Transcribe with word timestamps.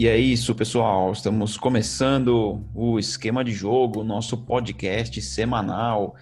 E 0.00 0.08
é 0.08 0.16
isso, 0.16 0.54
pessoal. 0.54 1.12
Estamos 1.12 1.58
começando 1.58 2.64
o 2.74 2.98
esquema 2.98 3.44
de 3.44 3.52
jogo, 3.52 4.02
nosso 4.02 4.34
podcast 4.34 5.20
semanal 5.20 6.16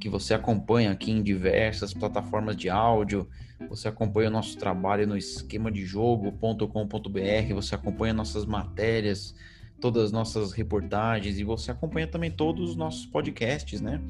que 0.00 0.08
você 0.08 0.32
acompanha 0.32 0.90
aqui 0.90 1.10
em 1.10 1.22
diversas 1.22 1.92
plataformas 1.92 2.56
de 2.56 2.70
áudio. 2.70 3.28
Você 3.68 3.88
acompanha 3.88 4.30
o 4.30 4.32
nosso 4.32 4.56
trabalho 4.56 5.06
no 5.06 5.18
esquema 5.18 5.70
de 5.70 5.84
jogo.com.br, 5.84 7.54
você 7.54 7.74
acompanha 7.74 8.14
nossas 8.14 8.46
matérias, 8.46 9.34
todas 9.82 10.04
as 10.04 10.12
nossas 10.12 10.52
reportagens 10.52 11.38
e 11.38 11.44
você 11.44 11.70
acompanha 11.70 12.06
também 12.06 12.30
todos 12.30 12.70
os 12.70 12.74
nossos 12.74 13.04
podcasts, 13.04 13.82
né? 13.82 14.00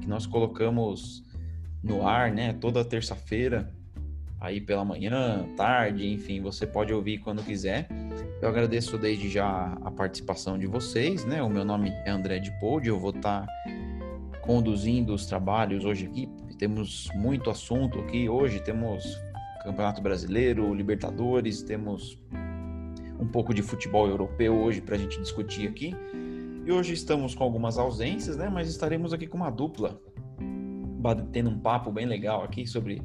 Que 0.00 0.06
nós 0.06 0.26
colocamos 0.26 1.24
no 1.82 2.06
ar, 2.06 2.30
né? 2.30 2.52
Toda 2.52 2.84
terça-feira 2.84 3.68
aí 4.40 4.60
pela 4.60 4.84
manhã, 4.84 5.44
tarde, 5.56 6.06
enfim, 6.06 6.40
você 6.40 6.68
pode 6.68 6.92
ouvir 6.92 7.18
quando 7.18 7.42
quiser. 7.42 7.88
Eu 8.40 8.48
agradeço 8.48 8.96
desde 8.96 9.28
já 9.28 9.76
a 9.82 9.90
participação 9.90 10.58
de 10.58 10.66
vocês, 10.66 11.26
né? 11.26 11.42
O 11.42 11.50
meu 11.50 11.62
nome 11.62 11.90
é 12.06 12.10
André 12.10 12.38
de 12.38 12.50
Pode, 12.58 12.88
eu 12.88 12.98
vou 12.98 13.10
estar 13.10 13.44
tá 13.44 14.40
conduzindo 14.40 15.12
os 15.12 15.26
trabalhos 15.26 15.84
hoje 15.84 16.06
aqui. 16.06 16.26
Temos 16.58 17.10
muito 17.14 17.50
assunto 17.50 17.98
aqui 17.98 18.30
hoje, 18.30 18.58
temos 18.60 19.04
Campeonato 19.62 20.00
Brasileiro, 20.00 20.72
Libertadores, 20.72 21.62
temos 21.62 22.18
um 23.20 23.26
pouco 23.26 23.52
de 23.52 23.60
futebol 23.60 24.08
europeu 24.08 24.56
hoje 24.56 24.80
para 24.80 24.94
a 24.94 24.98
gente 24.98 25.20
discutir 25.20 25.68
aqui. 25.68 25.94
E 26.64 26.72
hoje 26.72 26.94
estamos 26.94 27.34
com 27.34 27.44
algumas 27.44 27.76
ausências, 27.76 28.38
né? 28.38 28.48
Mas 28.48 28.70
estaremos 28.70 29.12
aqui 29.12 29.26
com 29.26 29.36
uma 29.36 29.50
dupla, 29.50 30.00
batendo 30.98 31.50
um 31.50 31.58
papo 31.58 31.92
bem 31.92 32.06
legal 32.06 32.42
aqui 32.42 32.66
sobre 32.66 33.02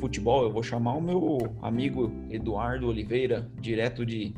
futebol, 0.00 0.42
eu 0.42 0.52
vou 0.52 0.62
chamar 0.62 0.94
o 0.94 1.00
meu 1.00 1.38
amigo 1.60 2.10
Eduardo 2.30 2.88
Oliveira, 2.88 3.50
direto 3.60 4.04
de 4.04 4.34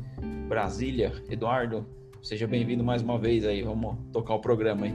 Brasília. 0.47 1.13
Eduardo, 1.29 1.85
seja 2.21 2.45
bem-vindo 2.45 2.83
mais 2.83 3.01
uma 3.01 3.17
vez 3.17 3.45
aí, 3.45 3.61
vamos 3.61 3.95
tocar 4.11 4.35
o 4.35 4.39
programa 4.39 4.85
aí. 4.85 4.93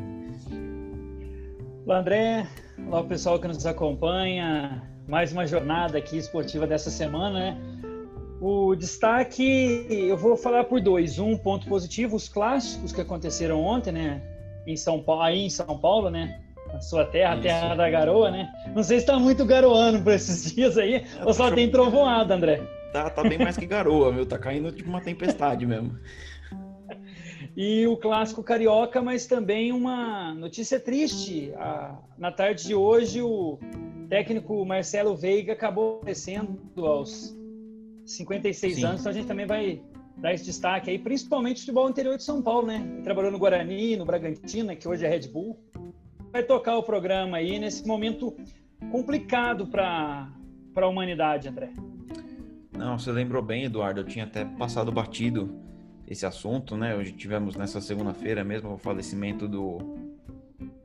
Olá, 1.86 2.00
André. 2.00 2.46
Olá, 2.86 3.02
pessoal 3.02 3.38
que 3.41 3.48
nos 3.48 3.64
acompanha. 3.64 4.82
Mais 5.06 5.32
uma 5.32 5.46
jornada 5.46 5.96
aqui 5.96 6.19
esportiva 6.19 6.66
dessa 6.66 6.91
semana, 6.91 7.38
né? 7.38 7.58
O 8.41 8.74
destaque, 8.76 9.86
eu 9.88 10.16
vou 10.16 10.36
falar 10.36 10.64
por 10.64 10.80
dois. 10.80 11.19
Um 11.19 11.36
ponto 11.36 11.66
positivo, 11.66 12.14
os 12.14 12.28
clássicos 12.28 12.92
que 12.92 13.00
aconteceram 13.00 13.60
ontem, 13.60 13.92
né? 13.92 14.22
Em 14.66 14.76
São 14.76 15.02
Paulo, 15.02 15.22
aí 15.22 15.46
em 15.46 15.50
São 15.50 15.78
Paulo, 15.78 16.10
né? 16.10 16.41
A 16.72 16.80
sua 16.80 17.05
terra, 17.05 17.34
a 17.34 17.41
terra 17.41 17.74
da 17.74 17.91
garoa, 17.91 18.30
né? 18.30 18.52
Não 18.74 18.83
sei 18.83 18.98
se 18.98 19.05
está 19.05 19.19
muito 19.19 19.44
garoando 19.44 20.02
por 20.02 20.12
esses 20.12 20.52
dias 20.55 20.77
aí, 20.77 21.05
ou 21.25 21.33
só 21.33 21.48
tá 21.48 21.55
tem 21.55 21.70
trovoada, 21.70 22.34
André. 22.34 22.60
Tá, 22.92 23.10
tá 23.10 23.22
bem 23.22 23.38
mais 23.38 23.56
que 23.56 23.66
garoa, 23.66 24.12
viu? 24.12 24.27
Tá 24.27 24.38
caindo 24.38 24.72
tipo 24.72 24.88
uma 24.88 25.00
tempestade 25.00 25.66
mesmo. 25.66 25.98
E 27.56 27.86
o 27.86 27.97
clássico 27.97 28.42
carioca, 28.42 29.02
mas 29.02 29.27
também 29.27 29.72
uma 29.72 30.33
notícia 30.34 30.78
triste. 30.78 31.52
na 32.16 32.30
tarde 32.30 32.66
de 32.66 32.75
hoje, 32.75 33.20
o 33.20 33.58
técnico 34.08 34.64
Marcelo 34.64 35.16
Veiga 35.16 35.53
acabou 35.53 36.00
descendo 36.05 36.58
aos 36.86 37.36
56 38.06 38.75
Sim. 38.77 38.84
anos, 38.84 39.00
então 39.00 39.10
a 39.10 39.14
gente 39.14 39.27
também 39.27 39.44
vai 39.44 39.82
dar 40.16 40.32
esse 40.32 40.44
destaque 40.44 40.91
aí, 40.91 40.98
principalmente 40.98 41.56
o 41.56 41.60
futebol 41.60 41.88
interior 41.88 42.16
de 42.16 42.25
São 42.25 42.41
Paulo, 42.41 42.66
né? 42.66 42.82
Ele 42.94 43.03
trabalhou 43.03 43.30
no 43.30 43.38
Guarani, 43.38 43.97
no 43.97 44.05
Bragantino, 44.05 44.75
que 44.75 44.88
hoje 44.88 45.05
é 45.05 45.08
Red 45.08 45.28
Bull 45.28 45.58
vai 46.32 46.42
tocar 46.42 46.76
o 46.76 46.82
programa 46.82 47.38
aí 47.38 47.58
nesse 47.58 47.86
momento 47.86 48.36
complicado 48.90 49.66
para 49.66 50.28
a 50.76 50.86
humanidade, 50.86 51.48
André. 51.48 51.70
Não, 52.76 52.98
você 52.98 53.10
lembrou 53.10 53.42
bem, 53.42 53.64
Eduardo. 53.64 54.00
Eu 54.00 54.04
tinha 54.04 54.24
até 54.24 54.44
passado 54.44 54.92
batido 54.92 55.52
esse 56.06 56.24
assunto, 56.24 56.76
né? 56.76 56.94
Hoje 56.94 57.12
tivemos 57.12 57.56
nessa 57.56 57.80
segunda-feira 57.80 58.44
mesmo 58.44 58.74
o 58.74 58.78
falecimento 58.78 59.48
do 59.48 59.78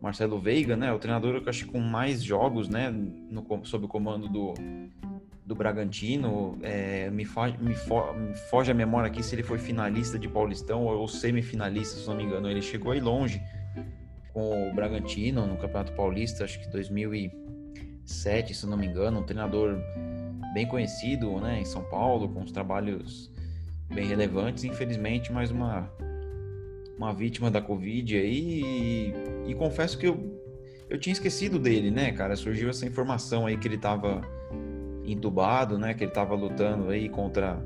Marcelo 0.01 0.39
Veiga, 0.39 0.75
né? 0.75 0.91
O 0.91 0.99
treinador 0.99 1.39
que 1.39 1.47
eu 1.47 1.49
acho 1.49 1.67
com 1.67 1.79
mais 1.79 2.23
jogos, 2.23 2.67
né? 2.67 2.89
No, 2.91 3.45
sob 3.63 3.85
o 3.85 3.87
comando 3.87 4.27
do, 4.27 4.53
do 5.45 5.53
Bragantino. 5.53 6.57
É, 6.63 7.11
me, 7.11 7.25
me, 7.59 7.75
fo, 7.75 8.13
me, 8.13 8.35
foge 8.49 8.71
a 8.71 8.73
memória 8.73 9.07
aqui 9.07 9.21
se 9.21 9.35
ele 9.35 9.43
foi 9.43 9.59
finalista 9.59 10.17
de 10.17 10.27
Paulistão 10.27 10.85
ou 10.85 11.07
semifinalista, 11.07 11.99
se 11.99 12.07
não 12.07 12.15
me 12.15 12.23
engano. 12.23 12.49
Ele 12.49 12.61
chegou 12.61 12.91
aí 12.91 12.99
longe 12.99 13.39
com 14.33 14.69
o 14.69 14.73
Bragantino 14.73 15.45
no 15.45 15.55
Campeonato 15.57 15.93
Paulista, 15.93 16.43
acho 16.43 16.59
que 16.59 16.67
2007, 16.69 18.53
se 18.53 18.65
não 18.65 18.75
me 18.77 18.87
engano, 18.87 19.19
um 19.19 19.23
treinador 19.23 19.77
bem 20.53 20.67
conhecido, 20.67 21.39
né, 21.39 21.61
em 21.61 21.65
São 21.65 21.83
Paulo, 21.83 22.27
com 22.29 22.41
os 22.41 22.51
trabalhos 22.51 23.31
bem 23.93 24.07
relevantes, 24.07 24.63
infelizmente 24.63 25.31
mais 25.31 25.51
uma 25.51 25.89
uma 26.97 27.11
vítima 27.11 27.49
da 27.49 27.61
Covid 27.61 28.15
aí 28.15 28.61
e, 28.61 29.51
e 29.51 29.55
confesso 29.55 29.97
que 29.97 30.07
eu 30.07 30.41
eu 30.89 30.99
tinha 30.99 31.13
esquecido 31.13 31.57
dele, 31.57 31.89
né, 31.89 32.11
cara? 32.11 32.35
Surgiu 32.35 32.69
essa 32.69 32.85
informação 32.85 33.47
aí 33.47 33.57
que 33.57 33.67
ele 33.67 33.75
estava 33.75 34.21
entubado, 35.03 35.77
né? 35.77 35.93
Que 35.93 36.03
ele 36.03 36.11
estava 36.11 36.35
lutando 36.35 36.89
aí 36.89 37.09
contra 37.09 37.59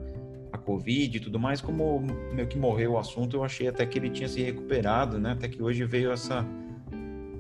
Covid 0.68 1.16
e 1.16 1.20
tudo 1.22 1.40
mais, 1.40 1.62
como 1.62 2.02
meio 2.34 2.46
que 2.46 2.58
morreu 2.58 2.92
o 2.92 2.98
assunto, 2.98 3.38
eu 3.38 3.44
achei 3.44 3.70
até 3.70 3.86
que 3.86 3.98
ele 3.98 4.10
tinha 4.10 4.28
se 4.28 4.44
recuperado, 4.44 5.18
né? 5.18 5.32
Até 5.32 5.48
que 5.48 5.64
hoje 5.64 5.86
veio 5.86 6.12
essa, 6.12 6.46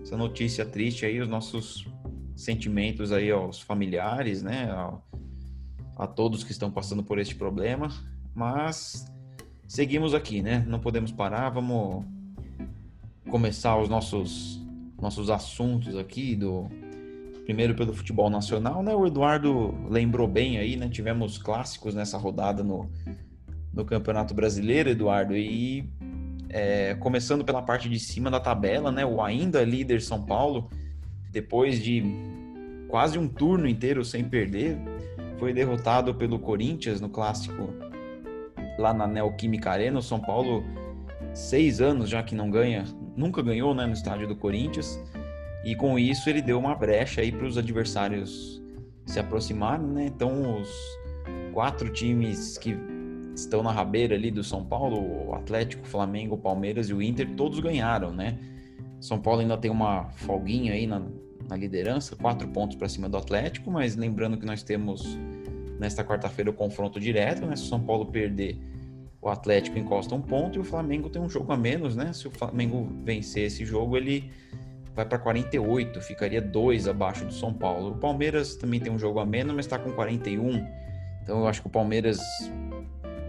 essa 0.01 0.15
notícia 0.15 0.65
triste 0.65 1.05
aí, 1.05 1.19
os 1.19 1.27
nossos 1.27 1.85
sentimentos 2.37 3.11
aí 3.11 3.29
aos 3.29 3.59
familiares, 3.59 4.41
né? 4.41 4.71
A, 4.71 4.97
a 5.97 6.07
todos 6.07 6.41
que 6.45 6.53
estão 6.53 6.71
passando 6.71 7.03
por 7.03 7.19
este 7.19 7.35
problema, 7.35 7.89
mas 8.33 9.05
seguimos 9.67 10.13
aqui, 10.13 10.41
né? 10.41 10.63
Não 10.65 10.79
podemos 10.79 11.11
parar, 11.11 11.49
vamos 11.49 12.05
começar 13.29 13.77
os 13.77 13.89
nossos 13.89 14.65
nossos 15.01 15.29
assuntos 15.29 15.95
aqui 15.97 16.33
do 16.33 16.69
primeiro 17.47 17.73
pelo 17.73 17.93
futebol 17.93 18.29
nacional, 18.29 18.83
né? 18.83 18.93
O 18.93 19.07
Eduardo 19.07 19.73
lembrou 19.89 20.27
bem 20.27 20.57
aí, 20.57 20.75
né? 20.75 20.89
Tivemos 20.89 21.37
clássicos 21.37 21.95
nessa 21.95 22.17
rodada 22.17 22.61
no, 22.61 22.91
no 23.73 23.85
Campeonato 23.85 24.33
Brasileiro, 24.33 24.89
Eduardo, 24.89 25.33
e 25.33 25.89
é, 26.49 26.93
começando 26.95 27.45
pela 27.45 27.61
parte 27.61 27.87
de 27.87 27.97
cima 27.99 28.29
da 28.29 28.37
tabela, 28.37 28.91
né? 28.91 29.05
O 29.05 29.21
ainda 29.21 29.63
líder 29.63 30.01
São 30.01 30.25
Paulo, 30.25 30.69
depois 31.31 31.81
de 31.81 32.03
quase 32.89 33.17
um 33.17 33.29
turno 33.29 33.65
inteiro 33.65 34.03
sem 34.03 34.25
perder, 34.25 34.77
foi 35.39 35.53
derrotado 35.53 36.13
pelo 36.13 36.39
Corinthians 36.39 36.99
no 36.99 37.07
clássico 37.07 37.73
lá 38.77 38.93
na 38.93 39.07
Neoquímica 39.07 39.71
Arena. 39.71 39.99
O 39.99 40.03
São 40.03 40.19
Paulo, 40.19 40.65
seis 41.33 41.79
anos 41.79 42.09
já 42.09 42.21
que 42.21 42.35
não 42.35 42.51
ganha, 42.51 42.83
nunca 43.15 43.41
ganhou, 43.41 43.73
né? 43.73 43.85
No 43.85 43.93
estádio 43.93 44.27
do 44.27 44.35
Corinthians. 44.35 45.01
E 45.67 45.75
com 45.75 45.99
isso 45.99 46.29
ele 46.29 46.41
deu 46.41 46.57
uma 46.57 46.73
brecha 46.73 47.19
aí 47.19 47.29
para 47.29 47.45
os 47.45 47.57
adversários 47.57 48.63
se 49.05 49.19
aproximarem, 49.19 49.85
né? 49.85 50.05
Então 50.05 50.61
os 50.61 50.69
quatro 51.51 51.91
times 51.91 52.57
que 52.57 52.73
estão 53.35 53.61
na 53.61 53.73
rabeira 53.73 54.15
ali 54.15 54.31
do 54.31 54.45
São 54.45 54.63
Paulo, 54.63 55.27
o 55.27 55.35
Atlético, 55.35 55.85
Flamengo, 55.85 56.37
Palmeiras 56.37 56.87
e 56.87 56.93
o 56.93 57.01
Inter, 57.01 57.35
todos 57.35 57.59
ganharam, 57.59 58.13
né? 58.13 58.39
São 59.01 59.19
Paulo 59.19 59.41
ainda 59.41 59.57
tem 59.57 59.69
uma 59.69 60.05
folguinha 60.11 60.71
aí 60.71 60.87
na, 60.87 61.01
na 61.49 61.57
liderança, 61.57 62.15
quatro 62.15 62.47
pontos 62.47 62.77
para 62.77 62.87
cima 62.87 63.09
do 63.09 63.17
Atlético, 63.17 63.69
mas 63.69 63.97
lembrando 63.97 64.37
que 64.37 64.45
nós 64.45 64.63
temos 64.63 65.19
nesta 65.77 66.01
quarta-feira 66.01 66.49
o 66.49 66.53
confronto 66.53 66.97
direto, 66.97 67.45
né? 67.45 67.57
Se 67.57 67.63
o 67.63 67.67
São 67.67 67.81
Paulo 67.81 68.05
perder, 68.05 68.57
o 69.21 69.27
Atlético 69.27 69.77
encosta 69.77 70.15
um 70.15 70.21
ponto 70.21 70.57
e 70.57 70.61
o 70.61 70.63
Flamengo 70.63 71.09
tem 71.09 71.21
um 71.21 71.29
jogo 71.29 71.51
a 71.51 71.57
menos, 71.57 71.93
né? 71.93 72.13
Se 72.13 72.25
o 72.25 72.31
Flamengo 72.31 72.87
vencer 73.03 73.47
esse 73.47 73.65
jogo, 73.65 73.97
ele 73.97 74.31
vai 74.97 75.05
para 75.05 75.19
48, 75.19 76.01
ficaria 76.01 76.41
dois 76.41 76.87
abaixo 76.87 77.23
do 77.23 77.31
São 77.31 77.53
Paulo. 77.53 77.91
O 77.91 77.97
Palmeiras 77.99 78.55
também 78.55 78.79
tem 78.79 78.91
um 78.91 78.97
jogo 78.97 79.19
a 79.19 79.25
menos, 79.27 79.55
mas 79.55 79.67
está 79.67 79.77
com 79.77 79.91
41. 79.91 80.65
Então 81.21 81.41
eu 81.41 81.47
acho 81.47 81.61
que 81.61 81.67
o 81.67 81.69
Palmeiras, 81.69 82.19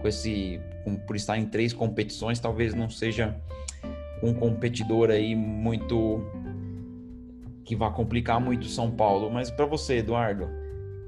com 0.01 0.07
esse, 0.07 0.59
com, 0.83 0.95
por 0.95 1.15
estar 1.15 1.37
em 1.37 1.45
três 1.45 1.71
competições, 1.71 2.39
talvez 2.39 2.73
não 2.73 2.89
seja 2.89 3.39
um 4.23 4.33
competidor 4.33 5.11
aí 5.11 5.35
muito 5.35 6.19
que 7.63 7.75
vá 7.75 7.91
complicar 7.91 8.41
muito 8.41 8.63
o 8.63 8.69
São 8.69 8.89
Paulo. 8.89 9.29
Mas 9.29 9.51
para 9.51 9.67
você, 9.67 9.97
Eduardo, 9.97 10.49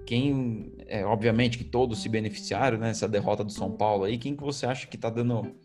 quem, 0.05 0.73
é, 0.85 1.03
obviamente 1.03 1.57
que 1.57 1.63
todos 1.63 2.03
se 2.03 2.07
beneficiaram 2.07 2.77
nessa 2.77 3.07
né, 3.07 3.13
derrota 3.13 3.43
do 3.43 3.51
São 3.51 3.71
Paulo 3.71 4.03
aí, 4.03 4.15
quem 4.15 4.35
que 4.35 4.43
você 4.43 4.67
acha 4.67 4.85
que 4.85 4.95
está 4.95 5.09
dando 5.09 5.55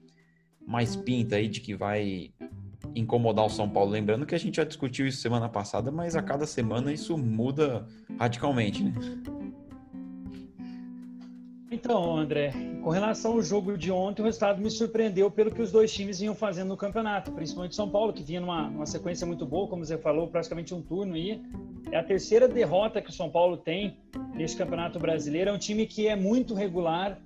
mais 0.66 0.96
pinta 0.96 1.36
aí 1.36 1.48
de 1.48 1.60
que 1.60 1.74
vai 1.74 2.30
incomodar 2.94 3.44
o 3.44 3.50
São 3.50 3.68
Paulo. 3.68 3.90
Lembrando 3.90 4.26
que 4.26 4.34
a 4.34 4.38
gente 4.38 4.56
já 4.56 4.64
discutiu 4.64 5.06
isso 5.06 5.20
semana 5.20 5.48
passada, 5.48 5.90
mas 5.90 6.16
a 6.16 6.22
cada 6.22 6.46
semana 6.46 6.92
isso 6.92 7.16
muda 7.16 7.86
radicalmente, 8.18 8.82
né? 8.82 8.92
Então, 11.70 12.16
André, 12.16 12.52
com 12.82 12.90
relação 12.90 13.32
ao 13.32 13.42
jogo 13.42 13.76
de 13.76 13.90
ontem, 13.90 14.22
o 14.22 14.24
resultado 14.24 14.62
me 14.62 14.70
surpreendeu 14.70 15.30
pelo 15.30 15.50
que 15.50 15.60
os 15.60 15.70
dois 15.72 15.92
times 15.92 16.20
vinham 16.20 16.34
fazendo 16.34 16.68
no 16.68 16.76
campeonato, 16.76 17.32
principalmente 17.32 17.74
São 17.74 17.88
Paulo, 17.88 18.12
que 18.12 18.22
vinha 18.22 18.40
numa, 18.40 18.70
numa 18.70 18.86
sequência 18.86 19.26
muito 19.26 19.44
boa, 19.44 19.68
como 19.68 19.84
você 19.84 19.98
falou, 19.98 20.28
praticamente 20.28 20.72
um 20.72 20.80
turno 20.80 21.14
aí. 21.14 21.42
É 21.90 21.98
a 21.98 22.02
terceira 22.02 22.48
derrota 22.48 23.02
que 23.02 23.10
o 23.10 23.12
São 23.12 23.28
Paulo 23.28 23.56
tem 23.56 23.96
neste 24.34 24.56
campeonato 24.56 24.98
brasileiro. 24.98 25.50
É 25.50 25.52
um 25.52 25.58
time 25.58 25.86
que 25.86 26.08
é 26.08 26.16
muito 26.16 26.54
regular, 26.54 27.20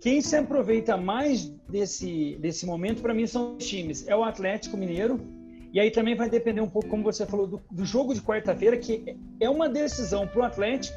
quem 0.00 0.22
se 0.22 0.34
aproveita 0.34 0.96
mais 0.96 1.44
desse, 1.68 2.36
desse 2.40 2.64
momento, 2.64 3.02
para 3.02 3.12
mim, 3.12 3.26
são 3.26 3.56
os 3.56 3.66
times. 3.66 4.08
É 4.08 4.16
o 4.16 4.24
Atlético 4.24 4.76
Mineiro, 4.76 5.20
e 5.72 5.78
aí 5.78 5.90
também 5.90 6.16
vai 6.16 6.28
depender 6.28 6.62
um 6.62 6.68
pouco, 6.68 6.88
como 6.88 7.02
você 7.02 7.26
falou, 7.26 7.46
do, 7.46 7.62
do 7.70 7.84
jogo 7.84 8.14
de 8.14 8.22
quarta-feira, 8.22 8.78
que 8.78 9.16
é 9.38 9.48
uma 9.48 9.68
decisão 9.68 10.26
para 10.26 10.40
o 10.40 10.42
Atlético 10.42 10.96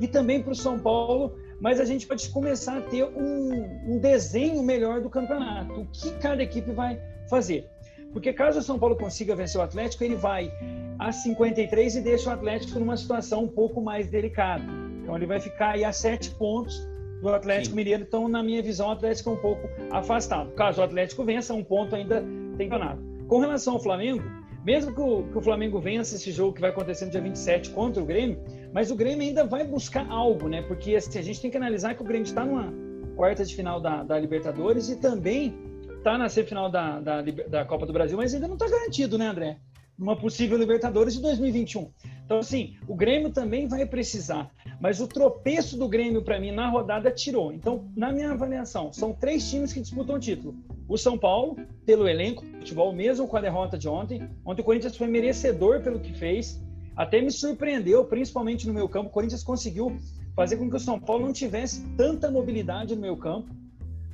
e 0.00 0.08
também 0.08 0.42
para 0.42 0.52
o 0.52 0.54
São 0.54 0.78
Paulo, 0.78 1.36
mas 1.60 1.78
a 1.78 1.84
gente 1.84 2.06
pode 2.06 2.30
começar 2.30 2.78
a 2.78 2.80
ter 2.80 3.04
um, 3.04 3.94
um, 3.94 3.98
desenho 3.98 4.62
melhor 4.62 5.02
do 5.02 5.10
campeonato. 5.10 5.82
O 5.82 5.86
que 5.86 6.10
cada 6.12 6.42
equipe 6.42 6.72
vai 6.72 6.98
fazer. 7.28 7.68
Porque 8.10 8.32
caso 8.32 8.58
o 8.58 8.62
São 8.62 8.78
Paulo 8.78 8.96
consiga 8.96 9.36
vencer 9.36 9.60
o 9.60 9.62
Atlético, 9.62 10.02
ele 10.02 10.16
vai 10.16 10.50
a 10.98 11.12
53 11.12 11.96
e 11.96 12.00
deixa 12.00 12.30
o 12.30 12.32
Atlético 12.32 12.78
numa 12.78 12.96
situação 12.96 13.44
um 13.44 13.48
pouco 13.48 13.82
mais 13.82 14.08
delicada. 14.08 14.64
Então 15.02 15.14
ele 15.14 15.26
vai 15.26 15.38
ficar 15.38 15.74
aí 15.74 15.84
a 15.84 15.92
sete 15.92 16.30
pontos 16.30 16.89
do 17.20 17.28
Atlético 17.28 17.70
Sim. 17.70 17.76
Mineiro. 17.76 18.02
Então, 18.02 18.28
na 18.28 18.42
minha 18.42 18.62
visão, 18.62 18.88
o 18.88 18.92
Atlético 18.92 19.30
é 19.30 19.32
um 19.32 19.36
pouco 19.36 19.68
afastado. 19.90 20.52
Caso 20.52 20.80
o 20.80 20.84
Atlético 20.84 21.24
vença, 21.24 21.54
um 21.54 21.64
ponto 21.64 21.94
ainda 21.94 22.24
tem 22.56 22.68
campeonato. 22.68 23.02
Com 23.28 23.38
relação 23.38 23.74
ao 23.74 23.80
Flamengo, 23.80 24.22
mesmo 24.64 24.94
que 24.94 25.00
o, 25.00 25.22
que 25.24 25.38
o, 25.38 25.40
Flamengo 25.40 25.80
vença 25.80 26.16
esse 26.16 26.30
jogo 26.30 26.54
que 26.54 26.60
vai 26.60 26.70
acontecer 26.70 27.06
no 27.06 27.10
dia 27.10 27.20
27 27.20 27.70
contra 27.70 28.02
o 28.02 28.06
Grêmio, 28.06 28.42
mas 28.72 28.90
o 28.90 28.96
Grêmio 28.96 29.26
ainda 29.26 29.44
vai 29.44 29.64
buscar 29.64 30.06
algo, 30.10 30.48
né? 30.48 30.62
Porque 30.62 30.94
assim, 30.94 31.18
a 31.18 31.22
gente 31.22 31.40
tem 31.40 31.50
que 31.50 31.56
analisar 31.56 31.94
que 31.94 32.02
o 32.02 32.04
Grêmio 32.04 32.24
está 32.24 32.44
numa 32.44 32.72
quarta 33.16 33.44
de 33.44 33.54
final 33.54 33.80
da, 33.80 34.02
da 34.02 34.18
Libertadores 34.18 34.88
e 34.88 34.96
também 34.96 35.54
está 35.96 36.18
na 36.18 36.28
semifinal 36.28 36.70
da, 36.70 37.00
da, 37.00 37.22
da 37.22 37.64
Copa 37.64 37.86
do 37.86 37.92
Brasil, 37.92 38.16
mas 38.16 38.34
ainda 38.34 38.48
não 38.48 38.54
está 38.54 38.68
garantido, 38.68 39.16
né, 39.16 39.28
André? 39.28 39.58
Uma 39.98 40.16
possível 40.16 40.56
Libertadores 40.56 41.14
de 41.14 41.22
2021. 41.22 41.90
Então, 42.30 42.38
assim, 42.38 42.76
o 42.86 42.94
Grêmio 42.94 43.30
também 43.30 43.66
vai 43.66 43.84
precisar. 43.84 44.48
Mas 44.80 45.00
o 45.00 45.08
tropeço 45.08 45.76
do 45.76 45.88
Grêmio, 45.88 46.22
para 46.22 46.38
mim, 46.38 46.52
na 46.52 46.68
rodada 46.68 47.10
tirou. 47.10 47.52
Então, 47.52 47.90
na 47.96 48.12
minha 48.12 48.30
avaliação, 48.30 48.92
são 48.92 49.12
três 49.12 49.50
times 49.50 49.72
que 49.72 49.80
disputam 49.80 50.14
o 50.14 50.20
título. 50.20 50.54
O 50.86 50.96
São 50.96 51.18
Paulo, 51.18 51.56
pelo 51.84 52.08
elenco, 52.08 52.46
futebol, 52.46 52.92
mesmo 52.92 53.26
com 53.26 53.36
a 53.36 53.40
derrota 53.40 53.76
de 53.76 53.88
ontem. 53.88 54.30
Ontem 54.44 54.62
o 54.62 54.64
Corinthians 54.64 54.96
foi 54.96 55.08
merecedor 55.08 55.80
pelo 55.80 55.98
que 55.98 56.12
fez. 56.12 56.62
Até 56.94 57.20
me 57.20 57.32
surpreendeu, 57.32 58.04
principalmente 58.04 58.64
no 58.64 58.72
meu 58.72 58.88
campo. 58.88 59.08
O 59.08 59.12
Corinthians 59.12 59.42
conseguiu 59.42 59.96
fazer 60.36 60.56
com 60.56 60.70
que 60.70 60.76
o 60.76 60.80
São 60.80 61.00
Paulo 61.00 61.26
não 61.26 61.32
tivesse 61.32 61.84
tanta 61.96 62.30
mobilidade 62.30 62.94
no 62.94 63.00
meu 63.00 63.16
campo. 63.16 63.48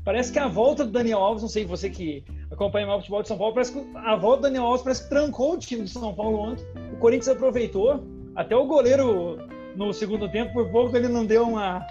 Parece 0.06 0.32
que 0.32 0.38
a 0.38 0.46
volta 0.46 0.84
do 0.84 0.92
Daniel 0.92 1.18
Alves, 1.18 1.42
não 1.42 1.48
sei 1.48 1.64
você 1.64 1.90
que 1.90 2.22
acompanha 2.48 2.86
o 2.94 2.98
futebol 2.98 3.22
de 3.22 3.26
São 3.26 3.36
Paulo, 3.36 3.52
parece 3.52 3.72
que 3.72 3.84
a 3.96 4.14
volta 4.14 4.36
do 4.36 4.42
Daniel 4.42 4.62
Alves 4.62 4.82
parece 4.82 5.02
que 5.02 5.08
trancou 5.08 5.54
o 5.54 5.58
time 5.58 5.82
de 5.82 5.90
São 5.90 6.14
Paulo 6.14 6.38
ontem. 6.38 6.64
O 6.92 6.96
Corinthians 6.98 7.36
aproveitou. 7.36 8.04
Até 8.36 8.54
o 8.54 8.66
goleiro 8.66 9.36
no 9.74 9.92
segundo 9.92 10.30
tempo, 10.30 10.52
por 10.52 10.70
pouco 10.70 10.96
ele 10.96 11.08
não 11.08 11.26
deu 11.26 11.42
uma, 11.42 11.84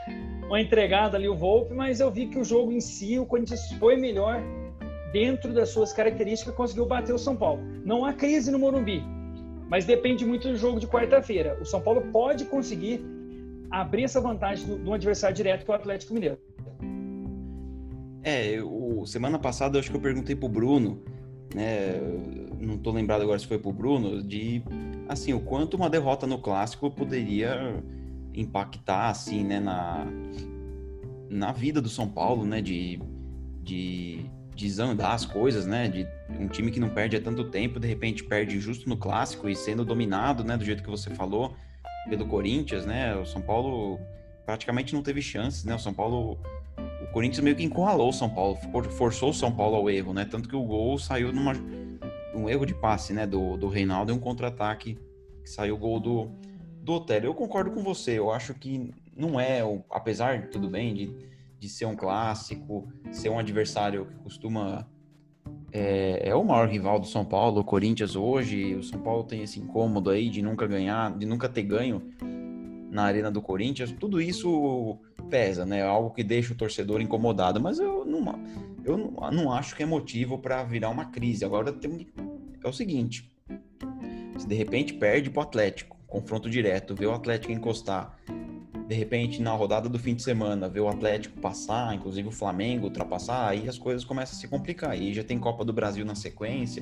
uma 0.48 0.62
entregada 0.62 1.18
ali 1.18 1.28
o 1.28 1.36
Volpe, 1.36 1.74
mas 1.74 2.00
eu 2.00 2.10
vi 2.10 2.28
que 2.28 2.40
o 2.40 2.44
jogo 2.46 2.72
em 2.72 2.80
si, 2.80 3.20
o 3.20 3.26
Corinthians 3.26 3.70
foi 3.74 3.98
melhor 3.98 4.42
dentro 5.12 5.54
das 5.54 5.68
suas 5.70 5.92
características, 5.92 6.56
conseguiu 6.56 6.86
bater 6.86 7.14
o 7.14 7.18
São 7.18 7.36
Paulo. 7.36 7.62
Não 7.84 8.06
há 8.06 8.14
crise 8.14 8.50
no 8.50 8.58
Morumbi, 8.58 9.04
mas 9.68 9.84
depende 9.84 10.26
muito 10.26 10.48
do 10.48 10.56
jogo 10.56 10.80
de 10.80 10.88
quarta-feira. 10.88 11.58
O 11.60 11.66
São 11.66 11.82
Paulo 11.82 12.02
pode 12.14 12.46
conseguir 12.46 13.06
abrir 13.70 14.06
essa 14.06 14.22
vantagem 14.22 14.66
do, 14.66 14.78
do 14.78 14.94
adversário 14.94 15.36
direto 15.36 15.66
que 15.66 15.72
é 15.72 15.74
o 15.74 15.76
Atlético 15.76 16.14
Mineiro. 16.14 16.38
É, 18.26 18.60
o, 18.64 19.06
semana 19.06 19.38
passada 19.38 19.78
eu 19.78 19.80
acho 19.80 19.92
que 19.92 19.96
eu 19.96 20.02
perguntei 20.02 20.36
pro 20.36 20.50
Bruno, 20.50 21.04
né? 21.54 22.02
Não 22.60 22.76
tô 22.76 22.90
lembrado 22.90 23.22
agora 23.22 23.38
se 23.38 23.46
foi 23.46 23.60
pro 23.60 23.72
Bruno, 23.72 24.24
de 24.24 24.64
assim, 25.08 25.32
o 25.32 25.40
quanto 25.40 25.78
uma 25.78 25.88
derrota 25.88 26.26
no 26.26 26.40
clássico 26.40 26.90
poderia 26.90 27.84
impactar 28.34 29.10
assim, 29.10 29.44
né, 29.44 29.60
na, 29.60 30.08
na 31.30 31.52
vida 31.52 31.80
do 31.80 31.88
São 31.88 32.10
Paulo, 32.10 32.44
né, 32.46 32.62
de, 32.62 33.00
de 33.62 34.26
desandar 34.56 35.12
as 35.12 35.24
coisas, 35.24 35.68
né, 35.68 35.88
de 35.88 36.08
um 36.40 36.48
time 36.48 36.72
que 36.72 36.80
não 36.80 36.90
perde 36.90 37.16
há 37.16 37.22
tanto 37.22 37.44
tempo, 37.46 37.80
de 37.80 37.88
repente 37.88 38.24
perde 38.24 38.60
justo 38.60 38.90
no 38.90 38.98
clássico 38.98 39.48
e 39.48 39.56
sendo 39.56 39.86
dominado, 39.86 40.44
né, 40.44 40.58
do 40.58 40.66
jeito 40.66 40.82
que 40.84 40.90
você 40.90 41.12
falou, 41.12 41.54
pelo 42.10 42.26
Corinthians, 42.26 42.88
né, 42.88 43.16
o 43.16 43.26
São 43.26 43.42
Paulo 43.42 44.00
praticamente 44.46 44.96
não 44.96 45.04
teve 45.04 45.22
chances, 45.22 45.64
né, 45.64 45.76
o 45.76 45.80
São 45.80 45.94
Paulo 45.94 46.40
o 47.06 47.14
Corinthians 47.14 47.44
meio 47.44 47.56
que 47.56 47.64
encurralou 47.64 48.10
o 48.10 48.14
São 48.14 48.30
Paulo, 48.30 48.58
forçou 48.92 49.30
o 49.30 49.34
São 49.34 49.52
Paulo 49.52 49.76
ao 49.76 49.90
erro, 49.90 50.14
né, 50.14 50.26
tanto 50.26 50.50
que 50.50 50.56
o 50.56 50.64
gol 50.64 50.98
saiu 50.98 51.32
numa 51.32 51.54
um 52.34 52.50
erro 52.50 52.66
de 52.66 52.74
passe, 52.74 53.14
né, 53.14 53.26
do, 53.26 53.56
do 53.56 53.70
Reinaldo 53.70 54.12
e 54.12 54.16
um 54.16 54.20
contra-ataque 54.20 55.00
que 55.42 55.50
saiu 55.50 55.76
o 55.76 55.78
gol 55.78 56.00
do, 56.00 56.32
do 56.82 56.94
Otero. 56.94 57.28
Eu 57.28 57.34
concordo 57.34 57.72
com 57.72 57.82
você, 57.82 58.18
eu 58.18 58.30
acho 58.30 58.54
que 58.54 58.92
não 59.16 59.40
é, 59.40 59.62
apesar, 59.90 60.50
tudo 60.50 60.70
bem, 60.70 60.94
de, 60.94 61.16
de 61.58 61.70
ser 61.70 61.86
um 61.86 61.96
clássico, 61.96 62.90
ser 63.12 63.30
um 63.30 63.40
adversário 63.40 64.08
que 64.08 64.16
costuma... 64.16 64.86
É, 65.72 66.30
é 66.30 66.36
o 66.36 66.44
maior 66.44 66.70
rival 66.70 67.00
do 67.00 67.06
São 67.06 67.26
Paulo, 67.26 67.62
o 67.62 67.64
Corinthians 67.64 68.16
hoje, 68.16 68.76
o 68.76 68.84
São 68.84 69.00
Paulo 69.00 69.24
tem 69.24 69.44
esse 69.44 69.60
incômodo 69.60 70.10
aí 70.10 70.30
de 70.30 70.42
nunca 70.42 70.66
ganhar, 70.66 71.18
de 71.18 71.26
nunca 71.26 71.50
ter 71.50 71.64
ganho 71.64 72.02
na 72.96 73.04
arena 73.04 73.30
do 73.30 73.42
Corinthians, 73.42 73.92
tudo 73.92 74.22
isso 74.22 74.98
pesa, 75.30 75.66
né? 75.66 75.80
É 75.80 75.84
algo 75.84 76.12
que 76.12 76.24
deixa 76.24 76.54
o 76.54 76.56
torcedor 76.56 77.02
incomodado, 77.02 77.60
mas 77.60 77.78
eu 77.78 78.06
não, 78.06 78.42
eu 78.86 78.98
não, 78.98 79.52
acho 79.52 79.76
que 79.76 79.84
é 79.84 79.86
motivo 79.86 80.40
para 80.40 80.64
virar 80.64 80.90
uma 80.90 81.06
crise. 81.06 81.44
Agora 81.44 81.74
tem, 81.74 82.08
é 82.64 82.68
o 82.68 82.72
seguinte: 82.72 83.30
se 84.38 84.48
de 84.48 84.56
repente 84.56 84.94
perde 84.94 85.30
para 85.30 85.42
o 85.42 85.44
Atlético, 85.44 85.98
confronto 86.08 86.50
direto, 86.50 86.96
vê 86.96 87.06
o 87.06 87.12
Atlético 87.12 87.52
encostar, 87.52 88.18
de 88.88 88.96
repente 88.96 89.42
na 89.42 89.52
rodada 89.52 89.90
do 89.90 90.00
fim 90.00 90.16
de 90.16 90.24
semana, 90.24 90.70
vê 90.70 90.80
o 90.80 90.88
Atlético 90.88 91.38
passar, 91.42 91.94
inclusive 91.94 92.30
o 92.30 92.32
Flamengo 92.32 92.86
ultrapassar, 92.86 93.50
aí 93.50 93.68
as 93.68 93.78
coisas 93.78 94.06
começam 94.06 94.38
a 94.38 94.40
se 94.40 94.48
complicar. 94.48 94.92
Aí 94.92 95.14
já 95.14 95.24
tem 95.24 95.38
Copa 95.38 95.66
do 95.66 95.74
Brasil 95.74 96.06
na 96.06 96.16
sequência. 96.16 96.82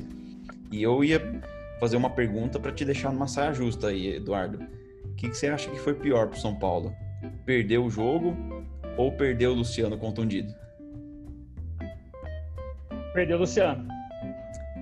E 0.71 0.83
eu 0.83 1.03
ia 1.03 1.41
fazer 1.79 1.97
uma 1.97 2.11
pergunta 2.11 2.59
para 2.59 2.71
te 2.71 2.85
deixar 2.85 3.11
numa 3.11 3.27
saia 3.27 3.51
justa 3.51 3.87
aí, 3.87 4.15
Eduardo 4.15 4.82
o 5.13 5.15
que, 5.15 5.29
que 5.29 5.37
você 5.37 5.47
acha 5.47 5.69
que 5.69 5.79
foi 5.79 5.93
pior 5.93 6.27
para 6.27 6.37
o 6.37 6.41
São 6.41 6.55
Paulo? 6.55 6.93
Perder 7.45 7.77
o 7.77 7.89
jogo 7.89 8.35
ou 8.97 9.11
perder 9.11 9.47
o 9.47 9.53
Luciano 9.53 9.97
contundido? 9.97 10.53
Perdeu 13.13 13.37
o 13.37 13.41
Luciano. 13.41 13.87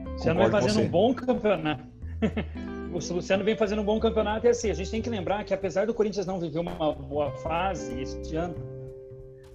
O 0.06 0.10
Luciano 0.12 0.40
vem 0.40 0.50
fazendo 0.50 0.86
um 0.86 0.90
bom 0.90 1.14
campeonato. 1.14 1.84
o 2.92 3.14
Luciano 3.14 3.44
vem 3.44 3.58
fazendo 3.58 3.82
um 3.82 3.86
bom 3.86 4.00
campeonato 4.00 4.48
e 4.48 4.50
assim, 4.50 4.72
a 4.72 4.74
gente 4.74 4.90
tem 4.90 5.02
que 5.02 5.10
lembrar 5.10 5.44
que 5.44 5.54
apesar 5.54 5.86
do 5.86 5.94
Corinthians 5.94 6.26
não 6.26 6.40
viver 6.40 6.60
uma 6.60 6.94
boa 6.94 7.32
fase 7.38 8.02
este 8.02 8.36
ano, 8.36 8.56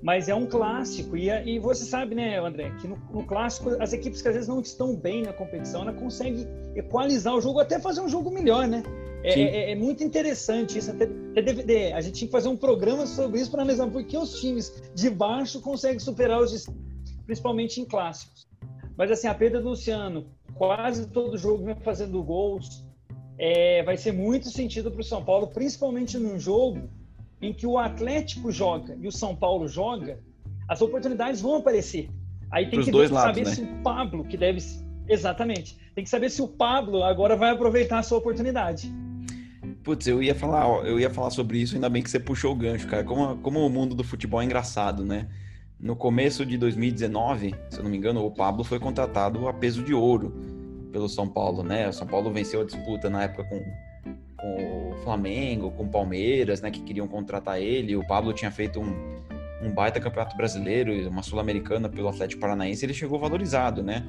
mas 0.02 0.28
é 0.28 0.34
um 0.34 0.46
clássico 0.46 1.16
e, 1.16 1.30
e 1.30 1.58
você 1.58 1.84
sabe, 1.84 2.14
né, 2.14 2.38
André, 2.38 2.70
que 2.80 2.86
no, 2.86 2.96
no, 3.10 3.24
clássico 3.24 3.70
as 3.80 3.92
equipes 3.92 4.20
que 4.20 4.28
às 4.28 4.34
vezes 4.34 4.48
não 4.48 4.60
estão 4.60 4.94
bem 4.94 5.22
na 5.22 5.32
competição, 5.32 5.82
ela 5.82 5.92
consegue 5.92 6.46
equalizar 6.74 7.34
o 7.34 7.40
jogo, 7.40 7.60
até 7.60 7.80
fazer 7.80 8.02
um 8.02 8.08
jogo 8.08 8.30
melhor, 8.30 8.68
né? 8.68 8.82
É, 9.26 9.40
é, 9.40 9.70
é, 9.72 9.74
muito 9.74 10.04
interessante 10.04 10.78
isso. 10.78 10.90
Até, 10.90 11.04
até 11.04 11.42
DVD, 11.42 11.92
a 11.92 12.00
gente 12.00 12.14
tinha 12.14 12.28
que 12.28 12.32
fazer 12.32 12.48
um 12.48 12.56
programa 12.56 13.06
sobre 13.06 13.40
isso 13.40 13.50
para 13.50 13.62
analisar 13.62 13.88
por 13.90 14.04
que 14.04 14.16
os 14.16 14.40
times 14.40 14.82
de 14.94 15.10
baixo 15.10 15.60
conseguem 15.60 15.98
superar 15.98 16.40
os 16.40 16.52
de 16.52 16.72
principalmente 17.26 17.80
em 17.80 17.84
clássicos. 17.84 18.46
Mas 18.96 19.10
assim, 19.10 19.26
a 19.26 19.34
perda 19.34 19.60
do 19.60 19.70
Luciano, 19.70 20.28
quase 20.54 21.08
todo 21.08 21.36
jogo 21.36 21.64
vem 21.64 21.74
fazendo 21.74 22.22
gols, 22.22 22.86
é, 23.36 23.82
vai 23.82 23.96
ser 23.96 24.12
muito 24.12 24.48
sentido 24.48 24.92
para 24.92 25.00
o 25.00 25.04
São 25.04 25.24
Paulo, 25.24 25.48
principalmente 25.48 26.16
num 26.18 26.38
jogo 26.38 26.88
em 27.42 27.52
que 27.52 27.66
o 27.66 27.78
Atlético 27.78 28.52
joga 28.52 28.96
e 29.00 29.08
o 29.08 29.12
São 29.12 29.34
Paulo 29.34 29.66
joga, 29.66 30.20
as 30.68 30.80
oportunidades 30.80 31.40
vão 31.40 31.56
aparecer. 31.56 32.08
Aí 32.50 32.70
tem 32.70 32.78
que 32.78 32.86
saber 32.86 33.10
lados, 33.10 33.42
né? 33.42 33.54
se 33.54 33.62
o 33.62 33.82
Pablo, 33.82 34.24
que 34.24 34.36
deve. 34.36 34.60
Exatamente. 35.08 35.76
Tem 35.94 36.04
que 36.04 36.10
saber 36.10 36.30
se 36.30 36.40
o 36.40 36.48
Pablo 36.48 37.02
agora 37.02 37.36
vai 37.36 37.50
aproveitar 37.50 37.98
a 37.98 38.02
sua 38.02 38.18
oportunidade. 38.18 38.92
Putz, 39.86 40.04
eu 40.08 40.20
ia 40.20 40.34
falar, 40.34 40.66
eu 40.84 40.98
ia 40.98 41.08
falar 41.08 41.30
sobre 41.30 41.58
isso, 41.58 41.76
ainda 41.76 41.88
bem 41.88 42.02
que 42.02 42.10
você 42.10 42.18
puxou 42.18 42.50
o 42.50 42.56
gancho, 42.56 42.88
cara. 42.88 43.04
Como, 43.04 43.36
como 43.36 43.64
o 43.64 43.70
mundo 43.70 43.94
do 43.94 44.02
futebol 44.02 44.42
é 44.42 44.44
engraçado, 44.44 45.04
né? 45.04 45.28
No 45.78 45.94
começo 45.94 46.44
de 46.44 46.58
2019, 46.58 47.54
se 47.70 47.78
eu 47.78 47.84
não 47.84 47.90
me 47.92 47.96
engano, 47.96 48.26
o 48.26 48.30
Pablo 48.32 48.64
foi 48.64 48.80
contratado 48.80 49.46
a 49.46 49.52
peso 49.52 49.84
de 49.84 49.94
ouro 49.94 50.34
pelo 50.90 51.08
São 51.08 51.28
Paulo, 51.28 51.62
né? 51.62 51.88
O 51.88 51.92
São 51.92 52.04
Paulo 52.04 52.32
venceu 52.32 52.62
a 52.62 52.64
disputa 52.64 53.08
na 53.08 53.22
época 53.22 53.44
com, 53.44 53.64
com 54.36 54.90
o 54.90 55.04
Flamengo, 55.04 55.70
com 55.70 55.84
o 55.84 55.88
Palmeiras, 55.88 56.60
né? 56.60 56.68
Que 56.72 56.80
queriam 56.80 57.06
contratar 57.06 57.62
ele. 57.62 57.94
O 57.94 58.04
Pablo 58.04 58.32
tinha 58.32 58.50
feito 58.50 58.80
um, 58.80 58.92
um 59.62 59.70
baita 59.72 60.00
campeonato 60.00 60.36
brasileiro, 60.36 61.08
uma 61.08 61.22
sul-americana 61.22 61.88
pelo 61.88 62.08
Atlético 62.08 62.40
Paranaense, 62.40 62.84
ele 62.84 62.92
chegou 62.92 63.20
valorizado, 63.20 63.84
né? 63.84 64.04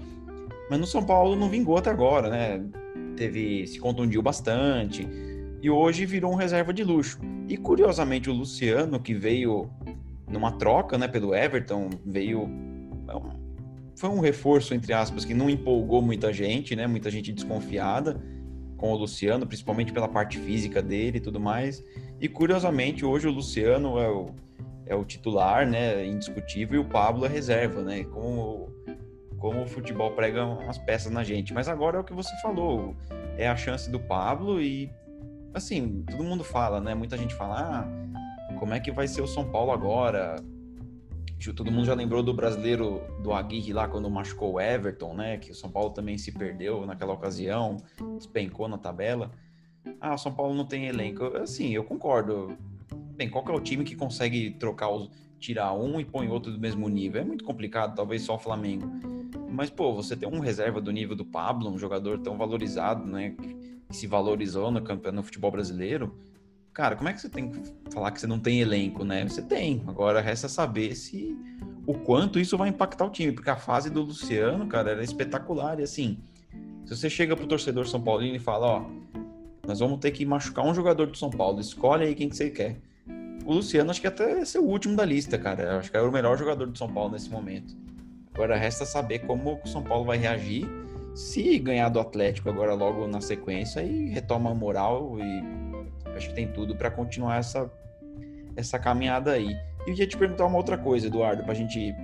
Mas 0.71 0.79
no 0.79 0.87
São 0.87 1.05
Paulo 1.05 1.35
não 1.35 1.47
vingou 1.47 1.77
até 1.77 1.91
agora, 1.91 2.31
né? 2.31 2.65
Teve, 3.15 3.67
se 3.67 3.77
contundiu 3.77 4.23
bastante 4.23 5.07
e 5.61 5.69
hoje 5.69 6.05
virou 6.05 6.31
um 6.31 6.35
reserva 6.35 6.73
de 6.73 6.83
luxo. 6.83 7.19
E 7.47 7.57
curiosamente 7.57 8.29
o 8.29 8.33
Luciano, 8.33 8.99
que 8.99 9.13
veio 9.13 9.69
numa 10.29 10.51
troca, 10.51 10.97
né, 10.97 11.07
pelo 11.07 11.33
Everton, 11.33 11.89
veio 12.05 12.49
é 13.07 13.47
foi 13.95 14.09
um 14.09 14.19
reforço 14.19 14.75
entre 14.75 14.93
aspas 14.93 15.25
que 15.25 15.33
não 15.33 15.49
empolgou 15.49 16.03
muita 16.03 16.31
gente, 16.31 16.75
né, 16.75 16.85
muita 16.85 17.09
gente 17.09 17.33
desconfiada 17.33 18.21
com 18.77 18.91
o 18.91 18.95
Luciano, 18.95 19.47
principalmente 19.47 19.91
pela 19.91 20.07
parte 20.07 20.37
física 20.37 20.83
dele 20.83 21.17
e 21.17 21.21
tudo 21.21 21.39
mais. 21.39 21.83
E 22.21 22.27
curiosamente 22.29 23.03
hoje 23.03 23.27
o 23.27 23.31
Luciano 23.31 23.97
é 23.97 24.07
o 24.07 24.27
é 24.89 24.95
o 24.95 25.03
titular, 25.03 25.67
né, 25.67 26.05
indiscutível, 26.05 26.81
e 26.81 26.85
o 26.85 26.87
Pablo 26.87 27.25
é 27.25 27.29
reserva, 27.29 27.81
né? 27.81 28.03
Como, 28.05 28.69
como 29.37 29.63
o 29.63 29.67
futebol 29.67 30.11
prega 30.11 30.45
umas 30.45 30.77
peças 30.77 31.11
na 31.11 31.23
gente. 31.23 31.53
Mas 31.53 31.67
agora 31.67 31.97
é 31.97 31.99
o 31.99 32.03
que 32.03 32.13
você 32.13 32.33
falou, 32.41 32.95
é 33.37 33.47
a 33.47 33.55
chance 33.55 33.89
do 33.89 33.99
Pablo 33.99 34.61
e, 34.61 34.89
assim, 35.57 36.03
todo 36.09 36.23
mundo 36.23 36.43
fala, 36.43 36.79
né? 36.79 36.95
Muita 36.95 37.17
gente 37.17 37.35
fala, 37.35 37.59
ah, 37.59 38.57
como 38.57 38.73
é 38.73 38.79
que 38.79 38.91
vai 38.91 39.07
ser 39.07 39.21
o 39.21 39.27
São 39.27 39.49
Paulo 39.49 39.71
agora? 39.71 40.35
Todo 41.55 41.71
mundo 41.71 41.85
já 41.85 41.93
lembrou 41.93 42.23
do 42.23 42.33
brasileiro 42.33 43.01
do 43.21 43.31
Aguirre 43.31 43.71
lá 43.71 43.87
quando 43.87 44.09
machucou 44.09 44.53
o 44.53 44.59
Everton, 44.59 45.13
né? 45.13 45.37
Que 45.37 45.51
o 45.51 45.55
São 45.55 45.69
Paulo 45.69 45.91
também 45.91 46.17
se 46.17 46.31
perdeu 46.31 46.85
naquela 46.85 47.13
ocasião, 47.13 47.77
despencou 48.17 48.67
na 48.67 48.77
tabela. 48.77 49.31
Ah, 50.01 50.15
o 50.15 50.17
São 50.17 50.33
Paulo 50.33 50.53
não 50.53 50.65
tem 50.65 50.87
elenco. 50.87 51.25
Assim, 51.37 51.69
eu 51.69 51.83
concordo. 51.83 52.57
Bem, 53.15 53.29
qual 53.29 53.45
que 53.45 53.51
é 53.51 53.55
o 53.55 53.61
time 53.61 53.83
que 53.83 53.95
consegue 53.95 54.51
trocar 54.51 54.89
os, 54.89 55.09
tirar 55.39 55.73
um 55.73 55.99
e 55.99 56.05
põe 56.05 56.27
outro 56.27 56.51
do 56.51 56.59
mesmo 56.59 56.89
nível? 56.89 57.21
É 57.21 57.25
muito 57.25 57.45
complicado, 57.45 57.95
talvez 57.95 58.23
só 58.23 58.35
o 58.35 58.39
Flamengo. 58.39 58.91
Mas, 59.49 59.69
pô, 59.69 59.93
você 59.93 60.15
tem 60.15 60.27
um 60.27 60.39
reserva 60.39 60.81
do 60.81 60.91
nível 60.91 61.15
do 61.15 61.25
Pablo, 61.25 61.69
um 61.69 61.77
jogador 61.77 62.19
tão 62.19 62.37
valorizado, 62.37 63.05
né? 63.05 63.35
Se 63.89 64.07
valorizou 64.07 64.69
no, 64.71 64.81
no 64.81 65.23
futebol 65.23 65.51
brasileiro 65.51 66.13
cara, 66.77 66.95
como 66.95 67.09
é 67.09 67.13
que 67.13 67.19
você 67.19 67.27
tem 67.27 67.49
que 67.49 67.59
falar 67.91 68.11
que 68.11 68.21
você 68.21 68.27
não 68.27 68.39
tem 68.39 68.61
elenco, 68.61 69.03
né? 69.03 69.27
Você 69.27 69.41
tem. 69.41 69.83
Agora 69.87 70.21
resta 70.21 70.47
saber 70.47 70.95
se 70.95 71.35
o 71.87 71.95
quanto 71.95 72.39
isso 72.39 72.55
vai 72.55 72.69
impactar 72.69 73.03
o 73.03 73.09
time, 73.09 73.31
porque 73.31 73.49
a 73.49 73.55
fase 73.55 73.89
do 73.89 74.03
Luciano, 74.03 74.67
cara, 74.67 74.91
era 74.91 75.03
espetacular. 75.03 75.79
E 75.79 75.83
assim, 75.83 76.19
se 76.85 76.95
você 76.95 77.09
chega 77.09 77.35
pro 77.35 77.47
torcedor 77.47 77.87
São 77.87 77.99
Paulino 77.99 78.35
e 78.35 78.39
fala, 78.39 78.67
ó, 78.67 78.85
nós 79.65 79.79
vamos 79.79 79.97
ter 79.97 80.11
que 80.11 80.23
machucar 80.23 80.63
um 80.63 80.75
jogador 80.75 81.07
do 81.07 81.17
São 81.17 81.31
Paulo, 81.31 81.59
escolhe 81.59 82.05
aí 82.05 82.13
quem 82.13 82.29
que 82.29 82.35
você 82.35 82.51
quer. 82.51 82.79
O 83.43 83.55
Luciano 83.55 83.89
acho 83.89 83.99
que 83.99 84.05
até 84.05 84.41
é 84.41 84.45
ser 84.45 84.59
o 84.59 84.65
último 84.65 84.95
da 84.95 85.03
lista, 85.03 85.35
cara. 85.39 85.79
Acho 85.79 85.89
que 85.89 85.97
é 85.97 86.01
o 86.01 86.11
melhor 86.11 86.37
jogador 86.37 86.67
do 86.67 86.77
São 86.77 86.93
Paulo 86.93 87.13
nesse 87.13 87.31
momento. 87.31 87.75
Agora 88.35 88.55
resta 88.55 88.85
saber 88.85 89.19
como 89.25 89.59
o 89.63 89.67
São 89.67 89.81
Paulo 89.81 90.05
vai 90.05 90.19
reagir. 90.19 90.67
Se 91.17 91.57
ganhar 91.57 91.89
do 91.89 91.99
Atlético 91.99 92.49
agora 92.49 92.73
logo 92.73 93.07
na 93.07 93.19
sequência 93.19 93.81
e 93.81 94.09
retoma 94.09 94.51
a 94.51 94.55
moral 94.55 95.17
e 95.19 95.67
Acho 96.17 96.29
que 96.29 96.35
tem 96.35 96.47
tudo 96.47 96.75
para 96.75 96.89
continuar 96.89 97.37
essa, 97.37 97.71
essa 98.55 98.79
caminhada 98.79 99.31
aí. 99.31 99.55
E 99.85 99.91
eu 99.91 99.95
ia 99.95 100.07
te 100.07 100.17
perguntar 100.17 100.45
uma 100.45 100.57
outra 100.57 100.77
coisa, 100.77 101.07
Eduardo, 101.07 101.43
para 101.43 101.51
a 101.51 101.55
gente 101.55 101.95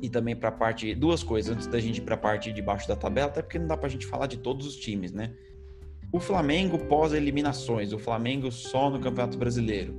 ir 0.00 0.08
também 0.08 0.36
para 0.36 0.48
a 0.48 0.52
parte. 0.52 0.94
Duas 0.94 1.22
coisas 1.22 1.54
antes 1.54 1.66
da 1.66 1.80
gente 1.80 1.98
ir 1.98 2.02
para 2.02 2.14
a 2.14 2.18
parte 2.18 2.52
de 2.52 2.62
baixo 2.62 2.86
da 2.86 2.96
tabela, 2.96 3.26
até 3.26 3.42
porque 3.42 3.58
não 3.58 3.66
dá 3.66 3.76
para 3.76 3.88
a 3.88 3.90
gente 3.90 4.06
falar 4.06 4.28
de 4.28 4.38
todos 4.38 4.66
os 4.66 4.76
times, 4.76 5.12
né? 5.12 5.34
O 6.12 6.20
Flamengo 6.20 6.78
pós-eliminações, 6.78 7.92
o 7.92 7.98
Flamengo 7.98 8.50
só 8.52 8.88
no 8.88 9.00
Campeonato 9.00 9.36
Brasileiro. 9.36 9.94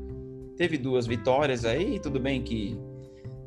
Teve 0.56 0.78
duas 0.78 1.06
vitórias 1.08 1.66
aí, 1.66 2.00
tudo 2.00 2.20
bem 2.20 2.42
que 2.42 2.80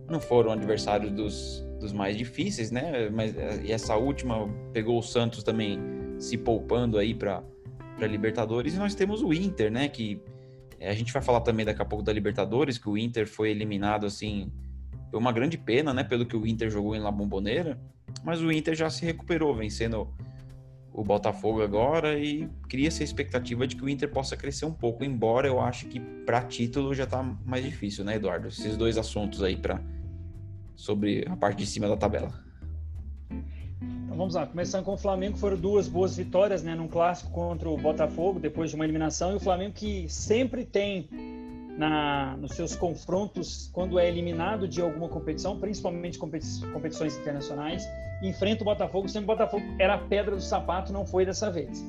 não 0.09 0.21
foram 0.21 0.51
adversários 0.51 1.13
dos, 1.13 1.66
dos 1.79 1.93
mais 1.93 2.17
difíceis, 2.17 2.71
né? 2.71 3.09
Mas 3.11 3.35
e 3.65 3.73
essa 3.73 3.97
última 3.97 4.49
pegou 4.73 4.99
o 4.99 5.03
Santos 5.03 5.43
também 5.43 5.79
se 6.19 6.37
poupando 6.37 6.99
aí 6.99 7.15
para 7.15 7.43
para 7.97 8.07
Libertadores 8.07 8.75
e 8.75 8.79
nós 8.79 8.95
temos 8.95 9.23
o 9.23 9.33
Inter, 9.33 9.73
né? 9.73 9.89
Que 9.89 10.21
é, 10.79 10.91
a 10.91 10.95
gente 10.95 11.13
vai 11.13 11.23
falar 11.23 11.41
também 11.41 11.65
daqui 11.65 11.81
a 11.81 11.85
pouco 11.85 12.05
da 12.05 12.13
Libertadores, 12.13 12.77
que 12.77 12.89
o 12.89 12.99
Inter 12.99 13.27
foi 13.27 13.51
eliminado 13.51 14.05
assim, 14.05 14.53
foi 15.11 15.19
uma 15.19 15.33
grande 15.33 15.57
pena, 15.57 15.95
né? 15.95 16.05
Pelo 16.05 16.27
que 16.27 16.37
o 16.37 16.47
Inter 16.47 16.71
jogou 16.71 16.95
em 16.95 17.01
La 17.01 17.11
Bombonera, 17.11 17.81
mas 18.23 18.43
o 18.43 18.53
Inter 18.53 18.75
já 18.75 18.91
se 18.91 19.05
recuperou, 19.05 19.55
vencendo 19.55 20.09
o 20.93 21.05
Botafogo 21.05 21.63
agora 21.63 22.19
e 22.19 22.49
cria-se 22.69 23.03
a 23.03 23.05
expectativa 23.05 23.67
de 23.67 23.77
que 23.77 23.85
o 23.85 23.89
Inter 23.89 24.11
possa 24.11 24.35
crescer 24.37 24.65
um 24.65 24.73
pouco, 24.73 25.05
embora 25.05 25.47
eu 25.47 25.61
acho 25.61 25.87
que 25.89 26.01
para 26.01 26.43
título 26.43 26.95
já 26.95 27.07
tá 27.07 27.23
mais 27.45 27.65
difícil, 27.65 28.03
né, 28.05 28.17
Eduardo? 28.17 28.49
Esses 28.49 28.77
dois 28.77 28.97
assuntos 28.97 29.43
aí 29.43 29.57
para 29.57 29.81
sobre 30.77 31.27
a 31.29 31.35
parte 31.35 31.59
de 31.59 31.67
cima 31.67 31.89
da 31.89 31.97
tabela. 31.97 32.33
Então 34.05 34.17
vamos 34.17 34.35
lá, 34.35 34.47
começando 34.47 34.85
com 34.85 34.95
o 34.95 34.97
Flamengo, 34.97 35.37
foram 35.37 35.57
duas 35.57 35.89
boas 35.89 36.17
vitórias, 36.17 36.63
né, 36.63 36.75
num 36.75 36.87
clássico 36.87 37.31
contra 37.33 37.69
o 37.69 37.77
Botafogo, 37.77 38.39
depois 38.39 38.71
de 38.71 38.77
uma 38.77 38.85
eliminação, 38.85 39.33
e 39.33 39.37
o 39.37 39.41
Flamengo 39.41 39.75
que 39.75 40.09
sempre 40.09 40.65
tem 40.65 41.09
na, 41.77 42.37
nos 42.37 42.53
seus 42.53 42.75
confrontos, 42.75 43.69
quando 43.73 43.99
é 43.99 44.09
eliminado 44.09 44.67
de 44.67 44.81
alguma 44.81 45.09
competição, 45.09 45.59
principalmente 45.59 46.19
competi 46.19 46.47
competições 46.73 47.17
internacionais, 47.19 47.87
enfrenta 48.23 48.63
o 48.63 48.65
Botafogo, 48.65 49.09
sempre 49.09 49.25
o 49.25 49.37
Botafogo 49.37 49.65
era 49.79 49.95
a 49.95 49.99
pedra 49.99 50.35
do 50.35 50.43
sapato, 50.43 50.93
não 50.93 51.07
foi 51.07 51.27
dessa 51.27 51.51
vez. 51.51 51.85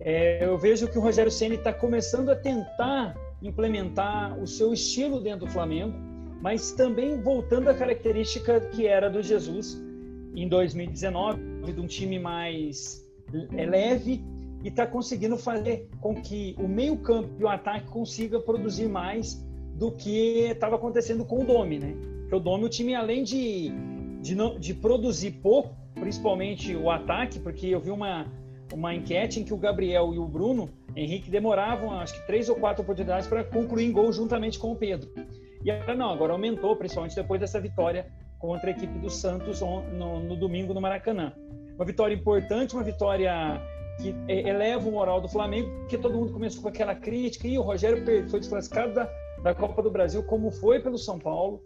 É, 0.00 0.44
eu 0.44 0.58
vejo 0.58 0.88
que 0.88 0.98
o 0.98 1.00
Rogério 1.00 1.30
Ceni 1.30 1.56
está 1.56 1.72
começando 1.72 2.30
a 2.30 2.36
tentar 2.36 3.16
implementar 3.42 4.38
o 4.38 4.46
seu 4.46 4.72
estilo 4.72 5.20
dentro 5.20 5.46
do 5.46 5.52
Flamengo, 5.52 5.94
mas 6.40 6.72
também 6.72 7.20
voltando 7.20 7.68
à 7.68 7.74
característica 7.74 8.60
que 8.60 8.86
era 8.86 9.08
do 9.10 9.22
Jesus, 9.22 9.82
em 10.34 10.48
2019 10.48 11.72
de 11.72 11.80
um 11.80 11.86
time 11.86 12.18
mais 12.18 13.06
é, 13.52 13.66
leve 13.66 14.24
e 14.64 14.68
está 14.68 14.86
conseguindo 14.86 15.36
fazer 15.36 15.88
com 16.00 16.14
que 16.14 16.54
o 16.58 16.66
meio 16.66 16.96
campo 16.96 17.30
e 17.38 17.44
o 17.44 17.48
ataque 17.48 17.88
consiga 17.88 18.40
produzir 18.40 18.88
mais 18.88 19.44
do 19.74 19.92
que 19.92 20.48
estava 20.50 20.76
acontecendo 20.76 21.24
com 21.24 21.42
o 21.42 21.44
Domi, 21.44 21.78
né? 21.78 21.94
Porque 22.22 22.34
o 22.34 22.40
Domi, 22.40 22.64
o 22.64 22.68
time 22.68 22.94
além 22.94 23.22
de, 23.22 23.70
de, 24.20 24.34
não, 24.34 24.58
de 24.58 24.74
produzir 24.74 25.32
pouco, 25.42 25.74
principalmente 25.94 26.74
o 26.74 26.90
ataque, 26.90 27.38
porque 27.38 27.66
eu 27.66 27.80
vi 27.80 27.90
uma, 27.90 28.26
uma 28.72 28.94
enquete 28.94 29.40
em 29.40 29.44
que 29.44 29.54
o 29.54 29.56
Gabriel 29.56 30.12
e 30.12 30.18
o 30.18 30.26
Bruno 30.26 30.68
Henrique 30.96 31.30
demoravam 31.30 31.92
acho 31.92 32.14
que 32.14 32.26
três 32.26 32.48
ou 32.48 32.56
quatro 32.56 32.82
oportunidades 32.82 33.28
para 33.28 33.44
concluir 33.44 33.86
em 33.86 33.92
gol 33.92 34.12
juntamente 34.12 34.58
com 34.58 34.72
o 34.72 34.76
Pedro. 34.76 35.08
E 35.64 35.70
agora 35.70 35.94
não, 35.94 36.10
agora 36.10 36.32
aumentou, 36.32 36.76
principalmente 36.76 37.16
depois 37.16 37.40
dessa 37.40 37.60
vitória 37.60 38.06
contra 38.38 38.68
a 38.68 38.70
equipe 38.70 38.98
do 38.98 39.10
Santos 39.10 39.60
no, 39.60 40.20
no 40.20 40.36
domingo 40.36 40.72
no 40.72 40.80
Maracanã. 40.80 41.32
Uma 41.74 41.84
vitória 41.84 42.14
importante, 42.14 42.74
uma 42.74 42.84
vitória 42.84 43.60
que 44.00 44.14
eleva 44.28 44.88
o 44.88 44.92
moral 44.92 45.20
do 45.20 45.28
Flamengo, 45.28 45.70
porque 45.80 45.98
todo 45.98 46.16
mundo 46.16 46.32
começou 46.32 46.62
com 46.62 46.68
aquela 46.68 46.94
crítica 46.94 47.48
e 47.48 47.58
o 47.58 47.62
Rogério 47.62 48.04
foi 48.28 48.38
desclassificado 48.38 48.94
da, 48.94 49.10
da 49.42 49.54
Copa 49.54 49.82
do 49.82 49.90
Brasil, 49.90 50.22
como 50.22 50.50
foi 50.50 50.80
pelo 50.80 50.96
São 50.96 51.18
Paulo. 51.18 51.62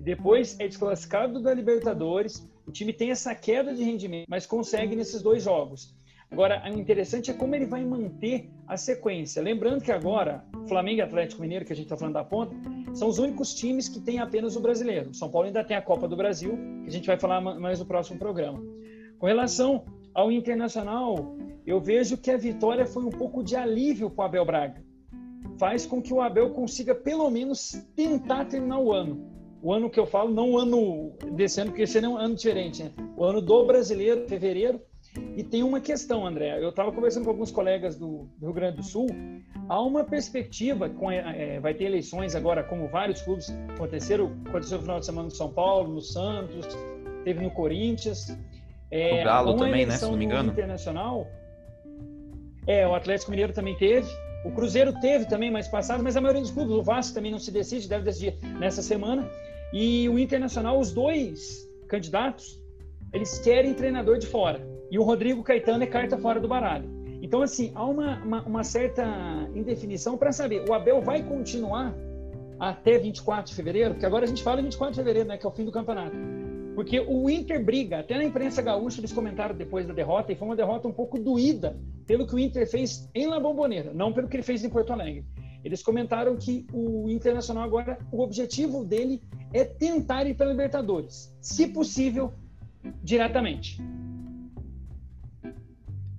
Depois 0.00 0.58
é 0.58 0.66
desclassificado 0.66 1.40
da 1.40 1.52
Libertadores. 1.52 2.48
O 2.66 2.72
time 2.72 2.92
tem 2.92 3.10
essa 3.10 3.34
queda 3.34 3.74
de 3.74 3.84
rendimento, 3.84 4.26
mas 4.28 4.46
consegue 4.46 4.96
nesses 4.96 5.20
dois 5.20 5.42
jogos. 5.42 5.94
Agora, 6.32 6.62
o 6.64 6.78
interessante 6.78 7.30
é 7.30 7.34
como 7.34 7.54
ele 7.54 7.66
vai 7.66 7.84
manter 7.84 8.50
a 8.66 8.78
sequência. 8.78 9.42
Lembrando 9.42 9.82
que 9.82 9.92
agora, 9.92 10.42
Flamengo 10.66 11.00
e 11.00 11.02
Atlético 11.02 11.42
Mineiro, 11.42 11.64
que 11.66 11.74
a 11.74 11.76
gente 11.76 11.84
está 11.84 11.96
falando 11.96 12.14
da 12.14 12.24
ponta, 12.24 12.56
são 12.94 13.06
os 13.06 13.18
únicos 13.18 13.54
times 13.54 13.86
que 13.86 14.00
têm 14.00 14.18
apenas 14.18 14.56
o 14.56 14.60
brasileiro. 14.60 15.12
São 15.12 15.30
Paulo 15.30 15.46
ainda 15.46 15.62
tem 15.62 15.76
a 15.76 15.82
Copa 15.82 16.08
do 16.08 16.16
Brasil, 16.16 16.58
que 16.82 16.88
a 16.88 16.90
gente 16.90 17.06
vai 17.06 17.18
falar 17.18 17.42
mais 17.42 17.80
no 17.80 17.84
próximo 17.84 18.18
programa. 18.18 18.62
Com 19.18 19.26
relação 19.26 19.84
ao 20.14 20.32
Internacional, 20.32 21.36
eu 21.66 21.78
vejo 21.78 22.16
que 22.16 22.30
a 22.30 22.36
vitória 22.38 22.86
foi 22.86 23.04
um 23.04 23.10
pouco 23.10 23.44
de 23.44 23.54
alívio 23.54 24.08
para 24.08 24.22
o 24.22 24.26
Abel 24.26 24.46
Braga. 24.46 24.82
Faz 25.58 25.84
com 25.84 26.00
que 26.00 26.14
o 26.14 26.22
Abel 26.22 26.50
consiga, 26.50 26.94
pelo 26.94 27.28
menos, 27.30 27.72
tentar 27.94 28.46
terminar 28.46 28.78
o 28.78 28.90
ano. 28.90 29.30
O 29.62 29.70
ano 29.70 29.90
que 29.90 30.00
eu 30.00 30.06
falo, 30.06 30.32
não 30.32 30.52
o 30.52 30.58
ano 30.58 31.12
desse 31.34 31.60
ano, 31.60 31.70
porque 31.70 31.82
esse 31.82 31.98
ano 31.98 32.06
é 32.06 32.10
um 32.10 32.16
ano 32.16 32.34
diferente, 32.34 32.82
né? 32.82 32.90
O 33.16 33.22
ano 33.22 33.40
do 33.40 33.64
brasileiro, 33.64 34.26
fevereiro, 34.26 34.80
e 35.36 35.42
tem 35.42 35.62
uma 35.62 35.80
questão, 35.80 36.26
André. 36.26 36.62
Eu 36.62 36.70
estava 36.70 36.90
conversando 36.92 37.24
com 37.24 37.30
alguns 37.30 37.50
colegas 37.50 37.96
do, 37.96 38.28
do, 38.38 38.46
Rio 38.46 38.54
Grande 38.54 38.76
do 38.76 38.82
Sul. 38.82 39.06
Há 39.68 39.80
uma 39.80 40.04
perspectiva, 40.04 40.88
com, 40.88 41.10
é, 41.10 41.60
vai 41.60 41.74
ter 41.74 41.84
eleições 41.84 42.34
agora, 42.34 42.62
como 42.62 42.88
vários 42.88 43.20
clubes 43.22 43.50
aconteceram. 43.74 44.32
Aconteceu 44.46 44.78
no 44.78 44.82
final 44.82 45.00
de 45.00 45.06
semana 45.06 45.24
no 45.24 45.34
São 45.34 45.52
Paulo, 45.52 45.92
no 45.94 46.00
Santos, 46.00 46.66
teve 47.24 47.42
no 47.42 47.50
Corinthians. 47.50 48.36
É, 48.90 49.22
o 49.22 49.24
Galo 49.24 49.56
também, 49.56 49.86
né? 49.86 49.96
Se 49.96 50.02
não 50.02 50.16
me 50.16 50.24
engano. 50.24 50.50
Internacional. 50.50 51.26
É, 52.66 52.86
o 52.86 52.94
Atlético 52.94 53.30
Mineiro 53.30 53.52
também 53.52 53.76
teve. 53.76 54.08
O 54.44 54.50
Cruzeiro 54.50 54.92
teve 55.00 55.26
também 55.26 55.50
mais 55.50 55.68
passado, 55.68 56.02
mas 56.02 56.16
a 56.16 56.20
maioria 56.20 56.42
dos 56.42 56.50
clubes, 56.50 56.74
o 56.74 56.82
Vasco 56.82 57.14
também 57.14 57.30
não 57.30 57.38
se 57.38 57.50
decide, 57.50 57.88
deve 57.88 58.04
decidir 58.04 58.38
nessa 58.58 58.82
semana. 58.82 59.28
E 59.72 60.08
o 60.08 60.18
Internacional, 60.18 60.78
os 60.78 60.92
dois 60.92 61.68
candidatos, 61.88 62.60
eles 63.12 63.38
querem 63.38 63.72
treinador 63.74 64.18
de 64.18 64.26
fora. 64.26 64.71
E 64.92 64.98
o 64.98 65.02
Rodrigo 65.02 65.42
Caetano 65.42 65.82
é 65.82 65.86
carta 65.86 66.18
fora 66.18 66.38
do 66.38 66.46
baralho. 66.46 66.86
Então, 67.22 67.40
assim, 67.40 67.72
há 67.74 67.82
uma, 67.82 68.22
uma, 68.22 68.42
uma 68.42 68.62
certa 68.62 69.02
indefinição 69.54 70.18
para 70.18 70.32
saber, 70.32 70.68
o 70.68 70.74
Abel 70.74 71.00
vai 71.00 71.22
continuar 71.22 71.94
até 72.60 72.98
24 72.98 73.46
de 73.46 73.56
fevereiro? 73.56 73.94
Porque 73.94 74.04
agora 74.04 74.26
a 74.26 74.28
gente 74.28 74.42
fala 74.42 74.60
em 74.60 74.64
24 74.64 74.92
de 74.92 75.00
fevereiro, 75.00 75.28
né, 75.30 75.38
que 75.38 75.46
é 75.46 75.48
o 75.48 75.52
fim 75.52 75.64
do 75.64 75.72
campeonato. 75.72 76.14
Porque 76.74 77.00
o 77.00 77.30
Inter 77.30 77.64
briga, 77.64 78.00
até 78.00 78.18
na 78.18 78.24
imprensa 78.24 78.60
gaúcha 78.60 79.00
eles 79.00 79.14
comentaram 79.14 79.54
depois 79.54 79.86
da 79.86 79.94
derrota, 79.94 80.30
e 80.30 80.36
foi 80.36 80.46
uma 80.46 80.56
derrota 80.56 80.86
um 80.86 80.92
pouco 80.92 81.18
doída 81.18 81.74
pelo 82.06 82.26
que 82.26 82.34
o 82.34 82.38
Inter 82.38 82.70
fez 82.70 83.08
em 83.14 83.26
La 83.26 83.40
Bombonera, 83.40 83.94
não 83.94 84.12
pelo 84.12 84.28
que 84.28 84.36
ele 84.36 84.42
fez 84.42 84.62
em 84.62 84.68
Porto 84.68 84.92
Alegre. 84.92 85.24
Eles 85.64 85.82
comentaram 85.82 86.36
que 86.36 86.66
o 86.70 87.08
Internacional 87.08 87.64
agora, 87.64 87.96
o 88.12 88.20
objetivo 88.20 88.84
dele 88.84 89.22
é 89.54 89.64
tentar 89.64 90.26
ir 90.26 90.34
para 90.34 90.50
Libertadores, 90.50 91.34
se 91.40 91.68
possível, 91.68 92.34
diretamente. 93.02 93.80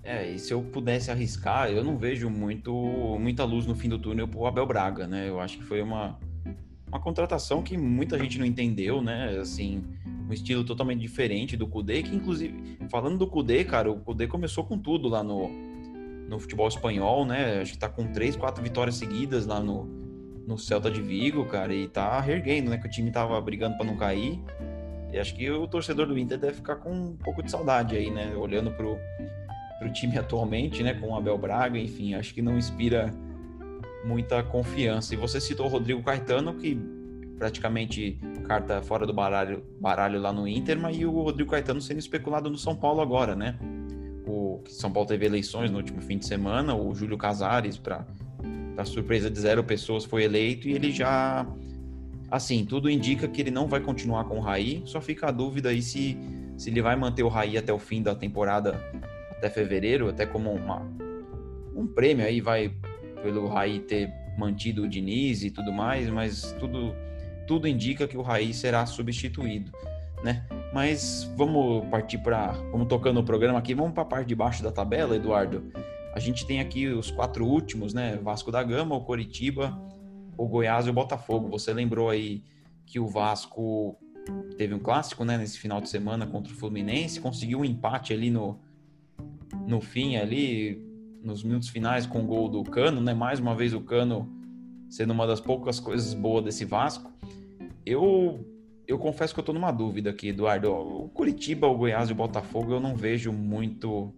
É, 0.03 0.29
e 0.29 0.37
se 0.37 0.53
eu 0.53 0.61
pudesse 0.61 1.09
arriscar, 1.09 1.69
eu 1.69 1.81
não 1.81 1.97
vejo 1.97 2.29
muito, 2.29 2.73
muita 3.19 3.45
luz 3.45 3.65
no 3.65 3.73
fim 3.73 3.87
do 3.87 3.97
túnel 3.97 4.27
pro 4.27 4.45
Abel 4.45 4.65
Braga, 4.65 5.07
né? 5.07 5.29
Eu 5.29 5.39
acho 5.39 5.57
que 5.57 5.63
foi 5.63 5.81
uma, 5.81 6.19
uma 6.89 6.99
contratação 6.99 7.63
que 7.63 7.77
muita 7.77 8.19
gente 8.19 8.37
não 8.37 8.45
entendeu, 8.45 9.01
né? 9.01 9.37
Assim, 9.39 9.81
um 10.29 10.33
estilo 10.33 10.65
totalmente 10.65 10.99
diferente 10.99 11.55
do 11.55 11.65
Kudê, 11.65 12.03
que 12.03 12.13
inclusive, 12.13 12.77
falando 12.89 13.17
do 13.17 13.27
Kudê, 13.27 13.63
cara, 13.63 13.89
o 13.89 13.99
Kudê 14.01 14.27
começou 14.27 14.65
com 14.65 14.77
tudo 14.77 15.07
lá 15.07 15.23
no, 15.23 15.49
no 16.27 16.37
futebol 16.37 16.67
espanhol, 16.67 17.25
né? 17.25 17.61
Acho 17.61 17.71
que 17.71 17.79
tá 17.79 17.87
com 17.87 18.11
três, 18.11 18.35
quatro 18.35 18.61
vitórias 18.61 18.95
seguidas 18.95 19.45
lá 19.45 19.61
no, 19.61 19.85
no 20.45 20.57
Celta 20.57 20.91
de 20.91 21.01
Vigo, 21.01 21.45
cara, 21.45 21.73
e 21.73 21.87
tá 21.87 22.19
reerguendo, 22.19 22.71
né? 22.71 22.77
Que 22.77 22.87
o 22.87 22.91
time 22.91 23.09
tava 23.09 23.39
brigando 23.39 23.77
para 23.77 23.85
não 23.85 23.95
cair. 23.95 24.37
E 25.13 25.17
acho 25.17 25.33
que 25.33 25.49
o 25.49 25.65
torcedor 25.65 26.07
do 26.07 26.17
Inter 26.17 26.37
deve 26.37 26.55
ficar 26.55 26.75
com 26.77 26.91
um 26.91 27.15
pouco 27.15 27.41
de 27.41 27.49
saudade 27.49 27.95
aí, 27.95 28.09
né? 28.11 28.35
Olhando 28.35 28.71
pro, 28.71 28.97
pro 29.83 29.91
time 29.91 30.17
atualmente, 30.17 30.81
né? 30.81 30.93
Com 30.93 31.09
o 31.09 31.15
Abel 31.15 31.37
Braga, 31.37 31.77
enfim, 31.77 32.13
acho 32.13 32.33
que 32.33 32.41
não 32.41 32.57
inspira 32.57 33.13
muita 34.05 34.41
confiança. 34.41 35.13
E 35.13 35.17
você 35.17 35.41
citou 35.41 35.65
o 35.65 35.69
Rodrigo 35.69 36.01
Caetano, 36.01 36.53
que 36.53 36.79
praticamente 37.37 38.17
carta 38.47 38.81
fora 38.81 39.05
do 39.05 39.13
baralho, 39.13 39.63
baralho 39.79 40.19
lá 40.19 40.31
no 40.31 40.47
Inter, 40.47 40.79
mas 40.79 40.97
e 40.97 41.05
o 41.05 41.11
Rodrigo 41.11 41.51
Caetano 41.51 41.81
sendo 41.81 41.99
especulado 41.99 42.49
no 42.49 42.57
São 42.57 42.75
Paulo 42.75 43.01
agora, 43.01 43.35
né? 43.35 43.57
O 44.25 44.61
São 44.69 44.91
Paulo 44.91 45.07
teve 45.07 45.25
eleições 45.25 45.69
no 45.69 45.77
último 45.77 46.01
fim 46.01 46.17
de 46.17 46.25
semana, 46.25 46.73
o 46.73 46.95
Júlio 46.95 47.17
Casares, 47.17 47.77
para 47.77 48.05
surpresa 48.85 49.29
de 49.29 49.39
zero 49.39 49.63
pessoas, 49.63 50.05
foi 50.05 50.23
eleito 50.23 50.67
e 50.67 50.73
ele 50.73 50.91
já. 50.91 51.45
Assim, 52.31 52.65
tudo 52.65 52.89
indica 52.89 53.27
que 53.27 53.41
ele 53.41 53.51
não 53.51 53.67
vai 53.67 53.79
continuar 53.79 54.23
com 54.23 54.37
o 54.37 54.41
Raí, 54.41 54.81
só 54.85 54.99
fica 54.99 55.27
a 55.27 55.31
dúvida 55.31 55.69
aí 55.69 55.83
se, 55.83 56.17
se 56.57 56.69
ele 56.69 56.81
vai 56.81 56.95
manter 56.95 57.21
o 57.21 57.27
Raí 57.27 57.57
até 57.57 57.71
o 57.71 57.77
fim 57.77 58.01
da 58.01 58.15
temporada, 58.15 58.81
até 59.43 59.49
fevereiro, 59.49 60.07
até 60.07 60.25
como 60.25 60.51
uma, 60.51 60.81
um 61.75 61.85
prêmio 61.85 62.25
aí, 62.25 62.39
vai 62.39 62.73
pelo 63.21 63.47
Raí 63.47 63.79
ter 63.79 64.09
mantido 64.37 64.83
o 64.83 64.87
Diniz 64.87 65.43
e 65.43 65.51
tudo 65.51 65.71
mais, 65.71 66.09
mas 66.09 66.53
tudo 66.59 66.95
tudo 67.45 67.67
indica 67.67 68.07
que 68.07 68.17
o 68.17 68.21
Raí 68.21 68.53
será 68.53 68.85
substituído, 68.85 69.69
né? 70.23 70.45
Mas 70.73 71.29
vamos 71.35 71.85
partir 71.89 72.17
para, 72.19 72.53
vamos 72.71 72.87
tocando 72.87 73.19
o 73.19 73.23
programa 73.23 73.59
aqui, 73.59 73.73
vamos 73.73 73.91
para 73.91 74.03
a 74.03 74.05
parte 74.05 74.27
de 74.27 74.35
baixo 74.35 74.63
da 74.63 74.71
tabela, 74.71 75.17
Eduardo. 75.17 75.69
A 76.15 76.19
gente 76.19 76.47
tem 76.47 76.61
aqui 76.61 76.87
os 76.87 77.11
quatro 77.11 77.45
últimos, 77.45 77.93
né? 77.93 78.17
Vasco 78.23 78.49
da 78.49 78.63
Gama, 78.63 78.95
o 78.95 79.01
Coritiba, 79.01 79.77
o 80.37 80.47
Goiás 80.47 80.87
e 80.87 80.89
o 80.89 80.93
Botafogo. 80.93 81.49
Você 81.49 81.73
lembrou 81.73 82.09
aí 82.09 82.43
que 82.85 82.97
o 82.97 83.07
Vasco 83.07 83.97
teve 84.57 84.73
um 84.73 84.79
clássico, 84.79 85.25
né, 85.25 85.37
nesse 85.37 85.59
final 85.59 85.81
de 85.81 85.89
semana 85.89 86.25
contra 86.25 86.53
o 86.53 86.55
Fluminense, 86.55 87.19
conseguiu 87.19 87.59
um 87.59 87.65
empate 87.65 88.13
ali 88.13 88.31
no 88.31 88.57
no 89.67 89.81
fim 89.81 90.15
ali, 90.15 90.81
nos 91.23 91.43
minutos 91.43 91.69
finais 91.69 92.05
com 92.05 92.23
o 92.23 92.27
gol 92.27 92.49
do 92.49 92.63
Cano, 92.63 93.01
né? 93.01 93.13
Mais 93.13 93.39
uma 93.39 93.55
vez 93.55 93.73
o 93.73 93.81
Cano 93.81 94.29
sendo 94.89 95.11
uma 95.11 95.25
das 95.25 95.39
poucas 95.39 95.79
coisas 95.79 96.13
boas 96.13 96.43
desse 96.43 96.65
Vasco. 96.65 97.11
Eu 97.85 98.45
eu 98.85 98.99
confesso 98.99 99.33
que 99.33 99.39
eu 99.39 99.43
tô 99.43 99.53
numa 99.53 99.71
dúvida 99.71 100.09
aqui, 100.09 100.29
Eduardo. 100.29 100.69
O 100.71 101.09
Curitiba, 101.09 101.67
o 101.67 101.77
Goiás 101.77 102.09
e 102.09 102.11
o 102.11 102.15
Botafogo 102.15 102.73
eu 102.73 102.79
não 102.79 102.95
vejo 102.95 103.31
muito 103.31 104.13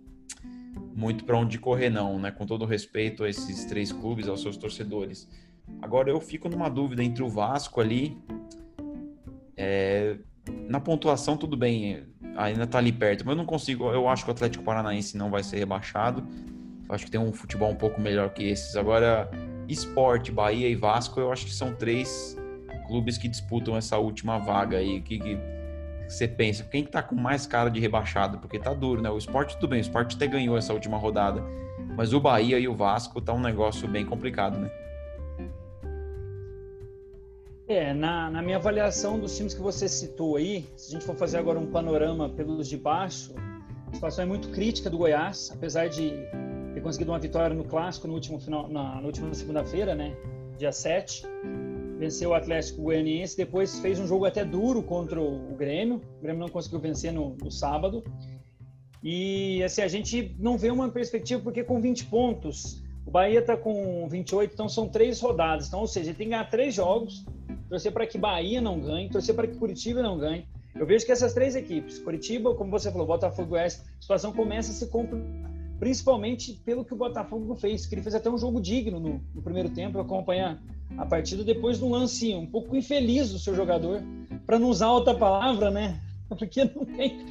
muito 0.95 1.23
para 1.23 1.37
onde 1.37 1.59
correr 1.59 1.89
não, 1.89 2.19
né? 2.19 2.31
Com 2.31 2.45
todo 2.45 2.65
respeito 2.65 3.23
a 3.23 3.29
esses 3.29 3.65
três 3.65 3.91
clubes, 3.91 4.27
aos 4.27 4.41
seus 4.41 4.57
torcedores. 4.57 5.29
Agora 5.81 6.09
eu 6.09 6.19
fico 6.19 6.49
numa 6.49 6.69
dúvida 6.69 7.03
entre 7.03 7.23
o 7.23 7.29
Vasco 7.29 7.79
ali 7.81 8.17
é, 9.57 10.17
na 10.67 10.79
pontuação 10.79 11.37
tudo 11.37 11.55
bem, 11.55 12.03
ainda 12.35 12.67
tá 12.67 12.77
ali 12.77 12.91
perto, 12.91 13.25
mas 13.25 13.33
eu 13.33 13.37
não 13.37 13.45
consigo, 13.45 13.91
eu 13.91 14.07
acho 14.07 14.23
que 14.23 14.29
o 14.29 14.33
Atlético 14.33 14.63
Paranaense 14.63 15.17
não 15.17 15.29
vai 15.29 15.43
ser 15.43 15.57
rebaixado. 15.57 16.25
Eu 16.87 16.93
acho 16.93 17.05
que 17.05 17.11
tem 17.11 17.19
um 17.19 17.33
futebol 17.33 17.71
um 17.71 17.75
pouco 17.75 17.99
melhor 17.99 18.29
que 18.29 18.43
esses. 18.43 18.75
Agora, 18.75 19.29
Esporte, 19.67 20.31
Bahia 20.31 20.69
e 20.69 20.75
Vasco, 20.75 21.19
eu 21.19 21.31
acho 21.31 21.45
que 21.45 21.53
são 21.53 21.73
três 21.73 22.37
clubes 22.87 23.17
que 23.17 23.27
disputam 23.27 23.75
essa 23.75 23.97
última 23.97 24.37
vaga 24.37 24.77
aí. 24.77 25.01
Que, 25.01 25.17
que 25.17 25.39
você 26.07 26.27
pensa? 26.27 26.63
Quem 26.63 26.83
que 26.83 26.91
tá 26.91 27.01
com 27.01 27.15
mais 27.15 27.47
cara 27.47 27.69
de 27.69 27.79
rebaixado? 27.79 28.37
Porque 28.37 28.59
tá 28.59 28.73
duro, 28.73 29.01
né? 29.01 29.09
O 29.09 29.17
esporte, 29.17 29.55
tudo 29.55 29.69
bem, 29.69 29.79
o 29.79 29.81
esporte 29.81 30.15
até 30.15 30.27
ganhou 30.27 30.57
essa 30.57 30.73
última 30.73 30.97
rodada. 30.97 31.43
Mas 31.97 32.13
o 32.13 32.19
Bahia 32.19 32.59
e 32.59 32.67
o 32.67 32.75
Vasco 32.75 33.19
tá 33.19 33.33
um 33.33 33.41
negócio 33.41 33.87
bem 33.87 34.05
complicado, 34.05 34.59
né? 34.59 34.69
É, 37.67 37.93
na, 37.95 38.29
na 38.29 38.43
minha 38.43 38.57
avaliação 38.57 39.19
dos 39.19 39.35
times 39.35 39.55
que 39.55 39.61
você 39.61 39.89
citou 39.89 40.35
aí, 40.35 40.67
se 40.77 40.89
a 40.89 40.91
gente 40.91 41.05
for 41.05 41.15
fazer 41.15 41.37
agora 41.37 41.57
um 41.57 41.65
panorama 41.65 42.29
pelos 42.29 42.69
de 42.69 42.77
baixo, 42.77 43.33
a 43.87 43.93
situação 43.95 44.23
é 44.23 44.27
muito 44.27 44.49
crítica 44.49 44.87
do 44.87 44.99
Goiás, 44.99 45.49
apesar 45.51 45.87
de 45.87 46.11
ter 46.75 46.81
conseguido 46.81 47.11
uma 47.11 47.17
vitória 47.17 47.55
no 47.55 47.63
clássico 47.63 48.07
no 48.07 48.13
último 48.13 48.39
final, 48.39 48.69
na, 48.69 49.01
na 49.01 49.07
última 49.07 49.33
segunda-feira, 49.33 49.95
né? 49.95 50.15
Dia 50.59 50.71
7. 50.71 51.23
Venceu 51.97 52.31
o 52.31 52.33
Atlético 52.35 52.83
Goianiense, 52.83 53.35
depois 53.35 53.79
fez 53.79 53.99
um 53.99 54.05
jogo 54.05 54.25
até 54.25 54.45
duro 54.45 54.83
contra 54.83 55.19
o 55.19 55.55
Grêmio. 55.55 56.01
O 56.19 56.21
Grêmio 56.21 56.41
não 56.41 56.49
conseguiu 56.49 56.79
vencer 56.79 57.11
no, 57.11 57.35
no 57.41 57.49
sábado. 57.49 58.03
E 59.01 59.63
assim, 59.63 59.81
a 59.81 59.87
gente 59.87 60.35
não 60.37 60.55
vê 60.55 60.69
uma 60.69 60.89
perspectiva, 60.89 61.41
porque 61.41 61.63
com 61.63 61.81
20 61.81 62.05
pontos, 62.05 62.83
o 63.05 63.11
Bahia 63.11 63.39
está 63.39 63.57
com 63.57 64.07
28, 64.07 64.53
então 64.53 64.69
são 64.69 64.87
três 64.87 65.19
rodadas. 65.19 65.67
Então, 65.67 65.79
ou 65.79 65.87
seja, 65.87 66.09
ele 66.09 66.17
tem 66.17 66.27
que 66.27 66.31
ganhar 66.31 66.49
três 66.49 66.75
jogos, 66.75 67.25
torcer 67.75 67.91
para 67.91 68.07
que 68.07 68.17
Bahia 68.17 68.61
não 68.61 68.79
ganhe, 68.79 69.09
torcer 69.09 69.35
para 69.35 69.47
que 69.47 69.55
Curitiba 69.57 70.01
não 70.01 70.17
ganhe. 70.17 70.47
Eu 70.73 70.85
vejo 70.85 71.05
que 71.05 71.11
essas 71.11 71.33
três 71.33 71.55
equipes, 71.55 71.99
Curitiba, 71.99 72.55
como 72.55 72.71
você 72.71 72.89
falou, 72.89 73.05
Botafogo 73.05 73.57
e 73.57 73.59
a 73.59 73.69
situação 73.69 74.31
começa 74.31 74.71
a 74.71 74.73
se 74.73 74.87
complicar 74.87 75.55
principalmente 75.77 76.53
pelo 76.65 76.85
que 76.85 76.93
o 76.93 76.95
Botafogo 76.95 77.53
fez, 77.55 77.85
que 77.85 77.95
ele 77.95 78.01
fez 78.01 78.15
até 78.15 78.29
um 78.29 78.37
jogo 78.37 78.61
digno 78.61 78.97
no, 78.97 79.21
no 79.33 79.41
primeiro 79.41 79.69
tempo, 79.69 79.99
acompanhar 79.99 80.57
a 80.97 81.05
partida 81.05 81.43
depois 81.43 81.79
de 81.79 81.83
um 81.83 81.89
lance 81.89 82.33
um 82.33 82.45
pouco 82.45 82.77
infeliz 82.77 83.31
do 83.31 83.37
seu 83.37 83.53
jogador, 83.53 84.01
para 84.45 84.57
não 84.57 84.69
usar 84.69 84.89
outra 84.89 85.13
palavra, 85.13 85.69
né? 85.69 85.99
Porque 86.29 86.63
não 86.63 86.85
tem, 86.85 87.25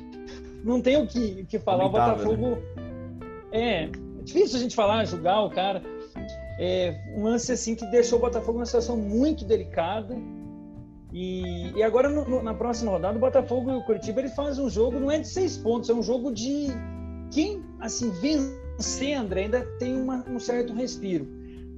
não 0.62 0.80
tem 0.80 0.96
o 0.98 1.06
que, 1.06 1.44
que 1.44 1.58
falar. 1.58 1.86
o? 1.86 1.88
Botafogo 1.88 2.58
né? 2.76 3.42
é, 3.50 3.84
é 3.84 3.90
difícil 4.22 4.58
a 4.58 4.60
gente 4.60 4.74
falar, 4.74 5.06
julgar 5.06 5.40
o 5.42 5.48
cara. 5.48 5.82
É 6.58 7.00
um 7.16 7.24
lance 7.24 7.50
assim 7.50 7.74
que 7.74 7.86
deixou 7.86 8.18
o 8.18 8.22
Botafogo 8.22 8.58
numa 8.58 8.66
situação 8.66 8.96
muito 8.96 9.44
delicada. 9.44 10.16
E, 11.14 11.70
e 11.76 11.82
agora, 11.84 12.08
no, 12.08 12.42
na 12.42 12.52
próxima 12.52 12.90
rodada, 12.90 13.16
o 13.16 13.20
Botafogo 13.20 13.70
e 13.70 13.74
o 13.76 13.84
Curitiba 13.84 14.20
ele 14.20 14.30
fazem 14.30 14.64
um 14.64 14.68
jogo, 14.68 14.98
não 14.98 15.12
é 15.12 15.20
de 15.20 15.28
seis 15.28 15.56
pontos, 15.56 15.88
é 15.88 15.94
um 15.94 16.02
jogo 16.02 16.32
de 16.32 16.66
quem 17.30 17.62
assim 17.78 18.10
vencer, 18.10 19.14
André, 19.14 19.44
ainda 19.44 19.64
tem 19.78 19.94
uma, 19.94 20.24
um 20.28 20.40
certo 20.40 20.74
respiro. 20.74 21.24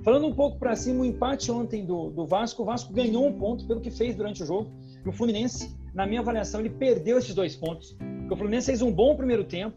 Falando 0.03 0.27
um 0.27 0.33
pouco 0.33 0.59
para 0.59 0.75
cima, 0.75 1.03
o 1.03 1.05
empate 1.05 1.53
ontem 1.53 1.85
do, 1.85 2.09
do 2.09 2.25
Vasco, 2.25 2.63
o 2.63 2.65
Vasco 2.65 2.95
ganhou 2.95 3.27
um 3.27 3.39
ponto 3.39 3.67
pelo 3.67 3.81
que 3.81 3.91
fez 3.91 4.17
durante 4.17 4.43
o 4.43 4.47
jogo. 4.47 4.71
E 5.05 5.09
o 5.09 5.13
Fluminense, 5.13 5.77
na 5.93 6.07
minha 6.07 6.21
avaliação, 6.21 6.61
ele 6.61 6.71
perdeu 6.71 7.19
esses 7.19 7.35
dois 7.35 7.57
pontos. 7.57 7.95
Porque 8.21 8.33
o 8.33 8.37
Fluminense 8.37 8.67
fez 8.67 8.81
um 8.81 8.91
bom 8.91 9.17
primeiro 9.17 9.45
tempo. 9.45 9.77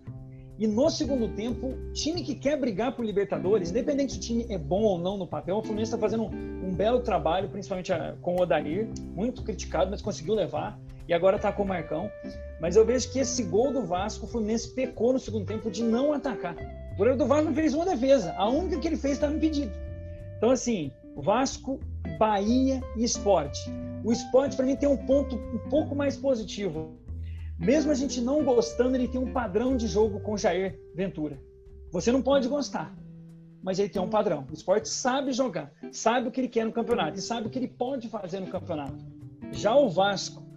E 0.59 0.67
no 0.67 0.89
segundo 0.89 1.29
tempo, 1.29 1.73
time 1.93 2.21
que 2.21 2.35
quer 2.35 2.59
brigar 2.59 2.93
por 2.93 3.05
Libertadores, 3.05 3.69
independente 3.69 4.11
se 4.11 4.17
o 4.17 4.21
time 4.21 4.45
é 4.49 4.57
bom 4.57 4.81
ou 4.81 4.99
não 4.99 5.17
no 5.17 5.25
papel, 5.25 5.55
o 5.55 5.61
Fluminense 5.61 5.93
está 5.93 5.97
fazendo 5.97 6.23
um, 6.23 6.67
um, 6.67 6.75
belo 6.75 6.99
trabalho, 6.99 7.47
principalmente 7.47 7.93
a, 7.93 8.17
com 8.21 8.35
o 8.35 8.41
Odair, 8.41 8.89
muito 9.15 9.41
criticado, 9.41 9.89
mas 9.89 10.01
conseguiu 10.01 10.35
levar 10.35 10.77
e 11.07 11.13
agora 11.13 11.37
está 11.37 11.49
com 11.53 11.63
o 11.63 11.67
Marcão. 11.67 12.11
Mas 12.59 12.75
eu 12.75 12.85
vejo 12.85 13.09
que 13.09 13.19
esse 13.19 13.41
gol 13.43 13.71
do 13.71 13.85
Vasco, 13.85 14.25
o 14.25 14.27
Fluminense 14.27 14.75
pecou 14.75 15.13
no 15.13 15.19
segundo 15.19 15.45
tempo 15.45 15.71
de 15.71 15.81
não 15.81 16.11
atacar. 16.11 16.57
O 16.91 16.97
goleiro 16.97 17.17
do 17.17 17.25
Vasco 17.25 17.45
não 17.45 17.55
fez 17.55 17.73
uma 17.73 17.85
defesa. 17.85 18.35
A 18.37 18.49
única 18.49 18.79
que 18.79 18.87
ele 18.87 18.97
fez 18.97 19.13
estava 19.13 19.33
impedido. 19.33 19.71
Então, 20.37 20.51
assim, 20.51 20.91
Vasco, 21.15 21.79
Bahia 22.17 22.81
e 22.97 23.03
Esporte. 23.05 23.71
O 24.03 24.11
esporte, 24.11 24.57
para 24.57 24.65
mim, 24.65 24.75
tem 24.75 24.89
um 24.89 24.97
ponto 24.97 25.37
um 25.37 25.69
pouco 25.69 25.95
mais 25.95 26.17
positivo. 26.17 26.98
Mesmo 27.59 27.91
a 27.91 27.95
gente 27.95 28.21
não 28.21 28.43
gostando, 28.43 28.95
ele 28.95 29.07
tem 29.07 29.19
um 29.19 29.33
padrão 29.33 29.75
de 29.75 29.87
jogo 29.87 30.19
com 30.21 30.37
Jair 30.37 30.79
Ventura. 30.95 31.39
Você 31.91 32.11
não 32.11 32.21
pode 32.21 32.47
gostar, 32.47 32.95
mas 33.61 33.79
ele 33.79 33.89
tem 33.89 34.01
um 34.01 34.09
padrão. 34.09 34.47
O 34.49 34.53
esporte 34.53 34.87
sabe 34.87 35.33
jogar, 35.33 35.71
sabe 35.91 36.29
o 36.29 36.31
que 36.31 36.39
ele 36.39 36.47
quer 36.47 36.65
no 36.65 36.71
campeonato 36.71 37.19
e 37.19 37.21
sabe 37.21 37.47
o 37.47 37.49
que 37.49 37.59
ele 37.59 37.67
pode 37.67 38.07
fazer 38.07 38.39
no 38.39 38.47
campeonato. 38.47 39.03
Já 39.51 39.75
o 39.75 39.89
Vasco, 39.89 40.49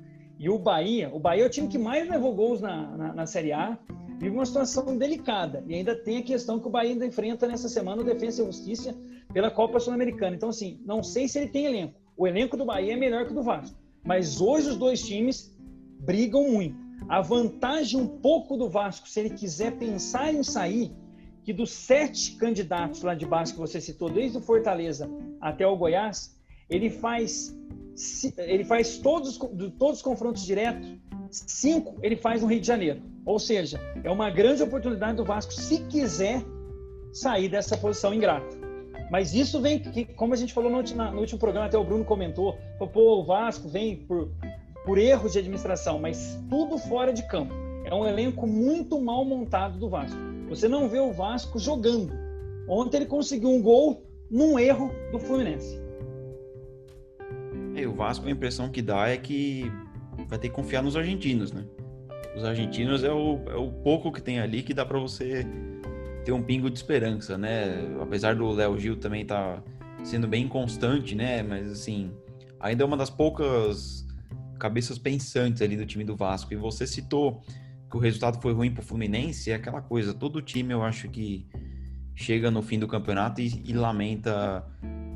e 0.42 0.50
o 0.50 0.58
Bahia, 0.58 1.08
o 1.14 1.20
Bahia 1.20 1.44
é 1.44 1.46
o 1.46 1.50
time 1.50 1.68
que 1.68 1.78
mais 1.78 2.08
levou 2.08 2.34
gols 2.34 2.60
na, 2.60 2.96
na, 2.96 3.14
na 3.14 3.26
Série 3.26 3.52
A, 3.52 3.78
vive 4.18 4.34
uma 4.34 4.44
situação 4.44 4.98
delicada. 4.98 5.62
E 5.68 5.74
ainda 5.76 5.94
tem 5.94 6.18
a 6.18 6.22
questão 6.22 6.58
que 6.58 6.66
o 6.66 6.70
Bahia 6.70 6.90
ainda 6.90 7.06
enfrenta 7.06 7.46
nessa 7.46 7.68
semana 7.68 8.02
o 8.02 8.04
Defesa 8.04 8.42
e 8.42 8.46
Justiça 8.46 8.92
pela 9.32 9.52
Copa 9.52 9.78
Sul-Americana. 9.78 10.34
Então, 10.34 10.48
assim, 10.48 10.80
não 10.84 11.00
sei 11.00 11.28
se 11.28 11.38
ele 11.38 11.48
tem 11.48 11.66
elenco. 11.66 11.94
O 12.16 12.26
elenco 12.26 12.56
do 12.56 12.64
Bahia 12.64 12.94
é 12.94 12.96
melhor 12.96 13.24
que 13.24 13.30
o 13.30 13.34
do 13.36 13.42
Vasco. 13.44 13.78
Mas 14.04 14.40
hoje 14.40 14.70
os 14.70 14.76
dois 14.76 15.00
times 15.00 15.56
brigam 16.00 16.50
muito. 16.50 16.81
A 17.08 17.20
vantagem 17.20 18.00
um 18.00 18.06
pouco 18.06 18.56
do 18.56 18.68
Vasco, 18.68 19.08
se 19.08 19.20
ele 19.20 19.30
quiser 19.30 19.72
pensar 19.72 20.32
em 20.32 20.42
sair, 20.42 20.92
que 21.44 21.52
dos 21.52 21.70
sete 21.70 22.36
candidatos 22.36 23.02
lá 23.02 23.14
de 23.14 23.26
baixo 23.26 23.54
que 23.54 23.58
você 23.58 23.80
citou, 23.80 24.08
desde 24.08 24.38
o 24.38 24.40
Fortaleza 24.40 25.10
até 25.40 25.66
o 25.66 25.76
Goiás, 25.76 26.36
ele 26.70 26.88
faz 26.90 27.56
ele 28.38 28.64
faz 28.64 28.98
todos, 28.98 29.36
todos 29.78 29.96
os 29.96 30.02
confrontos 30.02 30.46
diretos, 30.46 30.88
cinco 31.30 31.98
ele 32.02 32.16
faz 32.16 32.40
no 32.40 32.48
Rio 32.48 32.60
de 32.60 32.66
Janeiro. 32.66 33.02
Ou 33.24 33.38
seja, 33.38 33.78
é 34.02 34.10
uma 34.10 34.30
grande 34.30 34.62
oportunidade 34.62 35.16
do 35.16 35.24
Vasco, 35.24 35.52
se 35.52 35.84
quiser 35.84 36.42
sair 37.12 37.48
dessa 37.48 37.76
posição 37.76 38.14
ingrata. 38.14 38.62
Mas 39.10 39.34
isso 39.34 39.60
vem, 39.60 39.78
que, 39.78 40.06
como 40.06 40.32
a 40.32 40.36
gente 40.36 40.54
falou 40.54 40.70
no 40.70 40.78
último, 40.78 41.02
no 41.10 41.20
último 41.20 41.38
programa, 41.38 41.66
até 41.66 41.76
o 41.76 41.84
Bruno 41.84 42.02
comentou, 42.02 42.56
pô, 42.78 43.20
o 43.20 43.24
Vasco 43.24 43.68
vem 43.68 43.96
por, 43.96 44.30
por 44.84 44.98
erros 44.98 45.32
de 45.32 45.38
administração, 45.38 45.98
mas 45.98 46.38
tudo 46.48 46.78
fora 46.78 47.12
de 47.12 47.26
campo. 47.28 47.54
É 47.84 47.94
um 47.94 48.06
elenco 48.06 48.46
muito 48.46 49.00
mal 49.00 49.24
montado 49.24 49.78
do 49.78 49.88
Vasco. 49.88 50.18
Você 50.48 50.68
não 50.68 50.88
vê 50.88 50.98
o 50.98 51.12
Vasco 51.12 51.58
jogando. 51.58 52.12
Ontem 52.68 52.98
ele 52.98 53.06
conseguiu 53.06 53.50
um 53.50 53.60
gol 53.60 54.04
num 54.30 54.58
erro 54.58 54.90
do 55.10 55.18
Fluminense. 55.18 55.80
É, 57.74 57.86
o 57.86 57.92
Vasco, 57.92 58.26
a 58.26 58.30
impressão 58.30 58.68
que 58.68 58.82
dá 58.82 59.08
é 59.08 59.16
que 59.16 59.70
vai 60.28 60.38
ter 60.38 60.48
que 60.48 60.54
confiar 60.54 60.82
nos 60.82 60.96
argentinos, 60.96 61.52
né? 61.52 61.64
Os 62.36 62.44
argentinos 62.44 63.04
é 63.04 63.12
o, 63.12 63.40
é 63.46 63.56
o 63.56 63.70
pouco 63.70 64.12
que 64.12 64.22
tem 64.22 64.40
ali 64.40 64.62
que 64.62 64.72
dá 64.72 64.84
para 64.84 64.98
você 64.98 65.46
ter 66.24 66.32
um 66.32 66.42
pingo 66.42 66.70
de 66.70 66.78
esperança, 66.78 67.36
né? 67.36 67.84
Apesar 68.00 68.34
do 68.34 68.50
Léo 68.50 68.78
Gil 68.78 68.96
também 68.96 69.24
tá 69.24 69.62
sendo 70.04 70.26
bem 70.26 70.48
constante, 70.48 71.14
né? 71.14 71.42
Mas 71.42 71.70
assim, 71.70 72.10
ainda 72.60 72.84
é 72.84 72.86
uma 72.86 72.96
das 72.96 73.10
poucas 73.10 74.01
cabeças 74.62 74.96
pensantes 74.96 75.60
ali 75.60 75.76
do 75.76 75.84
time 75.84 76.04
do 76.04 76.14
Vasco. 76.14 76.54
E 76.54 76.56
você 76.56 76.86
citou 76.86 77.42
que 77.90 77.96
o 77.96 77.98
resultado 77.98 78.40
foi 78.40 78.52
ruim 78.52 78.72
pro 78.72 78.80
Fluminense, 78.80 79.50
é 79.50 79.54
aquela 79.54 79.82
coisa, 79.82 80.14
todo 80.14 80.40
time 80.40 80.72
eu 80.72 80.84
acho 80.84 81.08
que 81.08 81.44
chega 82.14 82.48
no 82.48 82.62
fim 82.62 82.78
do 82.78 82.86
campeonato 82.86 83.40
e, 83.40 83.60
e 83.64 83.72
lamenta 83.72 84.64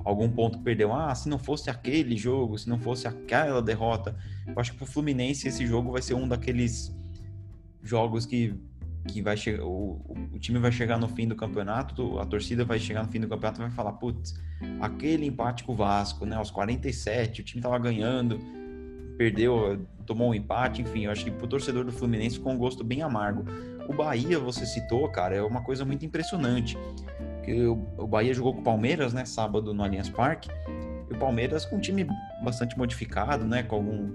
algum 0.04 0.28
ponto 0.28 0.59
que 0.59 0.64
perdeu. 0.64 0.92
Ah, 0.92 1.14
se 1.14 1.28
não 1.28 1.38
fosse 1.38 1.70
aquele 1.70 2.16
jogo, 2.16 2.59
se 2.59 2.68
não 2.68 2.78
fosse 2.80 3.06
aquela 3.06 3.62
derrota. 3.62 4.16
Eu 4.48 4.54
acho 4.56 4.72
que 4.72 4.78
pro 4.78 4.87
Fluminense 4.87 5.46
esse 5.46 5.64
jogo 5.64 5.92
vai 5.92 6.02
ser 6.02 6.14
um 6.14 6.26
daqueles 6.26 6.92
jogos 7.85 8.26
que, 8.26 8.52
que 9.06 9.22
vai 9.22 9.37
chegar. 9.37 9.62
O, 9.62 10.02
o 10.35 10.38
time 10.40 10.59
vai 10.59 10.72
chegar 10.72 10.98
no 10.98 11.09
fim 11.09 11.28
do 11.28 11.37
campeonato, 11.37 12.18
a 12.18 12.26
torcida 12.26 12.64
vai 12.64 12.80
chegar 12.80 13.04
no 13.04 13.12
fim 13.12 13.20
do 13.20 13.28
campeonato 13.28 13.61
e 13.61 13.62
vai 13.62 13.70
falar: 13.70 13.92
putz, 13.92 14.35
aquele 14.80 15.24
empate 15.24 15.62
com 15.62 15.72
o 15.72 15.76
Vasco, 15.76 16.26
né? 16.26 16.35
Aos 16.35 16.50
47, 16.50 17.42
o 17.42 17.44
time 17.44 17.62
tava 17.62 17.78
ganhando, 17.78 18.40
perdeu, 19.16 19.87
tomou 20.05 20.31
um 20.31 20.35
empate, 20.35 20.83
enfim, 20.83 21.05
eu 21.05 21.11
acho 21.11 21.24
que 21.24 21.31
pro 21.31 21.46
torcedor 21.46 21.85
do 21.85 21.92
Fluminense 21.92 22.37
ficou 22.37 22.52
um 22.52 22.59
gosto 22.59 22.85
bem 22.85 23.02
amargo. 23.02 23.44
O 23.88 23.92
Bahia, 23.92 24.38
você 24.38 24.66
citou, 24.66 25.09
cara, 25.09 25.37
é 25.37 25.42
uma 25.42 25.62
coisa 25.62 25.85
muito 25.85 26.05
impressionante. 26.05 26.76
O 27.96 28.07
Bahia 28.07 28.35
jogou 28.35 28.55
com 28.55 28.61
o 28.61 28.64
Palmeiras, 28.64 29.12
né, 29.12 29.24
sábado 29.24 29.72
no 29.72 29.83
Allianz 29.83 30.09
Parque. 30.09 30.48
E 31.09 31.14
o 31.14 31.18
Palmeiras 31.18 31.64
com 31.64 31.76
um 31.76 31.81
time 31.81 32.07
bastante 32.42 32.76
modificado, 32.76 33.44
né, 33.44 33.62
com, 33.62 33.76
algum, 33.76 34.11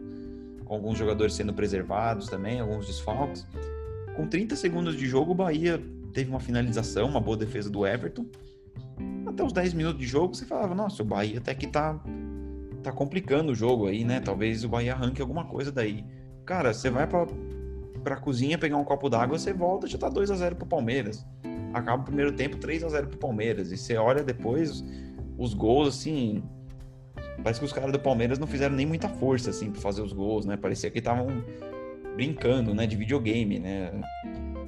com 0.66 0.74
alguns 0.74 0.98
jogadores 0.98 1.34
sendo 1.34 1.54
preservados 1.54 2.28
também, 2.28 2.60
alguns 2.60 2.88
desfalques. 2.88 3.48
Com 4.16 4.28
30 4.28 4.56
segundos 4.56 4.96
de 4.98 5.08
jogo, 5.08 5.32
o 5.32 5.36
Bahia 5.36 5.82
teve 6.14 6.30
uma 6.30 6.40
finalização, 6.40 7.08
uma 7.08 7.22
boa 7.22 7.38
defesa 7.38 7.70
do 7.70 7.88
Everton. 7.88 8.26
Até 9.26 9.44
os 9.44 9.54
10 9.54 9.74
minutos 9.74 10.02
de 10.02 10.08
jogo, 10.08 10.36
você 10.36 10.46
falava, 10.46 10.76
nossa, 10.76 11.02
o 11.02 11.06
Bahia 11.06 11.38
até 11.38 11.56
que 11.56 11.68
tá, 11.68 11.98
tá 12.82 12.92
complicando 12.92 13.52
o 13.52 13.56
jogo 13.56 13.88
aí, 13.88 14.04
né? 14.04 14.20
Talvez 14.20 14.64
o 14.64 14.70
Bahia 14.70 14.94
arranque 14.94 15.22
alguma 15.22 15.46
coisa 15.46 15.72
daí. 15.72 16.04
Cara, 16.46 16.74
você 16.74 16.90
vai 16.90 17.08
pra, 17.08 17.28
pra 18.04 18.18
cozinha 18.18 18.58
pegar 18.58 18.78
um 18.78 18.84
copo 18.84 19.10
d'água, 19.10 19.38
você 19.38 19.54
volta, 19.54 19.88
já 19.88 19.98
tá 19.98 20.10
2 20.10 20.32
a 20.32 20.36
0 20.36 20.56
pro 20.56 20.66
Palmeiras. 20.66 21.26
Acaba 21.74 22.02
o 22.02 22.06
primeiro 22.06 22.32
tempo 22.34 22.58
3 22.58 22.84
a 22.84 22.90
0 22.90 23.08
pro 23.08 23.18
Palmeiras. 23.18 23.72
E 23.72 23.78
você 23.78 23.96
olha 23.98 24.24
depois 24.24 24.84
os 25.38 25.54
gols, 25.54 25.88
assim. 25.88 26.44
Parece 27.44 27.60
que 27.60 27.66
os 27.66 27.74
caras 27.74 27.92
do 27.92 28.00
Palmeiras 28.00 28.38
não 28.38 28.48
fizeram 28.48 28.76
nem 28.76 28.86
muita 28.86 29.08
força, 29.08 29.50
assim, 29.50 29.72
pra 29.72 29.82
fazer 29.82 30.02
os 30.02 30.14
gols, 30.14 30.46
né? 30.46 30.58
Parecia 30.58 30.92
que 30.92 31.00
estavam 31.00 31.28
brincando, 32.16 32.74
né? 32.74 32.86
De 32.86 32.96
videogame, 32.96 33.60
né? 33.60 33.92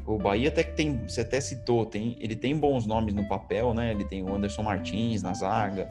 O 0.05 0.17
Bahia 0.17 0.49
até 0.49 0.63
que 0.63 0.75
tem, 0.75 1.01
você 1.07 1.21
até 1.21 1.39
citou, 1.39 1.85
tem, 1.85 2.15
ele 2.19 2.35
tem 2.35 2.57
bons 2.57 2.85
nomes 2.85 3.13
no 3.13 3.27
papel, 3.27 3.73
né? 3.73 3.91
Ele 3.91 4.03
tem 4.03 4.23
o 4.23 4.33
Anderson 4.33 4.63
Martins 4.63 5.21
na 5.21 5.33
zaga, 5.33 5.89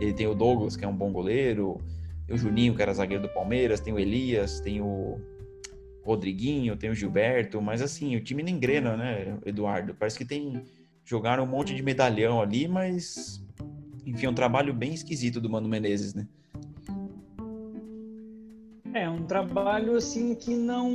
ele 0.00 0.12
tem 0.12 0.26
o 0.26 0.34
Douglas, 0.34 0.76
que 0.76 0.84
é 0.84 0.88
um 0.88 0.96
bom 0.96 1.12
goleiro, 1.12 1.80
tem 2.26 2.34
o 2.34 2.38
Juninho, 2.38 2.74
que 2.74 2.82
era 2.82 2.92
zagueiro 2.92 3.22
do 3.22 3.28
Palmeiras, 3.28 3.80
tem 3.80 3.92
o 3.92 3.98
Elias, 3.98 4.60
tem 4.60 4.80
o 4.80 5.20
Rodriguinho, 6.04 6.76
tem 6.76 6.90
o 6.90 6.94
Gilberto, 6.94 7.60
mas 7.62 7.80
assim, 7.80 8.16
o 8.16 8.20
time 8.20 8.42
não 8.42 8.50
engrena, 8.50 8.96
né, 8.96 9.38
Eduardo? 9.46 9.94
Parece 9.94 10.18
que 10.18 10.24
tem. 10.24 10.62
Jogaram 11.04 11.44
um 11.44 11.48
monte 11.48 11.74
de 11.74 11.82
medalhão 11.82 12.40
ali, 12.40 12.66
mas. 12.68 13.44
Enfim, 14.04 14.26
é 14.26 14.30
um 14.30 14.34
trabalho 14.34 14.74
bem 14.74 14.92
esquisito 14.94 15.40
do 15.40 15.48
Mano 15.48 15.68
Menezes, 15.68 16.14
né? 16.14 16.26
É, 18.92 19.08
um 19.08 19.24
trabalho 19.24 19.96
assim 19.96 20.34
que 20.34 20.54
não, 20.54 20.90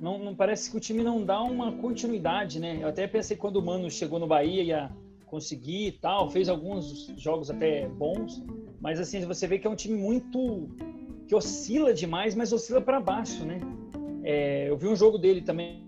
não, 0.00 0.18
não. 0.18 0.34
parece 0.34 0.70
que 0.70 0.76
o 0.76 0.80
time 0.80 1.02
não 1.02 1.24
dá 1.24 1.42
uma 1.42 1.72
continuidade, 1.72 2.60
né? 2.60 2.78
Eu 2.80 2.88
até 2.88 3.06
pensei 3.06 3.36
quando 3.36 3.56
o 3.56 3.62
Mano 3.62 3.90
chegou 3.90 4.18
no 4.18 4.26
Bahia 4.26 4.62
ia 4.62 4.90
conseguir 5.30 5.86
e 5.86 5.92
tal, 5.92 6.28
fez 6.28 6.48
alguns 6.48 7.06
jogos 7.16 7.50
até 7.50 7.88
bons, 7.88 8.42
mas 8.80 8.98
assim, 8.98 9.24
você 9.24 9.46
vê 9.46 9.58
que 9.58 9.66
é 9.66 9.70
um 9.70 9.76
time 9.76 9.96
muito. 9.96 10.68
que 11.28 11.34
oscila 11.34 11.94
demais, 11.94 12.34
mas 12.34 12.52
oscila 12.52 12.80
para 12.80 12.98
baixo, 12.98 13.44
né? 13.44 13.60
É, 14.24 14.68
eu 14.68 14.76
vi 14.76 14.88
um 14.88 14.96
jogo 14.96 15.16
dele 15.16 15.40
também, 15.40 15.84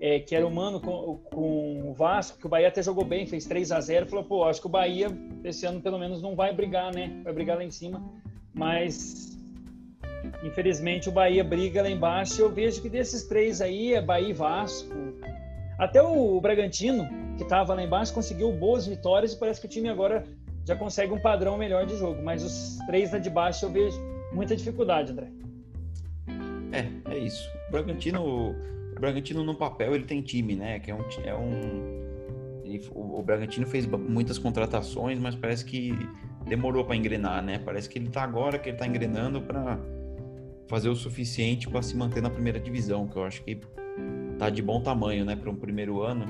é, 0.00 0.20
que 0.20 0.34
era 0.34 0.46
o 0.46 0.50
Mano 0.50 0.80
com, 0.80 1.18
com, 1.30 1.90
o 1.90 1.94
Vasco, 1.94 2.38
que 2.38 2.46
o 2.46 2.48
Bahia 2.48 2.68
até 2.68 2.82
jogou 2.82 3.04
bem, 3.04 3.26
fez 3.26 3.46
3 3.46 3.72
a 3.72 3.80
0 3.80 4.06
Falou, 4.06 4.24
pô, 4.24 4.44
acho 4.44 4.60
que 4.60 4.66
o 4.66 4.70
Bahia 4.70 5.08
esse 5.42 5.64
ano 5.64 5.80
pelo 5.80 5.98
menos 5.98 6.20
não 6.20 6.36
vai 6.36 6.54
brigar, 6.54 6.94
né? 6.94 7.20
Vai 7.24 7.32
brigar 7.32 7.56
lá 7.56 7.64
em 7.64 7.70
cima. 7.70 8.02
Mas, 8.54 9.38
infelizmente, 10.44 11.08
o 11.08 11.12
Bahia 11.12 11.42
briga 11.42 11.82
lá 11.82 11.90
embaixo. 11.90 12.42
Eu 12.42 12.50
vejo 12.50 12.82
que 12.82 12.88
desses 12.88 13.24
três 13.24 13.60
aí 13.60 13.94
é 13.94 14.02
Bahia 14.02 14.28
e 14.28 14.32
Vasco. 14.32 14.92
Até 15.82 16.00
o 16.00 16.40
Bragantino, 16.40 17.08
que 17.36 17.42
estava 17.42 17.74
lá 17.74 17.82
embaixo, 17.82 18.14
conseguiu 18.14 18.52
boas 18.52 18.86
vitórias 18.86 19.32
e 19.32 19.36
parece 19.36 19.60
que 19.60 19.66
o 19.66 19.68
time 19.68 19.88
agora 19.88 20.24
já 20.64 20.76
consegue 20.76 21.12
um 21.12 21.18
padrão 21.18 21.58
melhor 21.58 21.84
de 21.84 21.96
jogo. 21.96 22.22
Mas 22.22 22.44
os 22.44 22.78
três 22.86 23.10
lá 23.12 23.18
de 23.18 23.28
baixo 23.28 23.64
eu 23.64 23.70
vejo 23.72 24.00
muita 24.32 24.54
dificuldade, 24.54 25.10
André. 25.10 25.26
É, 26.70 27.12
é 27.12 27.18
isso. 27.18 27.50
O 27.66 27.72
Bragantino, 27.72 28.24
o 28.24 29.00
Bragantino 29.00 29.42
no 29.42 29.56
papel 29.56 29.96
ele 29.96 30.04
tem 30.04 30.22
time, 30.22 30.54
né? 30.54 30.78
Que 30.78 30.92
é 30.92 30.94
um, 30.94 31.04
é 31.24 31.34
um 31.34 32.02
o, 32.94 33.18
o 33.18 33.22
Bragantino 33.24 33.66
fez 33.66 33.84
muitas 33.84 34.38
contratações, 34.38 35.18
mas 35.18 35.34
parece 35.34 35.64
que 35.64 35.98
demorou 36.46 36.84
para 36.84 36.94
engrenar, 36.94 37.42
né? 37.42 37.58
Parece 37.58 37.88
que 37.88 37.98
ele 37.98 38.08
tá 38.08 38.22
agora 38.22 38.56
que 38.56 38.68
ele 38.68 38.76
tá 38.76 38.86
engrenando 38.86 39.42
para 39.42 39.80
fazer 40.68 40.88
o 40.88 40.94
suficiente 40.94 41.68
para 41.68 41.82
se 41.82 41.96
manter 41.96 42.22
na 42.22 42.30
primeira 42.30 42.60
divisão, 42.60 43.08
que 43.08 43.16
eu 43.16 43.24
acho 43.24 43.42
que 43.42 43.60
tá 44.38 44.50
de 44.50 44.62
bom 44.62 44.80
tamanho, 44.80 45.24
né, 45.24 45.36
para 45.36 45.50
um 45.50 45.54
primeiro 45.54 46.02
ano. 46.02 46.26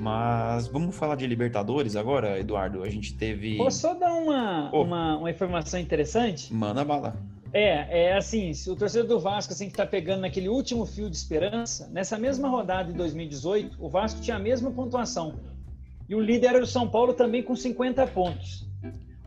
Mas 0.00 0.66
vamos 0.66 0.96
falar 0.96 1.14
de 1.14 1.26
Libertadores 1.26 1.96
agora, 1.96 2.38
Eduardo. 2.38 2.82
A 2.82 2.90
gente 2.90 3.14
teve. 3.14 3.56
Posso 3.56 3.80
só 3.80 3.94
dar 3.94 4.12
uma, 4.12 4.70
oh. 4.72 4.82
uma, 4.82 5.16
uma 5.18 5.30
informação 5.30 5.78
interessante? 5.78 6.52
Manda 6.52 6.84
bala. 6.84 7.16
É, 7.52 8.06
é 8.08 8.16
assim, 8.16 8.52
se 8.52 8.68
o 8.68 8.74
torcedor 8.74 9.06
do 9.06 9.20
Vasco 9.20 9.52
assim, 9.52 9.66
que 9.66 9.72
está 9.72 9.86
pegando 9.86 10.22
naquele 10.22 10.48
último 10.48 10.84
fio 10.84 11.08
de 11.08 11.14
esperança, 11.16 11.88
nessa 11.92 12.18
mesma 12.18 12.48
rodada 12.48 12.90
de 12.90 12.98
2018, 12.98 13.76
o 13.78 13.88
Vasco 13.88 14.20
tinha 14.20 14.36
a 14.36 14.40
mesma 14.40 14.72
pontuação. 14.72 15.34
E 16.08 16.14
o 16.16 16.20
líder 16.20 16.48
era 16.48 16.64
o 16.64 16.66
São 16.66 16.88
Paulo 16.88 17.14
também 17.14 17.42
com 17.42 17.54
50 17.54 18.06
pontos. 18.08 18.66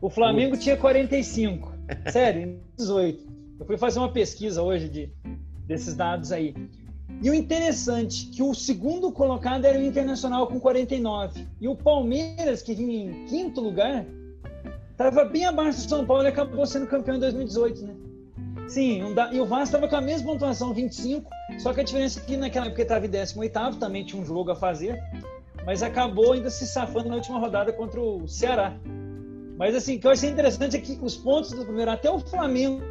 O 0.01 0.10
Flamengo 0.10 0.51
Putz. 0.51 0.63
tinha 0.63 0.75
45. 0.75 1.73
Sério, 2.12 2.41
em 2.41 2.60
18. 2.77 3.25
Eu 3.62 3.65
fui 3.65 3.77
fazer 3.77 3.99
uma 3.99 4.12
pesquisa 4.12 4.62
hoje 4.62 4.89
de, 4.89 5.10
desses 5.65 5.95
dados 5.95 6.31
aí. 6.31 6.53
E 7.21 7.30
o 7.30 7.34
interessante 7.34 8.27
que 8.27 8.43
o 8.43 8.53
segundo 8.53 9.12
colocado 9.12 9.65
era 9.65 9.77
o 9.77 9.82
Internacional 9.82 10.45
com 10.47 10.60
49. 10.60 11.47
E 11.60 11.67
o 11.67 11.75
Palmeiras, 11.75 12.62
que 12.62 12.75
vinha 12.75 13.10
em 13.10 13.25
quinto 13.25 13.60
lugar, 13.60 14.06
estava 14.91 15.25
bem 15.25 15.45
abaixo 15.45 15.84
do 15.84 15.89
São 15.89 16.06
Paulo 16.06 16.23
e 16.23 16.27
acabou 16.27 16.65
sendo 16.65 16.86
campeão 16.86 17.17
em 17.17 17.19
2018, 17.19 17.86
né? 17.86 17.95
Sim, 18.67 19.13
dá... 19.13 19.34
e 19.34 19.39
o 19.39 19.45
Vasco 19.45 19.65
estava 19.65 19.88
com 19.88 19.95
a 19.95 20.01
mesma 20.01 20.32
pontuação, 20.32 20.73
25, 20.73 21.30
só 21.58 21.73
que 21.73 21.80
a 21.80 21.84
diferença 21.84 22.19
é 22.19 22.23
que 22.23 22.38
naquela 22.38 22.67
época 22.67 22.82
estava 22.82 23.06
em 23.06 23.10
18, 23.10 23.77
também 23.77 24.03
tinha 24.03 24.21
um 24.21 24.25
jogo 24.25 24.51
a 24.51 24.56
fazer, 24.56 25.01
mas 25.65 25.82
acabou 25.82 26.34
ainda 26.34 26.49
se 26.49 26.67
safando 26.67 27.10
na 27.10 27.15
última 27.15 27.39
rodada 27.39 27.71
contra 27.71 27.99
o 27.99 28.27
Ceará. 28.27 28.77
Mas 29.58 29.73
assim, 29.73 29.95
o 29.95 29.99
que 29.99 30.06
eu 30.06 30.12
achei 30.12 30.30
interessante 30.30 30.75
é 30.75 30.80
que 30.80 30.99
os 31.01 31.15
pontos 31.15 31.51
do 31.51 31.63
primeiro, 31.63 31.89
até 31.89 32.12
o 32.12 32.19
Flamengo, 32.19 32.84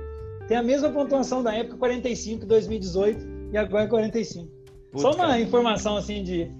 tem 0.48 0.56
a 0.56 0.62
mesma 0.62 0.90
pontuação 0.90 1.42
da 1.42 1.54
época, 1.54 1.76
45, 1.76 2.46
2018, 2.46 3.35
e 3.52 3.56
agora 3.56 3.84
é 3.84 3.86
45. 3.86 4.56
Puta, 4.92 5.02
Só 5.02 5.10
uma 5.10 5.26
cara. 5.26 5.40
informação 5.40 5.96
assim 5.96 6.22
de. 6.22 6.50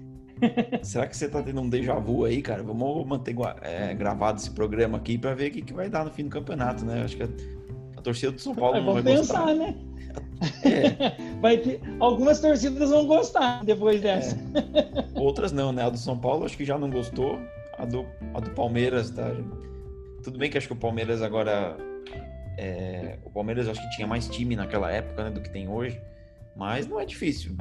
Será 0.83 1.07
que 1.07 1.17
você 1.17 1.27
tá 1.27 1.41
tendo 1.41 1.61
um 1.61 1.69
déjà 1.69 1.95
vu 1.95 2.25
aí, 2.25 2.41
cara? 2.41 2.61
Vamos 2.61 3.05
manter 3.07 3.35
é, 3.61 3.93
gravado 3.93 4.39
esse 4.39 4.51
programa 4.51 4.97
aqui 4.97 5.17
para 5.17 5.33
ver 5.33 5.49
o 5.49 5.51
que, 5.53 5.61
que 5.61 5.73
vai 5.73 5.89
dar 5.89 6.05
no 6.05 6.11
fim 6.11 6.23
do 6.23 6.29
campeonato, 6.29 6.85
né? 6.85 7.03
Acho 7.03 7.17
que 7.17 7.23
a 7.23 8.01
torcida 8.01 8.31
do 8.31 8.39
São 8.39 8.53
Paulo 8.53 8.79
não 8.79 8.93
vai 8.93 9.03
pensar, 9.03 9.45
gostar. 9.45 9.55
né? 9.55 9.75
É. 10.63 11.15
Vai 11.41 11.57
ter... 11.57 11.79
Algumas 11.99 12.39
torcidas 12.39 12.89
vão 12.89 13.05
gostar 13.05 13.63
depois 13.63 14.01
dessa. 14.01 14.35
É. 14.35 15.19
Outras 15.19 15.51
não, 15.51 15.71
né? 15.71 15.83
A 15.83 15.89
do 15.89 15.97
São 15.97 16.17
Paulo 16.17 16.45
acho 16.45 16.57
que 16.57 16.65
já 16.65 16.77
não 16.77 16.89
gostou. 16.89 17.39
A 17.77 17.85
do, 17.85 18.05
a 18.33 18.39
do 18.39 18.49
Palmeiras, 18.51 19.11
tá? 19.11 19.31
Tudo 20.23 20.37
bem 20.37 20.49
que 20.49 20.57
acho 20.57 20.67
que 20.67 20.73
o 20.73 20.77
Palmeiras 20.77 21.21
agora. 21.21 21.77
É... 22.57 23.17
O 23.23 23.29
Palmeiras 23.29 23.67
acho 23.67 23.81
que 23.81 23.95
tinha 23.95 24.07
mais 24.07 24.27
time 24.27 24.55
naquela 24.55 24.91
época 24.91 25.23
né, 25.23 25.29
do 25.29 25.41
que 25.41 25.49
tem 25.49 25.67
hoje. 25.67 25.99
Mas 26.57 26.87
não 26.87 26.99
é 26.99 27.05
difícil. 27.05 27.55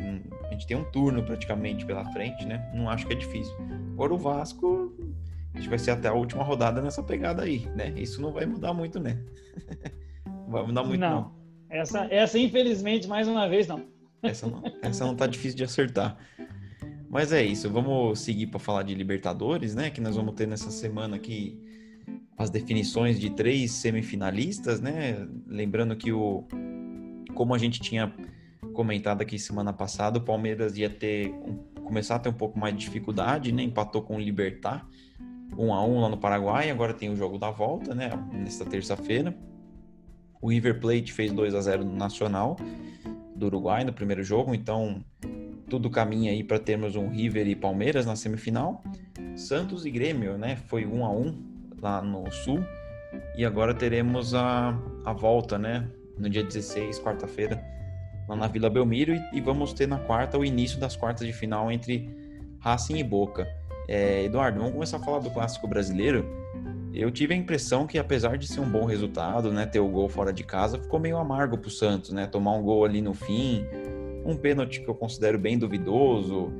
A 0.44 0.52
gente 0.52 0.66
tem 0.66 0.76
um 0.76 0.84
turno 0.90 1.22
praticamente 1.22 1.84
pela 1.84 2.04
frente, 2.12 2.46
né? 2.46 2.70
Não 2.74 2.88
acho 2.88 3.06
que 3.06 3.12
é 3.12 3.16
difícil. 3.16 3.54
Agora 3.92 4.14
o 4.14 4.18
Vasco 4.18 4.94
acho 5.54 5.64
que 5.64 5.68
vai 5.68 5.78
ser 5.78 5.90
até 5.90 6.08
a 6.08 6.14
última 6.14 6.42
rodada 6.42 6.80
nessa 6.80 7.02
pegada 7.02 7.42
aí, 7.42 7.66
né? 7.74 7.92
Isso 7.96 8.20
não 8.20 8.32
vai 8.32 8.46
mudar 8.46 8.72
muito, 8.72 8.98
né? 8.98 9.22
não 10.26 10.50
vai 10.50 10.66
mudar 10.66 10.82
muito, 10.82 11.00
não. 11.00 11.20
não. 11.20 11.36
Essa, 11.68 12.06
essa, 12.10 12.38
infelizmente, 12.38 13.06
mais 13.06 13.28
uma 13.28 13.48
vez, 13.48 13.66
não. 13.66 13.84
Essa 14.22 14.46
não, 14.46 14.62
essa 14.82 15.04
não 15.04 15.14
tá 15.14 15.26
difícil 15.26 15.56
de 15.56 15.64
acertar. 15.64 16.16
Mas 17.08 17.32
é 17.32 17.42
isso, 17.42 17.70
vamos 17.70 18.20
seguir 18.20 18.46
para 18.48 18.58
falar 18.58 18.82
de 18.82 18.94
Libertadores, 18.94 19.74
né? 19.74 19.90
Que 19.90 20.00
nós 20.00 20.16
vamos 20.16 20.34
ter 20.34 20.46
nessa 20.46 20.70
semana 20.70 21.16
aqui 21.16 21.60
as 22.36 22.50
definições 22.50 23.18
de 23.18 23.30
três 23.30 23.72
semifinalistas, 23.72 24.80
né? 24.80 25.26
Lembrando 25.46 25.96
que 25.96 26.12
o 26.12 26.44
como 27.34 27.54
a 27.54 27.58
gente 27.58 27.80
tinha 27.80 28.12
comentado 28.76 29.22
aqui 29.22 29.38
semana 29.38 29.72
passada, 29.72 30.18
o 30.18 30.20
Palmeiras 30.20 30.76
ia 30.76 30.90
ter 30.90 31.34
começar 31.82 32.16
a 32.16 32.18
ter 32.18 32.28
um 32.28 32.34
pouco 32.34 32.58
mais 32.58 32.74
de 32.74 32.80
dificuldade, 32.80 33.52
né? 33.52 33.62
Empatou 33.62 34.02
com 34.02 34.16
o 34.16 34.20
Libertar, 34.20 34.86
1 35.56 35.72
a 35.72 35.84
1 35.84 36.00
lá 36.00 36.08
no 36.08 36.18
Paraguai, 36.18 36.70
agora 36.70 36.92
tem 36.92 37.08
o 37.08 37.16
jogo 37.16 37.38
da 37.38 37.50
volta, 37.50 37.94
né? 37.94 38.10
Nesta 38.32 38.64
terça-feira. 38.64 39.34
O 40.42 40.50
River 40.50 40.80
Plate 40.80 41.12
fez 41.12 41.32
2 41.32 41.54
a 41.54 41.60
0 41.60 41.84
no 41.84 41.96
Nacional 41.96 42.56
do 43.34 43.46
Uruguai 43.46 43.84
no 43.84 43.92
primeiro 43.92 44.22
jogo, 44.22 44.54
então 44.54 45.02
tudo 45.68 45.88
caminha 45.88 46.32
aí 46.32 46.42
para 46.44 46.58
termos 46.58 46.96
um 46.96 47.08
River 47.08 47.46
e 47.46 47.56
Palmeiras 47.56 48.04
na 48.04 48.16
semifinal. 48.16 48.82
Santos 49.36 49.86
e 49.86 49.90
Grêmio, 49.90 50.36
né? 50.36 50.56
Foi 50.56 50.84
1 50.84 51.04
a 51.04 51.10
1 51.10 51.38
lá 51.80 52.02
no 52.02 52.30
Sul. 52.30 52.60
E 53.36 53.44
agora 53.44 53.72
teremos 53.72 54.34
a, 54.34 54.78
a 55.04 55.12
volta, 55.12 55.58
né? 55.58 55.88
No 56.18 56.28
dia 56.28 56.42
16, 56.42 56.98
quarta-feira, 57.00 57.62
lá 58.28 58.36
na 58.36 58.46
Vila 58.46 58.70
Belmiro. 58.70 59.14
E, 59.14 59.38
e, 59.38 59.40
vamos 59.40 59.72
ter 59.72 59.86
na 59.86 59.98
quarta 59.98 60.38
o 60.38 60.44
início 60.44 60.78
das 60.78 60.96
quartas 60.96 61.26
de 61.26 61.32
final 61.32 61.70
entre 61.70 62.08
Racing 62.60 62.98
e 62.98 63.04
Boca. 63.04 63.46
É, 63.88 64.24
Eduardo, 64.24 64.58
vamos 64.58 64.72
começar 64.72 64.96
a 64.96 65.00
falar 65.00 65.20
do 65.20 65.30
clássico 65.30 65.66
brasileiro. 65.66 66.24
Eu 66.92 67.10
tive 67.10 67.34
a 67.34 67.36
impressão 67.36 67.86
que, 67.86 67.98
apesar 67.98 68.38
de 68.38 68.48
ser 68.48 68.60
um 68.60 68.68
bom 68.68 68.84
resultado, 68.84 69.52
né, 69.52 69.66
ter 69.66 69.80
o 69.80 69.88
gol 69.88 70.08
fora 70.08 70.32
de 70.32 70.42
casa, 70.42 70.78
ficou 70.78 70.98
meio 70.98 71.18
amargo 71.18 71.58
para 71.58 71.68
o 71.68 71.70
Santos, 71.70 72.10
né? 72.10 72.26
Tomar 72.26 72.52
um 72.52 72.62
gol 72.62 72.84
ali 72.84 73.02
no 73.02 73.12
fim, 73.12 73.66
um 74.24 74.34
pênalti 74.34 74.80
que 74.80 74.88
eu 74.88 74.94
considero 74.94 75.38
bem 75.38 75.58
duvidoso. 75.58 76.50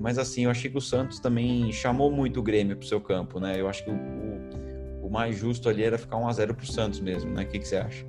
Mas 0.00 0.18
assim, 0.18 0.44
eu 0.44 0.50
achei 0.50 0.70
que 0.70 0.78
o 0.78 0.80
Santos 0.80 1.18
também 1.20 1.70
chamou 1.72 2.10
muito 2.10 2.40
o 2.40 2.42
Grêmio 2.42 2.76
para 2.76 2.84
o 2.84 2.88
seu 2.88 3.00
campo, 3.00 3.38
né? 3.38 3.60
Eu 3.60 3.68
acho 3.68 3.84
que 3.84 3.90
o, 3.90 3.94
o, 3.94 5.06
o, 5.06 5.10
mais 5.10 5.36
justo 5.36 5.68
ali 5.68 5.82
era 5.82 5.98
ficar 5.98 6.16
1 6.16 6.28
a 6.28 6.32
0 6.32 6.54
para 6.54 6.64
o 6.64 6.66
Santos 6.66 7.00
mesmo, 7.00 7.30
né? 7.32 7.42
O 7.42 7.46
que, 7.46 7.58
que 7.58 7.68
você 7.68 7.76
acha? 7.76 8.04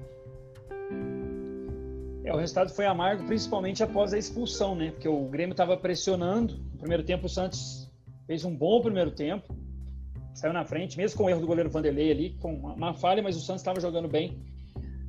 É, 2.28 2.34
o 2.34 2.38
resultado 2.38 2.70
foi 2.70 2.86
amargo, 2.86 3.26
principalmente 3.26 3.82
após 3.82 4.14
a 4.14 4.18
expulsão, 4.18 4.76
né? 4.76 4.92
Porque 4.92 5.08
o 5.08 5.24
Grêmio 5.26 5.54
estava 5.54 5.78
pressionando. 5.78 6.58
No 6.74 6.80
primeiro 6.80 7.04
tempo, 7.04 7.26
o 7.26 7.30
Santos 7.30 7.90
fez 8.26 8.44
um 8.44 8.56
bom 8.56 8.82
primeiro 8.82 9.12
tempo 9.12 9.56
saiu 10.38 10.54
na 10.54 10.64
frente, 10.64 10.96
mesmo 10.98 11.18
com 11.18 11.24
o 11.24 11.30
erro 11.30 11.42
do 11.42 11.48
goleiro 11.48 11.68
Vanderlei 11.68 12.12
ali, 12.12 12.30
com 12.40 12.54
uma 12.54 12.94
falha, 12.94 13.24
mas 13.24 13.36
o 13.36 13.40
Santos 13.40 13.62
estava 13.62 13.80
jogando 13.80 14.08
bem. 14.08 14.38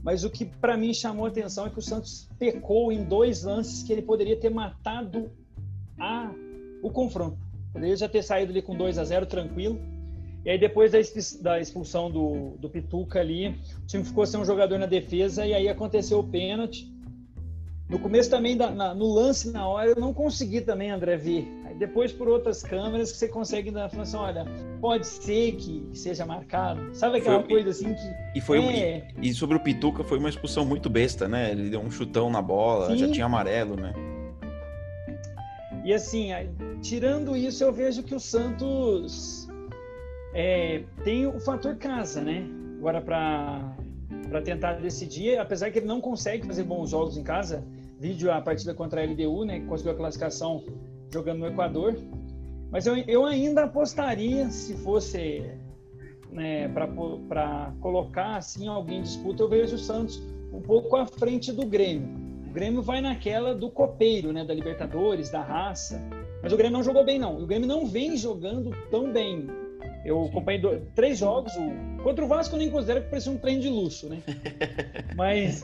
Mas 0.02 0.24
o 0.24 0.30
que 0.30 0.46
para 0.46 0.74
mim 0.74 0.94
chamou 0.94 1.26
a 1.26 1.28
atenção 1.28 1.66
é 1.66 1.70
que 1.70 1.78
o 1.78 1.82
Santos 1.82 2.30
pecou 2.38 2.90
em 2.90 3.04
dois 3.04 3.42
lances 3.42 3.82
que 3.82 3.92
ele 3.92 4.00
poderia 4.00 4.36
ter 4.38 4.48
matado 4.48 5.30
a, 6.00 6.32
o 6.82 6.90
confronto. 6.90 7.36
Poderia 7.74 7.94
já 7.94 8.08
ter 8.08 8.22
saído 8.22 8.52
ali 8.52 8.62
com 8.62 8.74
2 8.74 8.96
a 8.96 9.04
0 9.04 9.26
tranquilo. 9.26 9.78
E 10.46 10.50
aí 10.50 10.58
depois 10.58 10.92
da 11.42 11.60
expulsão 11.60 12.10
do, 12.10 12.56
do 12.58 12.70
Pituca 12.70 13.20
ali, 13.20 13.48
o 13.82 13.86
time 13.86 14.04
ficou 14.04 14.24
sem 14.24 14.40
um 14.40 14.46
jogador 14.46 14.78
na 14.78 14.86
defesa 14.86 15.44
e 15.44 15.52
aí 15.52 15.68
aconteceu 15.68 16.20
o 16.20 16.24
pênalti. 16.24 16.90
No 17.88 17.98
começo 17.98 18.28
também, 18.28 18.54
da, 18.54 18.70
na, 18.70 18.94
no 18.94 19.10
lance, 19.10 19.50
na 19.50 19.66
hora, 19.66 19.90
eu 19.90 19.96
não 19.96 20.12
consegui 20.12 20.60
também, 20.60 20.90
André, 20.90 21.16
ver. 21.16 21.48
Aí 21.64 21.74
depois, 21.74 22.12
por 22.12 22.28
outras 22.28 22.62
câmeras, 22.62 23.10
que 23.10 23.16
você 23.16 23.28
consegue 23.28 23.70
dar 23.70 23.84
a 23.84 24.02
assim, 24.02 24.16
olha, 24.16 24.44
pode 24.78 25.06
ser 25.06 25.52
que 25.52 25.88
seja 25.94 26.26
marcado. 26.26 26.94
Sabe 26.94 27.18
aquela 27.18 27.40
foi, 27.40 27.48
coisa 27.48 27.70
assim 27.70 27.94
que... 27.94 28.38
E, 28.38 28.40
foi, 28.42 28.58
é... 28.58 29.08
e, 29.22 29.30
e, 29.30 29.34
sobre 29.34 29.56
o 29.56 29.60
Pituca, 29.60 30.04
foi 30.04 30.18
uma 30.18 30.28
expulsão 30.28 30.66
muito 30.66 30.90
besta, 30.90 31.26
né? 31.26 31.50
Ele 31.50 31.70
deu 31.70 31.80
um 31.80 31.90
chutão 31.90 32.28
na 32.28 32.42
bola, 32.42 32.90
Sim. 32.90 32.98
já 32.98 33.10
tinha 33.10 33.24
amarelo, 33.24 33.74
né? 33.74 33.94
E 35.82 35.94
assim, 35.94 36.28
tirando 36.82 37.34
isso, 37.34 37.64
eu 37.64 37.72
vejo 37.72 38.02
que 38.02 38.14
o 38.14 38.20
Santos 38.20 39.48
é, 40.34 40.82
tem 41.04 41.26
o 41.26 41.40
fator 41.40 41.74
casa, 41.76 42.20
né? 42.20 42.46
Agora, 42.78 43.00
para 43.00 43.76
para 44.28 44.42
tentar 44.42 44.74
decidir, 44.74 45.38
apesar 45.38 45.70
que 45.70 45.78
ele 45.78 45.86
não 45.86 46.00
consegue 46.00 46.46
fazer 46.46 46.62
bons 46.62 46.90
jogos 46.90 47.16
em 47.16 47.22
casa, 47.22 47.64
vídeo 47.98 48.32
a 48.32 48.40
partida 48.40 48.72
contra 48.74 49.02
a 49.02 49.04
LDU, 49.04 49.44
né, 49.44 49.60
que 49.60 49.66
conseguiu 49.66 49.92
a 49.92 49.96
classificação 49.96 50.64
jogando 51.12 51.40
no 51.40 51.46
Equador. 51.46 51.96
Mas 52.70 52.86
eu, 52.86 52.96
eu 52.96 53.24
ainda 53.24 53.64
apostaria, 53.64 54.48
se 54.50 54.74
fosse 54.76 55.42
né, 56.30 56.68
para 56.68 57.72
colocar 57.80 58.36
assim 58.36 58.68
alguém 58.68 58.98
em 58.98 59.02
disputa, 59.02 59.42
eu 59.42 59.48
vejo 59.48 59.76
o 59.76 59.78
Santos 59.78 60.22
um 60.52 60.60
pouco 60.60 60.96
à 60.96 61.06
frente 61.06 61.52
do 61.52 61.66
Grêmio. 61.66 62.08
O 62.46 62.50
Grêmio 62.50 62.82
vai 62.82 63.00
naquela 63.00 63.54
do 63.54 63.70
copeiro, 63.70 64.32
né, 64.32 64.44
da 64.44 64.54
Libertadores, 64.54 65.30
da 65.30 65.42
raça. 65.42 66.00
Mas 66.42 66.52
o 66.52 66.56
Grêmio 66.56 66.76
não 66.78 66.84
jogou 66.84 67.04
bem, 67.04 67.18
não. 67.18 67.42
O 67.42 67.46
Grêmio 67.46 67.66
não 67.66 67.86
vem 67.86 68.16
jogando 68.16 68.70
tão 68.90 69.12
bem. 69.12 69.46
Eu 70.04 70.24
acompanhei 70.24 70.60
dois, 70.60 70.82
três 70.94 71.18
jogos. 71.18 71.52
O, 71.56 72.02
contra 72.02 72.24
o 72.24 72.28
Vasco 72.28 72.54
eu 72.54 72.58
nem 72.58 72.70
considero 72.70 73.02
que 73.02 73.10
parecia 73.10 73.32
um 73.32 73.38
trem 73.38 73.60
de 73.60 73.68
luxo, 73.68 74.08
né? 74.08 74.22
Mas 75.16 75.62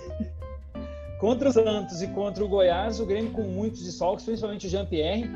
contra 1.18 1.48
o 1.48 1.52
Santos 1.52 2.02
e 2.02 2.08
contra 2.08 2.44
o 2.44 2.48
Goiás, 2.48 3.00
o 3.00 3.06
Grêmio 3.06 3.32
com 3.32 3.42
muitos 3.42 3.84
desfalques, 3.84 4.24
principalmente 4.24 4.66
o 4.66 4.70
Jean-Pierre. 4.70 5.28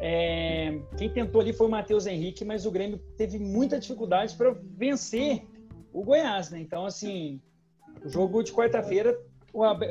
É, 0.00 0.78
quem 0.96 1.10
tentou 1.10 1.40
ali 1.40 1.52
foi 1.52 1.66
o 1.66 1.70
Matheus 1.70 2.06
Henrique, 2.06 2.44
mas 2.44 2.66
o 2.66 2.70
Grêmio 2.70 2.98
teve 3.16 3.38
muita 3.38 3.78
dificuldade 3.78 4.34
para 4.36 4.54
vencer 4.76 5.42
o 5.92 6.04
Goiás, 6.04 6.50
né? 6.50 6.60
Então, 6.60 6.84
assim, 6.84 7.40
o 8.04 8.08
jogo 8.08 8.42
de 8.42 8.52
quarta-feira 8.52 9.18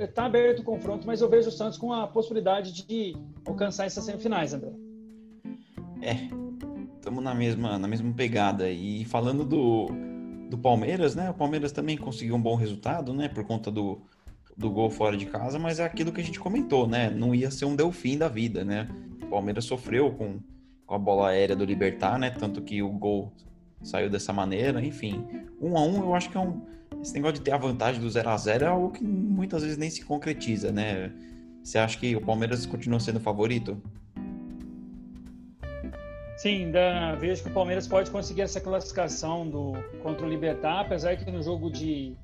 está 0.02 0.26
aberto 0.26 0.60
o 0.60 0.64
confronto, 0.64 1.08
mas 1.08 1.22
eu 1.22 1.30
vejo 1.30 1.50
o 1.50 1.52
Santos 1.52 1.78
com 1.78 1.92
a 1.92 2.08
possibilidade 2.08 2.86
de 2.86 3.16
alcançar 3.46 3.86
essas 3.86 4.04
semifinais, 4.04 4.54
André. 4.54 4.72
É, 6.02 6.30
estamos 6.96 7.24
na 7.24 7.34
mesma, 7.34 7.80
na 7.80 7.88
mesma 7.88 8.14
pegada. 8.14 8.70
E 8.70 9.04
falando 9.06 9.44
do, 9.44 9.88
do 10.50 10.58
Palmeiras, 10.58 11.16
né? 11.16 11.32
O 11.32 11.34
Palmeiras 11.34 11.72
também 11.72 11.98
conseguiu 11.98 12.36
um 12.36 12.42
bom 12.42 12.56
resultado, 12.56 13.14
né? 13.14 13.28
Por 13.28 13.44
conta 13.44 13.72
do, 13.72 14.00
do 14.58 14.70
gol 14.70 14.90
fora 14.90 15.18
de 15.18 15.26
casa, 15.26 15.60
mas 15.60 15.80
é 15.80 15.84
aquilo 15.84 16.12
que 16.12 16.22
a 16.22 16.24
gente 16.24 16.40
comentou, 16.40 16.88
né? 16.88 17.10
Não 17.10 17.36
ia 17.36 17.52
ser 17.52 17.66
um 17.66 17.76
delfim 17.76 18.18
da 18.18 18.28
vida, 18.28 18.64
né? 18.64 18.88
O 19.24 19.28
Palmeiras 19.28 19.66
sofreu 19.66 20.12
com, 20.12 20.40
com 20.86 20.96
a 20.96 21.00
bola 21.00 21.30
aérea 21.30 21.56
do 21.56 21.66
Libertar, 21.66 22.18
né? 22.18 22.30
Tanto 22.30 22.62
que 22.62 22.82
o 22.82 22.90
gol 22.90 23.34
saiu 23.84 24.10
dessa 24.10 24.32
maneira, 24.32 24.84
enfim. 24.84 25.26
Um 25.62 25.78
a 25.78 25.82
um, 25.82 25.98
eu 25.98 26.16
acho 26.16 26.30
que 26.30 26.38
é 26.38 26.40
um. 26.40 26.62
Esse 27.02 27.14
negócio 27.14 27.36
de 27.36 27.42
ter 27.42 27.52
a 27.52 27.58
vantagem 27.58 28.02
do 28.02 28.10
0 28.10 28.30
a 28.30 28.38
0 28.38 28.64
é 28.64 28.68
algo 28.68 28.92
que 28.92 29.04
muitas 29.04 29.62
vezes 29.62 29.78
nem 29.78 29.90
se 29.90 30.04
concretiza, 30.06 30.72
né? 30.72 31.12
Você 31.62 31.78
acha 31.78 31.98
que 31.98 32.16
o 32.16 32.22
Palmeiras 32.22 32.66
continua 32.66 33.00
sendo 33.00 33.20
favorito? 33.20 33.82
Sim, 36.38 36.72
da, 36.72 37.16
vejo 37.16 37.44
que 37.44 37.50
o 37.50 37.54
Palmeiras 37.54 37.88
pode 37.88 38.12
conseguir 38.12 38.42
essa 38.42 38.60
classificação 38.60 39.50
do, 39.50 39.74
contra 40.04 40.26
o 40.26 40.30
Libertar, 40.30 40.82
apesar 40.82 41.16
que 41.16 41.30
no 41.32 41.42
jogo 41.42 41.72
de, 41.72 42.16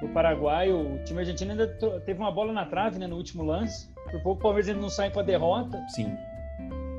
do 0.00 0.08
Paraguai 0.08 0.72
o 0.72 0.98
time 1.04 1.20
argentino 1.20 1.52
ainda 1.52 1.66
teve 2.04 2.18
uma 2.18 2.30
bola 2.30 2.52
na 2.52 2.64
trave 2.64 2.98
né, 2.98 3.06
no 3.06 3.16
último 3.16 3.42
lance. 3.42 3.88
Por 4.10 4.20
pouco 4.22 4.40
o 4.40 4.42
Palmeiras 4.42 4.68
ainda 4.68 4.80
não 4.80 4.88
sai 4.88 5.10
para 5.10 5.22
derrota. 5.22 5.82
Sim. 5.88 6.12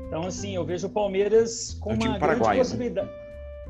Então, 0.06 0.22
assim, 0.26 0.54
eu 0.54 0.64
vejo 0.64 0.88
o 0.88 0.90
Palmeiras 0.90 1.74
com 1.80 1.92
é 1.92 1.94
uma 1.94 2.18
grande 2.18 2.40
né? 2.40 2.56
possibilidade. 2.56 3.08
Né? 3.08 3.14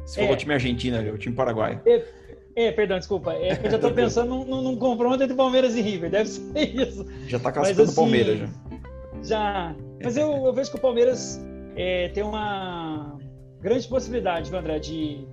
Você 0.06 0.20
é, 0.20 0.22
falou 0.24 0.36
time 0.36 0.54
argentino 0.54 0.96
ali, 0.96 1.10
o 1.10 1.18
time 1.18 1.36
paraguaio. 1.36 1.80
É, 1.86 2.02
é, 2.56 2.72
perdão, 2.72 2.98
desculpa. 2.98 3.34
É, 3.34 3.52
eu 3.62 3.70
já 3.70 3.76
estou 3.76 3.92
pensando 3.92 4.44
num, 4.44 4.62
num, 4.62 4.76
confronto 4.76 5.22
entre 5.22 5.36
Palmeiras 5.36 5.76
e 5.76 5.82
River, 5.82 6.10
deve 6.10 6.28
ser 6.28 6.58
isso. 6.80 7.06
Já 7.26 7.36
está 7.36 7.52
classificando 7.52 7.88
o 7.88 7.92
assim, 7.92 8.00
Palmeiras, 8.00 8.38
já. 8.38 8.48
Já. 9.22 9.76
Mas 10.02 10.16
eu, 10.16 10.32
eu 10.46 10.52
vejo 10.52 10.70
que 10.70 10.78
o 10.78 10.80
Palmeiras 10.80 11.38
é, 11.76 12.08
tem 12.08 12.22
uma 12.22 13.18
grande 13.60 13.86
possibilidade, 13.86 14.54
André, 14.54 14.78
de 14.78 15.26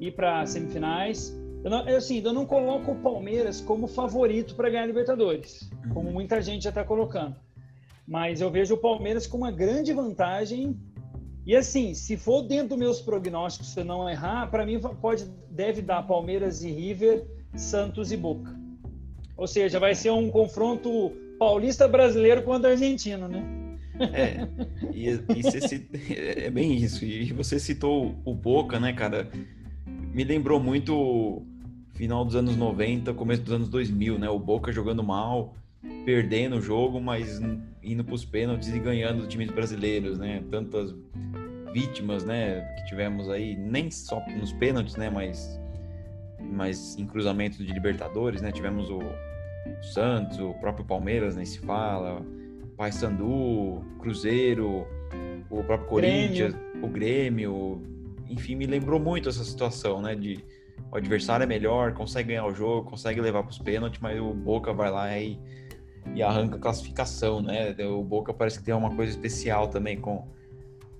ir 0.00 0.10
para 0.12 0.44
semifinais. 0.44 1.37
Eu, 1.64 1.70
não, 1.70 1.88
assim, 1.88 2.22
eu 2.24 2.32
não 2.32 2.46
coloco 2.46 2.92
o 2.92 2.96
Palmeiras 2.96 3.60
como 3.60 3.86
favorito 3.86 4.54
para 4.54 4.70
ganhar 4.70 4.84
a 4.84 4.86
Libertadores, 4.86 5.68
como 5.92 6.10
muita 6.10 6.40
gente 6.40 6.62
já 6.62 6.70
está 6.70 6.84
colocando. 6.84 7.36
Mas 8.06 8.40
eu 8.40 8.50
vejo 8.50 8.74
o 8.74 8.78
Palmeiras 8.78 9.26
com 9.26 9.36
uma 9.36 9.50
grande 9.50 9.92
vantagem. 9.92 10.78
E 11.44 11.54
assim, 11.56 11.94
se 11.94 12.16
for 12.16 12.42
dentro 12.42 12.68
dos 12.68 12.78
meus 12.78 13.00
prognósticos, 13.00 13.68
se 13.68 13.80
eu 13.80 13.84
não 13.84 14.08
errar, 14.08 14.50
para 14.50 14.64
mim 14.64 14.80
pode, 14.80 15.24
deve 15.50 15.82
dar 15.82 16.06
Palmeiras 16.06 16.62
e 16.62 16.70
River, 16.70 17.26
Santos 17.54 18.12
e 18.12 18.16
Boca. 18.16 18.54
Ou 19.36 19.46
seja, 19.46 19.78
vai 19.78 19.94
ser 19.94 20.10
um 20.10 20.30
confronto 20.30 21.12
paulista 21.38 21.86
brasileiro 21.86 22.42
contra 22.42 22.70
argentino, 22.70 23.28
né? 23.28 23.58
É, 24.12 24.46
e, 24.92 25.08
e 25.08 25.42
você, 25.42 25.86
é 26.46 26.50
bem 26.50 26.74
isso. 26.76 27.04
E 27.04 27.32
você 27.32 27.58
citou 27.58 28.14
o 28.24 28.34
Boca, 28.34 28.78
né, 28.78 28.92
cara? 28.92 29.30
Me 30.12 30.24
lembrou 30.24 30.60
muito 30.60 31.42
final 31.94 32.24
dos 32.24 32.36
anos 32.36 32.56
90, 32.56 33.12
começo 33.14 33.42
dos 33.42 33.52
anos 33.52 33.68
2000, 33.68 34.18
né? 34.18 34.28
O 34.28 34.38
Boca 34.38 34.72
jogando 34.72 35.02
mal, 35.02 35.54
perdendo 36.04 36.56
o 36.56 36.60
jogo, 36.60 37.00
mas 37.00 37.40
indo 37.82 38.04
para 38.04 38.14
os 38.14 38.24
pênaltis 38.24 38.68
e 38.68 38.78
ganhando 38.78 39.20
os 39.22 39.28
times 39.28 39.50
brasileiros, 39.50 40.18
né? 40.18 40.42
Tantas 40.50 40.94
vítimas, 41.72 42.24
né, 42.24 42.60
que 42.76 42.86
tivemos 42.86 43.28
aí, 43.28 43.56
nem 43.56 43.90
só 43.90 44.22
nos 44.36 44.52
pênaltis, 44.52 44.96
né, 44.96 45.10
mas, 45.10 45.60
mas 46.40 46.96
em 46.98 47.06
cruzamento 47.06 47.64
de 47.64 47.72
Libertadores, 47.72 48.42
né, 48.42 48.50
tivemos 48.50 48.90
o, 48.90 48.98
o 48.98 49.82
Santos, 49.82 50.38
o 50.40 50.54
próprio 50.54 50.84
Palmeiras, 50.84 51.36
nem 51.36 51.44
né, 51.44 51.50
se 51.50 51.58
fala, 51.60 52.24
Paysandu, 52.76 53.84
Cruzeiro, 54.00 54.86
o 55.50 55.62
próprio 55.64 55.88
Corinthians, 55.88 56.54
Grêmio. 56.54 56.84
o 56.84 56.88
Grêmio, 56.88 57.82
enfim, 58.28 58.54
me 58.54 58.66
lembrou 58.66 59.00
muito 59.00 59.28
essa 59.28 59.44
situação, 59.44 60.00
né, 60.00 60.14
de 60.14 60.44
o 60.90 60.96
adversário 60.96 61.44
é 61.44 61.46
melhor, 61.46 61.92
consegue 61.92 62.28
ganhar 62.28 62.46
o 62.46 62.54
jogo, 62.54 62.90
consegue 62.90 63.20
levar 63.20 63.42
para 63.42 63.50
os 63.50 63.58
pênaltis, 63.58 64.00
mas 64.00 64.18
o 64.18 64.32
Boca 64.32 64.72
vai 64.72 64.90
lá 64.90 65.18
e, 65.18 65.38
e 66.14 66.22
arranca 66.22 66.56
a 66.56 66.58
classificação, 66.58 67.42
né? 67.42 67.74
O 67.84 68.02
Boca 68.02 68.32
parece 68.32 68.58
que 68.58 68.64
tem 68.64 68.74
uma 68.74 68.94
coisa 68.94 69.10
especial 69.10 69.68
também 69.68 70.00
com, 70.00 70.26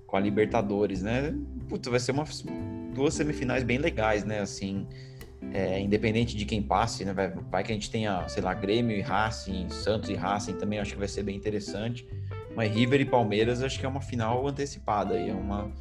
com 0.05 0.17
a 0.17 0.19
Libertadores, 0.19 1.01
né? 1.01 1.35
Puta, 1.67 1.89
vai 1.89 1.99
ser 1.99 2.11
uma, 2.11 2.23
duas 2.93 3.15
semifinais 3.15 3.63
bem 3.63 3.79
legais, 3.79 4.23
né? 4.23 4.39
Assim, 4.39 4.85
é, 5.53 5.79
independente 5.79 6.37
de 6.37 6.45
quem 6.45 6.61
passe, 6.61 7.03
né? 7.03 7.13
Vai, 7.13 7.29
vai 7.29 7.63
que 7.63 7.71
a 7.71 7.75
gente 7.75 7.89
tenha, 7.89 8.27
sei 8.27 8.43
lá, 8.43 8.53
Grêmio 8.53 8.95
e 8.95 9.01
Racing, 9.01 9.69
Santos 9.69 10.09
e 10.09 10.13
Racing 10.13 10.53
também, 10.53 10.79
acho 10.79 10.93
que 10.93 10.99
vai 10.99 11.07
ser 11.07 11.23
bem 11.23 11.35
interessante. 11.35 12.05
Mas 12.55 12.71
River 12.71 13.01
e 13.01 13.05
Palmeiras, 13.05 13.63
acho 13.63 13.79
que 13.79 13.85
é 13.85 13.89
uma 13.89 14.01
final 14.01 14.45
antecipada 14.47 15.17
é 15.17 15.33
uma 15.33 15.71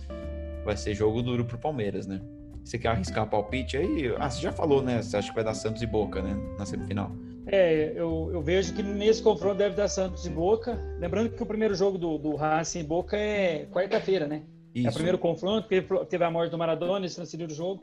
vai 0.68 0.76
ser 0.76 0.94
jogo 0.94 1.22
duro 1.22 1.46
pro 1.46 1.56
Palmeiras, 1.56 2.06
né? 2.06 2.20
Você 2.62 2.78
quer 2.78 2.88
arriscar 2.88 3.26
palpite 3.26 3.78
aí? 3.78 4.14
Ah, 4.18 4.28
você 4.28 4.42
já 4.42 4.52
falou, 4.52 4.82
né? 4.82 5.00
Você 5.00 5.16
acha 5.16 5.30
que 5.30 5.34
vai 5.34 5.42
dar 5.42 5.54
Santos 5.54 5.80
e 5.80 5.86
Boca, 5.86 6.20
né? 6.20 6.36
Na 6.58 6.66
semifinal. 6.66 7.10
É, 7.46 7.94
eu, 7.96 8.28
eu 8.34 8.42
vejo 8.42 8.74
que 8.74 8.82
nesse 8.82 9.22
confronto 9.22 9.56
deve 9.56 9.74
dar 9.74 9.88
Santos 9.88 10.26
e 10.26 10.28
Boca. 10.28 10.78
Lembrando 11.00 11.30
que 11.30 11.42
o 11.42 11.46
primeiro 11.46 11.74
jogo 11.74 11.96
do, 11.96 12.18
do 12.18 12.36
Racing 12.36 12.80
e 12.80 12.82
Boca 12.82 13.16
é 13.16 13.64
quarta-feira, 13.72 14.26
né? 14.26 14.42
Isso. 14.74 14.88
É 14.88 14.90
o 14.90 14.92
primeiro 14.92 15.16
confronto, 15.16 15.66
teve 16.06 16.22
a 16.22 16.30
morte 16.30 16.50
do 16.50 16.58
Maradona, 16.58 17.06
esse 17.06 17.16
transferiu 17.16 17.46
o 17.46 17.50
jogo. 17.50 17.82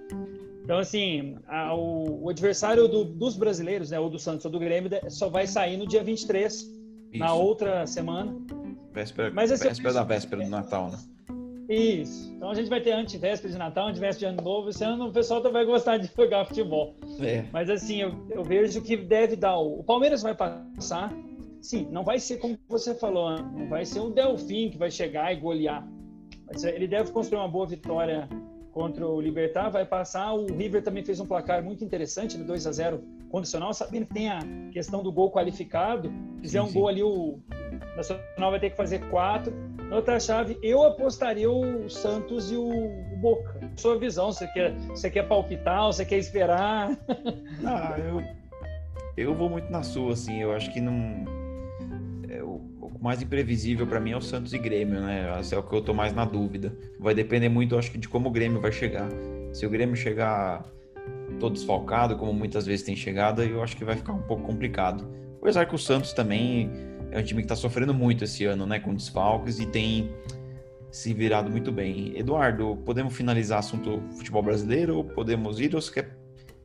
Então, 0.63 0.77
assim, 0.77 1.37
a, 1.47 1.73
o, 1.73 2.25
o, 2.25 2.29
adversário 2.29 2.87
do, 2.87 3.03
dos 3.03 3.35
brasileiros, 3.35 3.89
né, 3.89 3.99
ou 3.99 4.11
do 4.11 4.19
Santos 4.19 4.45
ou 4.45 4.51
do 4.51 4.59
Grêmio, 4.59 4.91
só 5.09 5.27
vai 5.27 5.47
sair 5.47 5.77
no 5.77 5.87
dia 5.87 6.03
23, 6.03 6.53
Isso. 6.53 6.73
na 7.17 7.33
outra 7.33 7.87
semana. 7.87 8.35
Véspera, 8.93 9.31
Mas, 9.33 9.51
assim, 9.51 9.69
véspera 9.69 9.93
da 9.93 10.03
véspera 10.03 10.43
do 10.43 10.49
Natal, 10.49 10.91
né? 10.91 10.99
Isso. 11.69 12.31
Então 12.33 12.49
a 12.49 12.53
gente 12.53 12.69
vai 12.69 12.81
ter 12.81 12.91
antivéspera 12.91 13.51
de 13.51 13.57
Natal, 13.57 13.87
antivéspera 13.87 14.31
de 14.31 14.39
Ano 14.39 14.49
Novo. 14.49 14.69
Esse 14.69 14.83
ano 14.83 15.07
o 15.07 15.11
pessoal 15.11 15.41
também 15.41 15.63
vai 15.63 15.65
gostar 15.65 15.97
de 15.97 16.09
jogar 16.15 16.45
futebol. 16.45 16.95
É. 17.19 17.45
Mas 17.51 17.69
assim, 17.69 18.01
eu, 18.01 18.13
eu, 18.29 18.43
vejo 18.43 18.81
que 18.81 18.95
deve 18.95 19.35
dar. 19.35 19.57
O, 19.57 19.79
o 19.79 19.83
Palmeiras 19.83 20.21
vai 20.21 20.35
passar. 20.35 21.11
Sim, 21.61 21.87
não 21.91 22.03
vai 22.03 22.19
ser 22.19 22.37
como 22.37 22.57
você 22.69 22.93
falou, 22.93 23.31
né? 23.31 23.51
não 23.57 23.67
vai 23.67 23.85
ser 23.85 23.99
um 23.99 24.11
Delfim 24.11 24.69
que 24.69 24.77
vai 24.77 24.91
chegar 24.91 25.33
e 25.33 25.37
golear. 25.37 25.87
Mas 26.45 26.63
ele 26.63 26.87
deve 26.87 27.11
construir 27.11 27.39
uma 27.39 27.47
boa 27.47 27.65
vitória 27.65 28.29
contra 28.71 29.07
o 29.07 29.19
Libertar, 29.19 29.69
vai 29.69 29.85
passar. 29.85 30.33
O 30.33 30.45
River 30.45 30.83
também 30.83 31.03
fez 31.03 31.19
um 31.19 31.25
placar 31.25 31.63
muito 31.63 31.83
interessante, 31.83 32.37
no 32.37 32.45
2 32.45 32.67
a 32.67 32.71
0 32.71 33.03
condicional, 33.29 33.73
sabendo 33.73 34.05
que 34.05 34.13
tem 34.13 34.29
a 34.29 34.39
questão 34.71 35.01
do 35.01 35.11
gol 35.11 35.31
qualificado. 35.31 36.11
Fizer 36.41 36.59
sim, 36.59 36.65
um 36.65 36.67
sim. 36.67 36.79
gol 36.79 36.87
ali, 36.87 37.01
o 37.01 37.39
Nacional 37.95 38.51
vai 38.51 38.59
ter 38.59 38.69
que 38.69 38.77
fazer 38.77 38.99
quatro. 39.09 39.53
Na 39.89 39.97
outra 39.97 40.19
chave, 40.19 40.57
eu 40.63 40.83
apostaria 40.83 41.49
o 41.49 41.89
Santos 41.89 42.51
e 42.51 42.55
o, 42.55 42.89
Boca. 43.17 43.59
Sua 43.75 43.97
visão, 43.97 44.31
você 44.31 44.47
quer, 44.47 44.73
você 44.89 45.09
quer 45.09 45.27
palpitar, 45.27 45.85
você 45.85 46.05
quer 46.05 46.17
esperar? 46.17 46.97
Ah, 47.65 47.95
eu, 47.97 48.21
eu 49.17 49.33
vou 49.33 49.49
muito 49.49 49.71
na 49.71 49.81
sua, 49.81 50.13
assim. 50.13 50.41
Eu 50.41 50.51
acho 50.53 50.71
que 50.71 50.79
não. 50.79 51.25
É, 52.29 52.43
o, 52.43 52.61
o 52.81 52.91
mais 53.01 53.21
imprevisível 53.21 53.87
para 53.87 53.99
mim 53.99 54.11
é 54.11 54.17
o 54.17 54.21
Santos 54.21 54.53
e 54.53 54.57
Grêmio, 54.57 54.99
né? 55.01 55.39
Esse 55.39 55.55
é 55.55 55.57
o 55.57 55.63
que 55.63 55.73
eu 55.73 55.81
tô 55.81 55.93
mais 55.93 56.13
na 56.13 56.25
dúvida. 56.25 56.75
Vai 56.99 57.15
depender 57.15 57.49
muito, 57.49 57.77
acho 57.77 57.91
que, 57.91 57.97
de 57.97 58.07
como 58.07 58.29
o 58.29 58.31
Grêmio 58.31 58.59
vai 58.59 58.71
chegar. 58.71 59.09
Se 59.53 59.65
o 59.65 59.69
Grêmio 59.69 59.95
chegar 59.95 60.63
todo 61.39 61.53
desfalcado, 61.53 62.17
como 62.17 62.33
muitas 62.33 62.65
vezes 62.65 62.85
tem 62.85 62.95
chegado, 62.95 63.41
eu 63.41 63.63
acho 63.63 63.75
que 63.75 63.83
vai 63.83 63.95
ficar 63.95 64.13
um 64.13 64.21
pouco 64.21 64.43
complicado. 64.43 65.07
Apesar 65.41 65.65
que 65.65 65.75
o 65.75 65.79
Santos 65.79 66.13
também 66.13 66.69
é 67.15 67.19
um 67.19 67.23
time 67.23 67.41
que 67.41 67.45
está 67.45 67.55
sofrendo 67.55 67.93
muito 67.93 68.25
esse 68.25 68.43
ano, 68.43 68.65
né, 68.65 68.77
com 68.77 68.93
desfalques 68.93 69.57
e 69.59 69.65
tem 69.65 70.13
se 70.91 71.13
virado 71.13 71.49
muito 71.49 71.71
bem. 71.71 72.13
Eduardo, 72.17 72.75
podemos 72.85 73.15
finalizar 73.15 73.59
assunto 73.59 74.01
futebol 74.17 74.43
brasileiro? 74.43 75.01
Podemos 75.01 75.59
ir 75.61 75.73
ou 75.73 75.81
você 75.81 75.93
quer, 75.93 76.17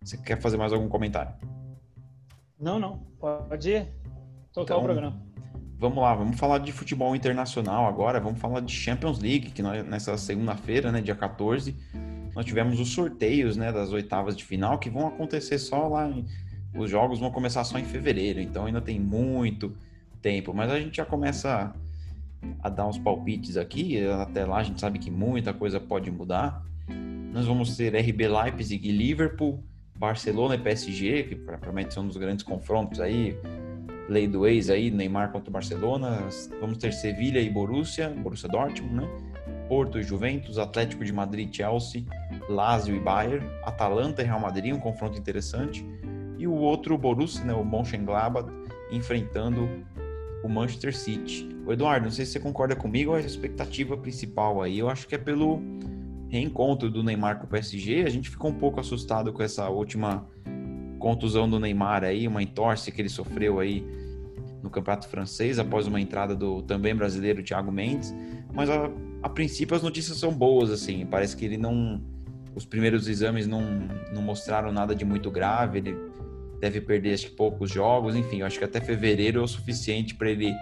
você 0.02 0.16
quer 0.16 0.40
fazer 0.40 0.56
mais 0.56 0.72
algum 0.72 0.88
comentário? 0.88 1.32
Não, 2.60 2.80
não. 2.80 2.98
Pode 3.20 3.70
ir. 3.70 3.88
Tocar 4.52 4.74
então, 4.74 4.80
o 4.80 4.84
programa. 4.84 5.22
Vamos 5.78 5.98
lá, 5.98 6.14
vamos 6.14 6.38
falar 6.38 6.58
de 6.58 6.72
futebol 6.72 7.14
internacional 7.14 7.86
agora. 7.86 8.18
Vamos 8.18 8.40
falar 8.40 8.60
de 8.60 8.72
Champions 8.72 9.20
League, 9.20 9.52
que 9.52 9.62
nós, 9.62 9.86
nessa 9.86 10.18
segunda-feira, 10.18 10.90
né, 10.90 11.00
dia 11.00 11.14
14, 11.14 11.76
nós 12.34 12.44
tivemos 12.44 12.80
os 12.80 12.92
sorteios 12.92 13.56
né, 13.56 13.72
das 13.72 13.92
oitavas 13.92 14.36
de 14.36 14.44
final 14.44 14.80
que 14.80 14.90
vão 14.90 15.06
acontecer 15.06 15.58
só 15.58 15.86
lá. 15.86 16.08
Em, 16.08 16.26
os 16.74 16.90
jogos 16.90 17.20
vão 17.20 17.30
começar 17.30 17.62
só 17.62 17.78
em 17.78 17.84
fevereiro, 17.84 18.40
então 18.40 18.66
ainda 18.66 18.80
tem 18.80 18.98
muito 18.98 19.76
tempo, 20.20 20.54
mas 20.54 20.70
a 20.70 20.78
gente 20.78 20.96
já 20.96 21.04
começa 21.04 21.74
a, 22.62 22.68
dar 22.68 22.86
uns 22.86 22.98
palpites 22.98 23.56
aqui. 23.56 24.04
Até 24.06 24.44
lá 24.44 24.58
a 24.58 24.62
gente 24.62 24.80
sabe 24.80 24.98
que 24.98 25.10
muita 25.10 25.52
coisa 25.52 25.80
pode 25.80 26.10
mudar. 26.10 26.62
Nós 27.32 27.46
vamos 27.46 27.76
ter 27.76 27.94
RB 27.94 28.28
Leipzig 28.28 28.88
e 28.88 28.92
Liverpool, 28.92 29.62
Barcelona 29.96 30.54
e 30.54 30.58
PSG, 30.58 31.24
que 31.24 31.36
provavelmente 31.36 31.94
são 31.94 32.04
um 32.04 32.08
dos 32.08 32.16
grandes 32.16 32.44
confrontos 32.44 33.00
aí. 33.00 33.36
Lei 34.08 34.26
do 34.26 34.44
ex 34.46 34.70
aí, 34.70 34.90
Neymar 34.90 35.30
contra 35.30 35.48
o 35.48 35.52
Barcelona. 35.52 36.28
Vamos 36.60 36.78
ter 36.78 36.92
Sevilha 36.92 37.40
e 37.40 37.48
Borussia, 37.48 38.08
Borussia 38.08 38.48
Dortmund, 38.48 38.94
né? 38.94 39.08
Porto 39.68 40.00
e 40.00 40.02
Juventus, 40.02 40.58
Atlético 40.58 41.04
de 41.04 41.12
Madrid, 41.12 41.54
Chelsea, 41.54 42.02
Lazio 42.48 42.96
e 42.96 42.98
Bayern, 42.98 43.46
Atalanta 43.62 44.20
e 44.20 44.24
Real 44.24 44.40
Madrid, 44.40 44.74
um 44.74 44.80
confronto 44.80 45.16
interessante. 45.16 45.86
E 46.36 46.46
o 46.46 46.54
outro, 46.54 46.98
Borussia, 46.98 47.44
né, 47.44 47.54
o 47.54 47.64
Mönchengladbach, 47.64 48.50
enfrentando 48.90 49.68
o 50.42 50.48
Manchester 50.48 50.96
City. 50.96 51.48
O 51.66 51.72
Eduardo, 51.72 52.04
não 52.04 52.12
sei 52.12 52.24
se 52.24 52.32
você 52.32 52.40
concorda 52.40 52.74
comigo, 52.74 53.14
a 53.14 53.20
expectativa 53.20 53.96
principal 53.96 54.62
aí, 54.62 54.78
eu 54.78 54.88
acho 54.88 55.06
que 55.06 55.14
é 55.14 55.18
pelo 55.18 55.60
reencontro 56.28 56.90
do 56.90 57.02
Neymar 57.02 57.38
com 57.38 57.44
o 57.44 57.48
PSG. 57.48 58.04
A 58.04 58.10
gente 58.10 58.30
ficou 58.30 58.50
um 58.50 58.54
pouco 58.54 58.80
assustado 58.80 59.32
com 59.32 59.42
essa 59.42 59.68
última 59.68 60.26
contusão 60.98 61.48
do 61.48 61.58
Neymar 61.58 62.04
aí, 62.04 62.28
uma 62.28 62.42
entorse 62.42 62.92
que 62.92 63.02
ele 63.02 63.08
sofreu 63.08 63.58
aí 63.58 63.84
no 64.62 64.70
Campeonato 64.70 65.08
Francês 65.08 65.58
após 65.58 65.86
uma 65.86 66.00
entrada 66.00 66.34
do 66.36 66.62
também 66.62 66.94
brasileiro 66.94 67.42
Thiago 67.42 67.72
Mendes. 67.72 68.14
Mas 68.52 68.70
a, 68.70 68.90
a 69.22 69.28
princípio 69.28 69.76
as 69.76 69.82
notícias 69.82 70.18
são 70.18 70.32
boas, 70.32 70.70
assim. 70.70 71.06
Parece 71.06 71.36
que 71.36 71.44
ele 71.44 71.56
não. 71.56 72.00
Os 72.54 72.64
primeiros 72.64 73.08
exames 73.08 73.46
não, 73.46 73.62
não 74.12 74.22
mostraram 74.22 74.72
nada 74.72 74.94
de 74.94 75.04
muito 75.04 75.30
grave. 75.30 75.78
Ele 75.78 76.09
deve 76.60 76.80
perder 76.80 77.14
acho 77.14 77.26
que 77.30 77.36
poucos 77.36 77.70
jogos, 77.70 78.14
enfim, 78.14 78.40
eu 78.40 78.46
acho 78.46 78.58
que 78.58 78.64
até 78.64 78.80
fevereiro 78.80 79.40
é 79.40 79.42
o 79.42 79.48
suficiente 79.48 80.14
para 80.14 80.30
ele 80.30 80.54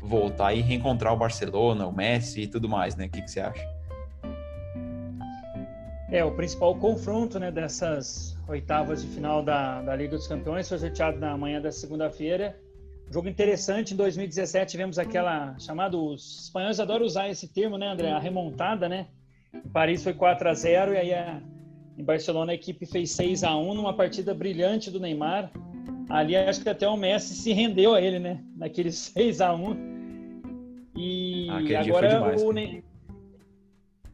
voltar 0.00 0.52
e 0.52 0.60
reencontrar 0.60 1.12
o 1.12 1.16
Barcelona, 1.16 1.86
o 1.86 1.94
Messi 1.94 2.42
e 2.42 2.46
tudo 2.46 2.68
mais, 2.68 2.96
né? 2.96 3.06
O 3.06 3.10
que, 3.10 3.22
que 3.22 3.30
você 3.30 3.40
acha? 3.40 3.76
É, 6.10 6.24
o 6.24 6.30
principal 6.32 6.74
confronto 6.76 7.38
né, 7.38 7.50
dessas 7.50 8.36
oitavas 8.48 9.02
de 9.02 9.08
final 9.08 9.42
da, 9.42 9.82
da 9.82 9.96
Liga 9.96 10.16
dos 10.16 10.28
Campeões 10.28 10.68
foi 10.68 10.78
sorteado 10.78 11.18
na 11.18 11.36
manhã 11.36 11.60
da 11.60 11.72
segunda-feira. 11.72 12.56
Jogo 13.10 13.28
interessante, 13.28 13.94
em 13.94 13.96
2017 13.96 14.70
tivemos 14.70 14.98
aquela 14.98 15.56
chamada, 15.58 15.96
os 15.96 16.44
espanhóis 16.44 16.78
adoram 16.78 17.04
usar 17.04 17.28
esse 17.28 17.48
termo, 17.48 17.76
né, 17.76 17.88
André? 17.88 18.10
A 18.10 18.18
remontada, 18.18 18.88
né? 18.88 19.08
Em 19.52 19.68
Paris 19.68 20.02
foi 20.02 20.12
4 20.12 20.48
a 20.48 20.54
0 20.54 20.92
e 20.94 20.96
aí 20.96 21.14
a, 21.14 21.40
em 21.96 22.04
Barcelona, 22.04 22.52
a 22.52 22.54
equipe 22.54 22.84
fez 22.84 23.10
6 23.12 23.42
a 23.42 23.56
1 23.56 23.74
numa 23.74 23.94
partida 23.94 24.34
brilhante 24.34 24.90
do 24.90 25.00
Neymar. 25.00 25.50
Ali 26.08 26.36
acho 26.36 26.62
que 26.62 26.68
até 26.68 26.86
o 26.86 26.96
Messi 26.96 27.34
se 27.34 27.52
rendeu 27.52 27.94
a 27.94 28.00
ele, 28.00 28.18
né? 28.18 28.44
Naquele 28.54 28.92
6 28.92 29.40
a 29.40 29.54
1 29.54 29.76
E 30.96 31.48
ah, 31.50 31.80
agora 31.80 32.08
demais, 32.08 32.42
o 32.42 32.52
Neymar. 32.52 32.82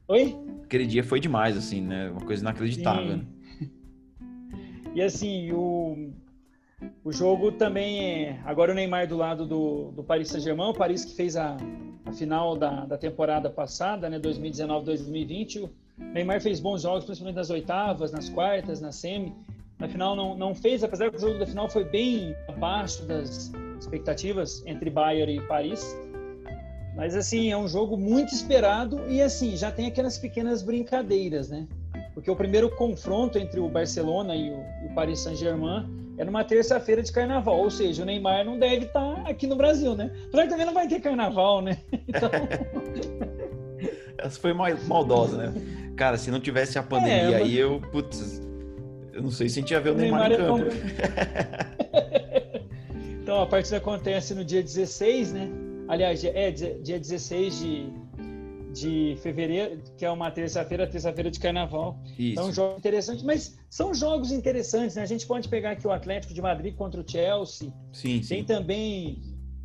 Oi? 0.08 0.37
Aquele 0.64 0.87
dia 0.87 1.02
foi 1.02 1.18
demais, 1.18 1.56
assim, 1.56 1.80
né? 1.80 2.10
Uma 2.10 2.24
coisa 2.24 2.42
inacreditável. 2.42 3.16
Né? 3.18 3.26
E 4.94 5.00
assim, 5.00 5.50
o, 5.52 6.12
o 7.02 7.10
jogo 7.10 7.52
também 7.52 8.26
é. 8.26 8.40
Agora 8.44 8.72
o 8.72 8.74
Neymar 8.74 9.08
do 9.08 9.16
lado 9.16 9.46
do, 9.46 9.90
do 9.92 10.04
Paris 10.04 10.28
Saint-Germain, 10.28 10.68
o 10.68 10.74
Paris 10.74 11.04
que 11.04 11.16
fez 11.16 11.35
a, 11.35 11.56
a 12.04 12.12
final 12.12 12.56
da, 12.56 12.85
da 12.85 12.98
temporada 12.98 13.48
passada, 13.48 14.08
né? 14.08 14.20
2019-2020 14.20 15.68
Neymar 15.98 16.40
fez 16.40 16.60
bons 16.60 16.82
jogos, 16.82 17.04
principalmente 17.04 17.36
nas 17.36 17.50
oitavas, 17.50 18.12
nas 18.12 18.28
quartas, 18.28 18.80
na 18.80 18.92
semi. 18.92 19.34
Na 19.78 19.88
final 19.88 20.14
não, 20.14 20.36
não 20.36 20.54
fez, 20.54 20.84
apesar 20.84 21.10
que 21.10 21.16
o 21.16 21.20
jogo 21.20 21.38
da 21.38 21.46
final 21.46 21.68
foi 21.68 21.84
bem 21.84 22.36
abaixo 22.48 23.04
das 23.04 23.52
expectativas 23.80 24.62
entre 24.66 24.88
Bayern 24.90 25.36
e 25.36 25.40
Paris. 25.42 25.96
Mas 26.94 27.16
assim, 27.16 27.50
é 27.50 27.56
um 27.56 27.66
jogo 27.66 27.96
muito 27.96 28.32
esperado 28.32 29.00
e 29.08 29.20
assim, 29.20 29.56
já 29.56 29.72
tem 29.72 29.86
aquelas 29.86 30.18
pequenas 30.18 30.62
brincadeiras, 30.62 31.48
né? 31.48 31.66
Porque 32.14 32.30
o 32.30 32.36
primeiro 32.36 32.70
confronto 32.76 33.38
entre 33.38 33.58
o 33.58 33.68
Barcelona 33.68 34.36
e 34.36 34.50
o, 34.50 34.86
o 34.86 34.94
Paris 34.94 35.20
Saint-Germain 35.20 35.88
é 36.18 36.24
numa 36.24 36.44
terça-feira 36.44 37.02
de 37.02 37.10
carnaval, 37.10 37.58
ou 37.58 37.70
seja, 37.70 38.02
o 38.02 38.06
Neymar 38.06 38.44
não 38.44 38.58
deve 38.58 38.84
estar 38.84 39.26
aqui 39.26 39.46
no 39.46 39.56
Brasil, 39.56 39.96
né? 39.96 40.12
Apesar 40.28 40.42
que 40.42 40.48
também 40.50 40.66
não 40.66 40.74
vai 40.74 40.86
ter 40.86 41.00
carnaval, 41.00 41.62
né? 41.62 41.78
Então 42.06 42.30
Essa 44.18 44.38
foi 44.38 44.52
maldosa, 44.52 45.36
né? 45.36 45.81
Cara, 45.96 46.16
se 46.16 46.30
não 46.30 46.40
tivesse 46.40 46.78
a 46.78 46.82
pandemia 46.82 47.14
é, 47.14 47.30
mas... 47.30 47.42
aí, 47.42 47.58
eu, 47.58 47.80
putz, 47.92 48.40
eu 49.12 49.22
não 49.22 49.30
sei 49.30 49.48
se 49.48 49.58
a 49.58 49.62
gente 49.62 49.70
ia 49.72 49.80
ver 49.80 49.90
o, 49.90 49.94
o 49.94 49.96
Neymar, 49.96 50.28
Neymar 50.28 50.58
em 50.58 50.58
campo. 50.58 50.76
É 51.92 52.62
então, 53.22 53.42
a 53.42 53.46
partida 53.46 53.76
acontece 53.76 54.34
no 54.34 54.44
dia 54.44 54.62
16, 54.62 55.32
né? 55.32 55.50
Aliás, 55.88 56.24
é 56.24 56.50
dia 56.50 56.98
16 56.98 57.58
de, 57.58 57.92
de 58.72 59.16
fevereiro, 59.22 59.82
que 59.96 60.04
é 60.04 60.10
uma 60.10 60.30
terça-feira, 60.30 60.86
terça-feira 60.86 61.30
de 61.30 61.38
carnaval. 61.38 62.00
Isso. 62.18 62.32
Então, 62.32 62.48
um 62.48 62.52
jogo 62.52 62.78
interessante, 62.78 63.24
mas 63.24 63.58
são 63.68 63.92
jogos 63.92 64.32
interessantes, 64.32 64.96
né? 64.96 65.02
A 65.02 65.06
gente 65.06 65.26
pode 65.26 65.48
pegar 65.48 65.72
aqui 65.72 65.86
o 65.86 65.90
Atlético 65.90 66.32
de 66.32 66.40
Madrid 66.40 66.74
contra 66.74 67.00
o 67.00 67.04
Chelsea. 67.06 67.72
Sim, 67.92 68.20
Tem 68.20 68.22
sim. 68.22 68.44
também 68.44 69.20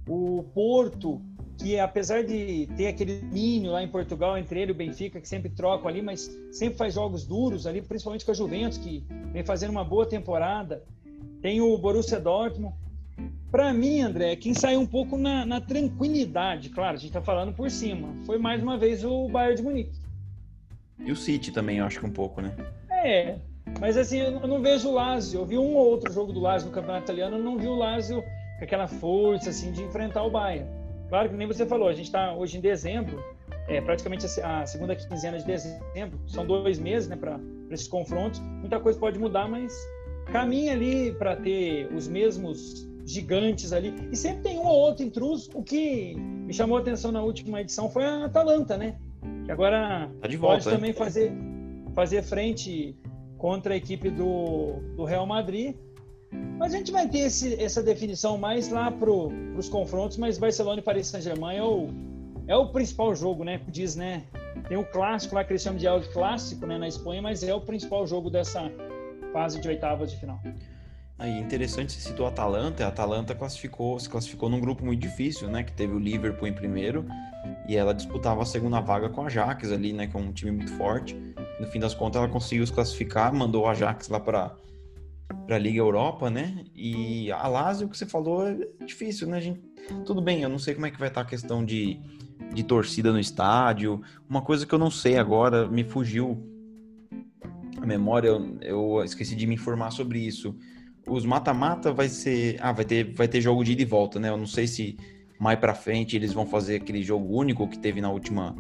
o 0.08 0.44
Porto, 0.54 1.22
que 1.58 1.80
apesar 1.80 2.24
de 2.24 2.68
ter 2.78 2.88
aquele 2.88 3.20
domínio 3.20 3.72
lá 3.72 3.82
em 3.82 3.88
Portugal 3.88 4.38
entre 4.38 4.62
ele 4.62 4.72
e 4.72 4.74
o 4.74 4.76
Benfica, 4.76 5.20
que 5.20 5.28
sempre 5.28 5.50
trocam 5.50 5.88
ali, 5.88 6.02
mas 6.02 6.30
sempre 6.52 6.78
faz 6.78 6.94
jogos 6.94 7.26
duros 7.26 7.66
ali, 7.66 7.82
principalmente 7.82 8.24
com 8.24 8.32
a 8.32 8.34
Juventus, 8.34 8.78
que 8.78 9.04
vem 9.34 9.44
fazendo 9.44 9.72
uma 9.72 9.84
boa 9.84 10.06
temporada. 10.06 10.84
Tem 11.42 11.60
o 11.60 11.78
Borussia 11.78 12.20
Dortmund. 12.20 12.76
Para 13.50 13.74
mim, 13.74 14.02
André, 14.02 14.36
quem 14.36 14.54
saiu 14.54 14.80
um 14.80 14.86
pouco 14.86 15.18
na, 15.18 15.46
na 15.46 15.60
tranquilidade, 15.60 16.70
claro, 16.70 16.96
a 16.96 16.98
gente 16.98 17.08
está 17.08 17.22
falando 17.22 17.54
por 17.54 17.72
cima, 17.72 18.10
foi 18.26 18.38
mais 18.38 18.62
uma 18.62 18.78
vez 18.78 19.04
o 19.04 19.28
Bayern 19.30 19.56
de 19.56 19.64
Munique. 19.64 20.00
E 21.00 21.12
o 21.12 21.16
City 21.16 21.52
também, 21.52 21.78
eu 21.78 21.86
acho 21.86 22.00
que 22.00 22.06
um 22.06 22.12
pouco, 22.12 22.42
né? 22.42 22.56
É, 22.90 23.38
mas 23.80 23.98
assim, 23.98 24.18
eu 24.18 24.48
não 24.48 24.62
vejo 24.62 24.90
o 24.90 24.94
Lazio. 24.94 25.42
Eu 25.42 25.46
vi 25.46 25.58
um 25.58 25.76
ou 25.76 25.88
outro 25.88 26.12
jogo 26.12 26.34
do 26.34 26.40
Lazio 26.40 26.68
no 26.68 26.74
Campeonato 26.74 27.06
Italiano, 27.06 27.38
eu 27.38 27.44
não 27.44 27.58
vi 27.58 27.68
o 27.68 27.76
Lazio 27.76 28.22
com 28.58 28.64
aquela 28.64 28.88
força 28.88 29.50
assim 29.50 29.72
de 29.72 29.84
enfrentar 29.84 30.24
o 30.24 30.32
Bayern. 30.32 30.77
Claro 31.10 31.30
que 31.30 31.36
nem 31.36 31.48
você 31.48 31.66
falou, 31.66 31.88
a 31.88 31.94
gente 31.94 32.06
está 32.06 32.34
hoje 32.34 32.58
em 32.58 32.62
dezembro, 32.62 33.24
é 33.68 33.82
praticamente 33.82 34.26
a 34.42 34.66
segunda 34.66 34.96
quinzena 34.96 35.38
de 35.38 35.46
dezembro, 35.46 36.20
são 36.28 36.46
dois 36.46 36.80
meses 36.80 37.08
né, 37.08 37.16
para 37.16 37.40
esses 37.70 37.88
confrontos. 37.88 38.40
Muita 38.40 38.80
coisa 38.80 39.00
pode 39.00 39.20
mudar, 39.20 39.48
mas 39.48 39.74
caminha 40.32 40.74
ali 40.74 41.14
para 41.14 41.36
ter 41.36 41.88
os 41.94 42.08
mesmos 42.08 42.88
gigantes 43.06 43.72
ali. 43.72 43.94
E 44.12 44.16
sempre 44.16 44.44
tem 44.44 44.60
um 44.60 44.66
ou 44.66 44.76
outro 44.76 45.04
intruso. 45.04 45.50
O 45.54 45.64
que 45.64 46.16
me 46.16 46.54
chamou 46.54 46.78
a 46.78 46.82
atenção 46.82 47.12
na 47.12 47.22
última 47.22 47.62
edição 47.62 47.90
foi 47.90 48.04
a 48.04 48.26
Atalanta, 48.26 48.78
né? 48.78 48.98
Que 49.46 49.52
agora 49.52 50.10
tá 50.22 50.28
volta, 50.38 50.64
pode 50.64 50.76
também 50.76 50.94
fazer, 50.94 51.32
fazer 51.94 52.22
frente 52.22 52.96
contra 53.38 53.74
a 53.74 53.78
equipe 53.78 54.10
do, 54.10 54.80
do 54.96 55.06
Real 55.06 55.26
Madrid. 55.26 55.76
Mas 56.32 56.74
a 56.74 56.78
gente 56.78 56.92
vai 56.92 57.08
ter 57.08 57.20
esse, 57.20 57.62
essa 57.62 57.84
definição 57.84 58.38
mais 58.38 58.70
lá 58.70 58.92
para 58.92 59.10
os 59.10 59.70
confrontos, 59.70 60.18
mas 60.18 60.38
Barcelona 60.38 60.80
e 60.80 60.84
Paris 60.84 61.08
Saint-Germain 61.08 61.58
é 61.58 61.64
o, 61.64 61.90
é 62.48 62.56
o 62.56 62.68
principal 62.70 63.16
jogo, 63.16 63.44
né? 63.44 63.62
Diz, 63.68 63.96
né? 63.96 64.24
Tem 64.68 64.78
o 64.78 64.84
clássico 64.84 65.36
lá 65.36 65.44
que 65.44 65.52
eles 65.52 65.62
chamam 65.62 65.78
de 65.78 65.86
El 65.86 66.02
Clássico, 66.12 66.66
né, 66.66 66.78
na 66.78 66.88
Espanha, 66.88 67.22
mas 67.22 67.44
é 67.44 67.54
o 67.54 67.62
principal 67.62 68.06
jogo 68.08 68.30
dessa 68.30 68.72
fase 69.32 69.62
de 69.62 69.68
oitavas 69.68 70.12
de 70.12 70.18
final. 70.18 70.40
Aí, 71.20 71.40
interessante, 71.40 71.94
você 71.94 72.10
citou 72.10 72.26
a 72.26 72.30
Atalanta. 72.30 72.86
A 72.86 72.90
Atalanta 72.90 73.34
classificou, 73.34 74.00
se 74.00 74.10
classificou 74.10 74.50
num 74.50 74.60
grupo 74.60 74.86
muito 74.86 75.02
difícil, 75.02 75.48
né? 75.48 75.64
Que 75.64 75.72
teve 75.72 75.94
o 75.94 76.00
Liverpool 76.00 76.48
em 76.48 76.54
primeiro 76.54 77.06
e 77.68 77.76
ela 77.76 77.94
disputava 77.94 78.42
a 78.42 78.46
segunda 78.46 78.80
vaga 78.80 79.10
com 79.10 79.22
a 79.22 79.26
Ajax 79.26 79.72
ali, 79.72 79.94
né? 79.94 80.08
Com 80.08 80.20
é 80.20 80.22
um 80.22 80.32
time 80.32 80.52
muito 80.52 80.72
forte. 80.74 81.16
No 81.60 81.68
fim 81.68 81.80
das 81.80 81.94
contas, 81.94 82.22
ela 82.22 82.32
conseguiu 82.32 82.66
se 82.66 82.72
classificar, 82.72 83.34
mandou 83.34 83.64
o 83.64 83.68
Ajax 83.68 84.10
lá 84.10 84.20
para 84.20 84.56
para 85.48 85.56
a 85.56 85.60
Liga 85.60 85.80
Europa, 85.80 86.30
né? 86.30 86.66
E 86.76 87.32
a 87.32 87.48
Lazio, 87.48 87.88
que 87.88 87.98
você 87.98 88.06
falou, 88.06 88.46
é 88.46 88.86
difícil, 88.86 89.28
né, 89.28 89.40
gente? 89.40 89.62
Tudo 90.06 90.22
bem, 90.22 90.42
eu 90.42 90.50
não 90.50 90.60
sei 90.60 90.74
como 90.74 90.86
é 90.86 90.92
que 90.92 91.00
vai 91.00 91.08
estar 91.08 91.22
a 91.22 91.26
questão 91.26 91.64
de, 91.64 91.98
de 92.54 92.64
torcida 92.64 93.14
no 93.14 93.20
estádio. 93.20 94.02
Uma 94.30 94.42
coisa 94.42 94.68
que 94.68 94.76
eu 94.76 94.78
não 94.78 94.92
sei 94.92 95.18
agora, 95.18 95.66
me 95.66 95.86
fugiu 95.86 96.38
a 97.82 97.86
memória, 97.86 98.28
eu, 98.28 98.58
eu 98.62 99.04
esqueci 99.06 99.36
de 99.36 99.48
me 99.48 99.56
informar 99.56 99.92
sobre 99.92 100.20
isso. 100.20 100.54
Os 101.08 101.26
mata-mata 101.26 101.94
vai 101.94 102.10
ser, 102.10 102.58
ah, 102.60 102.74
vai 102.74 102.84
ter, 102.84 103.14
vai 103.14 103.30
ter 103.30 103.40
jogo 103.40 103.64
de 103.64 103.72
ida 103.72 103.82
e 103.82 103.86
volta, 103.86 104.20
né? 104.20 104.30
Eu 104.30 104.38
não 104.38 104.46
sei 104.46 104.68
se 104.68 104.98
mais 105.40 105.58
para 105.58 105.74
frente 105.74 106.18
eles 106.18 106.34
vão 106.34 106.46
fazer 106.46 106.76
aquele 106.76 107.02
jogo 107.02 107.34
único 107.34 107.66
que 107.70 107.80
teve 107.80 108.02
na 108.02 108.10
última 108.10 108.54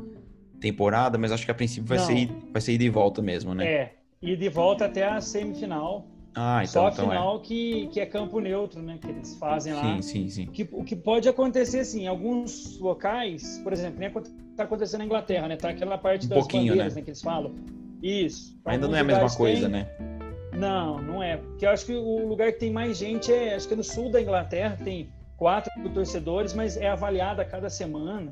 temporada, 0.61 1.17
mas 1.17 1.33
acho 1.33 1.43
que 1.43 1.51
a 1.51 1.55
princípio 1.55 1.89
vai 1.89 1.99
ser 1.99 2.29
vai 2.53 2.61
ser 2.61 2.73
ida 2.73 2.85
e 2.85 2.89
volta 2.89 3.21
mesmo, 3.21 3.53
né? 3.53 3.65
É, 3.67 3.95
ida 4.21 4.45
e 4.45 4.49
volta 4.49 4.85
até 4.85 5.05
a 5.05 5.19
semifinal 5.19 6.07
ah, 6.39 6.59
então, 6.61 6.71
Só 6.71 6.87
a 6.87 6.91
então 6.91 7.05
é. 7.05 7.09
final 7.09 7.35
é. 7.35 7.39
que, 7.39 7.87
que 7.87 7.99
é 7.99 8.05
campo 8.05 8.39
neutro, 8.39 8.79
né? 8.79 8.99
Que 9.01 9.09
eles 9.09 9.35
fazem 9.39 9.73
lá. 9.73 9.81
Sim, 9.81 10.01
sim, 10.03 10.29
sim. 10.29 10.45
Que, 10.45 10.69
o 10.71 10.83
que 10.83 10.95
pode 10.95 11.27
acontecer, 11.27 11.79
assim, 11.79 12.03
em 12.03 12.07
alguns 12.07 12.77
locais, 12.79 13.59
por 13.63 13.73
exemplo, 13.73 13.99
nem 13.99 14.07
está 14.51 14.63
acontecendo 14.63 14.99
na 14.99 15.05
Inglaterra, 15.05 15.47
né? 15.47 15.55
Tá 15.55 15.69
aquela 15.69 15.97
parte 15.97 16.27
um 16.27 16.29
das 16.29 16.45
bandeiras, 16.45 16.93
né? 16.93 16.99
né? 16.99 17.01
Que 17.01 17.09
eles 17.09 17.21
falam. 17.23 17.55
Isso. 18.03 18.55
Ainda 18.65 18.87
não 18.87 18.95
é 18.95 18.99
a 18.99 19.03
mesma 19.03 19.35
coisa, 19.35 19.61
tem... 19.63 19.69
né? 19.69 19.87
Não, 20.55 21.01
não 21.01 21.23
é. 21.23 21.37
Porque 21.37 21.65
eu 21.65 21.71
acho 21.71 21.87
que 21.87 21.95
o 21.95 22.27
lugar 22.27 22.51
que 22.51 22.59
tem 22.59 22.71
mais 22.71 22.99
gente 22.99 23.33
é, 23.33 23.55
acho 23.55 23.67
que 23.67 23.73
é 23.73 23.77
no 23.77 23.83
sul 23.83 24.11
da 24.11 24.21
Inglaterra, 24.21 24.77
tem 24.83 25.09
quatro 25.37 25.71
torcedores, 25.91 26.53
mas 26.53 26.77
é 26.77 26.87
avaliada 26.87 27.41
a 27.41 27.45
cada 27.45 27.67
semana. 27.67 28.31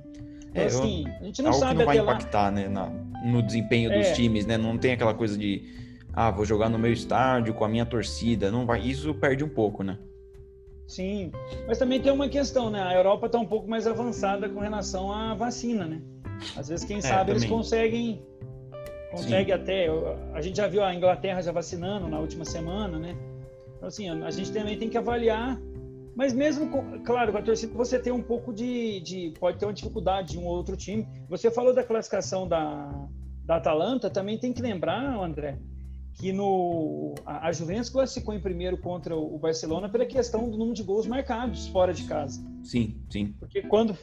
Então, 0.52 0.62
é, 0.62 0.66
assim, 0.68 1.06
a 1.20 1.24
gente 1.24 1.42
não 1.42 1.52
algo 1.52 1.60
sabe 1.60 1.74
que 1.74 1.80
não 1.80 1.86
vai 1.88 1.98
impactar, 1.98 2.44
lá... 2.44 2.52
né, 2.52 2.70
no 3.26 3.42
desempenho 3.42 3.90
dos 3.90 4.06
é. 4.06 4.14
times, 4.14 4.46
né? 4.46 4.60
Não 4.60 4.78
tem 4.78 4.94
aquela 4.94 5.16
coisa 5.16 5.36
de 5.36 5.85
ah, 6.16 6.32
vou 6.32 6.46
jogar 6.46 6.70
no 6.70 6.80
meu 6.80 6.94
estádio 6.94 7.54
com 7.54 7.66
a 7.66 7.68
minha 7.68 7.86
torcida, 7.86 8.50
não 8.50 8.66
vai, 8.66 8.80
isso 8.82 9.14
perde 9.14 9.44
um 9.44 9.50
pouco, 9.50 9.84
né? 9.84 10.00
Sim, 10.88 11.32
mas 11.68 11.78
também 11.78 12.00
tem 12.00 12.12
uma 12.12 12.30
questão, 12.30 12.70
né? 12.70 12.82
A 12.82 12.94
Europa 12.94 13.26
está 13.26 13.40
um 13.40 13.46
pouco 13.46 13.68
mais 13.68 13.86
avançada 13.88 14.48
com 14.48 14.60
relação 14.60 15.12
à 15.12 15.34
vacina, 15.34 15.86
né? 15.86 16.02
Às 16.56 16.70
vezes, 16.70 16.86
quem 16.86 16.98
é, 16.98 17.02
sabe, 17.02 17.32
também. 17.32 17.36
eles 17.36 17.46
conseguem, 17.46 18.26
consegue 19.12 19.52
até. 19.52 19.88
A 20.34 20.42
gente 20.42 20.58
já 20.58 20.68
viu 20.68 20.84
a 20.84 20.94
Inglaterra 20.94 21.42
já 21.42 21.52
vacinando 21.52 22.08
na 22.08 22.20
última 22.20 22.46
semana, 22.46 23.00
né? 23.00 23.18
Então, 23.76 23.88
assim, 23.88 24.10
a 24.10 24.32
gente 24.32 24.52
também 24.52 24.78
tem 24.78 24.90
que 24.90 24.98
avaliar. 24.98 25.60
Mas 26.16 26.32
mesmo, 26.34 26.70
com, 26.70 27.04
claro, 27.04 27.34
com 27.34 27.40
a 27.40 27.42
torcida 27.42 27.74
você 27.74 28.00
tem 28.00 28.14
um 28.14 28.22
pouco 28.22 28.54
de, 28.54 29.02
de, 29.02 29.34
Pode 29.38 29.58
ter 29.58 29.66
uma 29.66 29.74
dificuldade 29.74 30.34
de 30.34 30.40
um 30.40 30.46
ou 30.46 30.56
outro 30.56 30.78
time. 30.78 31.06
Você 31.28 31.52
falou 31.52 31.74
da 31.74 31.84
classificação 31.84 32.48
da, 32.48 32.90
da 33.44 33.58
Atalanta, 33.58 34.10
também 34.10 34.38
tem 34.38 34.54
que 34.54 34.62
lembrar, 34.62 35.20
André, 35.20 35.58
que 36.16 36.32
no 36.32 37.14
a, 37.26 37.52
Juventus 37.52 37.90
classificou 37.90 38.34
em 38.34 38.40
primeiro 38.40 38.78
contra 38.78 39.16
o 39.16 39.38
Barcelona 39.38 39.90
pela 39.90 40.06
questão 40.06 40.50
do 40.50 40.58
número 40.58 40.74
de 40.74 40.84
gols 40.84 41.06
marcados 41.06 41.68
fora 41.68 41.94
de 41.94 42.04
casa. 42.04 42.44
Sim, 42.64 42.96
sim. 43.10 43.36
Porque 43.40 43.62
quando 43.64 43.98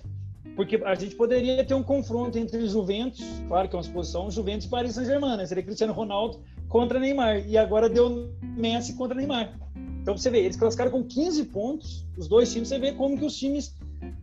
porque 0.54 0.76
a 0.84 0.94
gente 0.94 1.14
poderia 1.14 1.64
ter 1.64 1.72
um 1.72 1.82
confronto 1.82 2.38
entre 2.38 2.66
Juventus, 2.68 3.24
claro 3.48 3.68
que 3.68 3.74
é 3.74 3.78
uma 3.78 3.82
exposição, 3.82 4.30
Juventus 4.30 4.66
e 4.66 4.68
Paris 4.68 4.94
Saint-Germain, 4.94 5.38
né? 5.38 5.46
seria 5.46 5.62
Cristiano 5.62 5.94
Ronaldo 5.94 6.42
contra 6.68 7.00
Neymar 7.00 7.48
e 7.48 7.56
agora 7.56 7.88
deu 7.88 8.34
Messi 8.42 8.94
contra 8.94 9.16
Neymar. 9.16 9.58
Então 10.02 10.16
você 10.16 10.28
vê, 10.28 10.40
eles 10.40 10.56
classificaram 10.56 10.90
com 10.90 11.02
15 11.04 11.44
pontos, 11.46 12.06
os 12.18 12.28
dois 12.28 12.52
times, 12.52 12.68
você 12.68 12.78
vê 12.78 12.92
como 12.92 13.16
que 13.16 13.24
os 13.24 13.36
times 13.36 13.74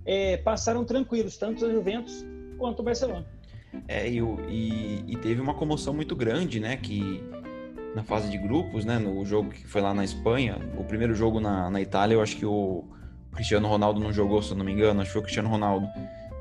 é, 0.06 0.38
passaram 0.38 0.86
tranquilos, 0.86 1.38
tanto 1.38 1.66
a 1.66 1.72
Juventus 1.72 2.24
quanto 2.60 2.82
o 2.82 2.84
Barcelona. 2.84 3.26
É, 3.88 4.08
e, 4.08 4.20
e, 4.20 5.04
e 5.08 5.18
teve 5.18 5.42
uma 5.42 5.56
comoção 5.56 5.94
muito 5.94 6.16
grande, 6.16 6.60
né? 6.60 6.76
Que 6.78 7.24
na 7.96 8.04
fase 8.04 8.30
de 8.30 8.38
grupos, 8.38 8.86
né? 8.86 9.00
No 9.00 9.24
jogo 9.26 9.50
que 9.50 9.68
foi 9.68 9.82
lá 9.82 9.94
na 9.94 10.04
Espanha. 10.04 10.58
O 10.78 10.84
primeiro 10.84 11.14
jogo 11.14 11.40
na, 11.40 11.70
na 11.70 11.82
Itália, 11.82 12.16
eu 12.16 12.22
acho 12.22 12.36
que 12.38 12.46
o 12.46 12.84
Cristiano 13.34 13.68
Ronaldo 13.68 14.00
não 14.00 14.12
jogou, 14.12 14.42
se 14.42 14.52
eu 14.52 14.58
não 14.58 14.66
me 14.66 14.72
engano, 14.72 15.02
acho 15.02 15.10
que 15.10 15.14
foi 15.14 15.22
o 15.22 15.24
Cristiano 15.24 15.50
Ronaldo. 15.50 15.88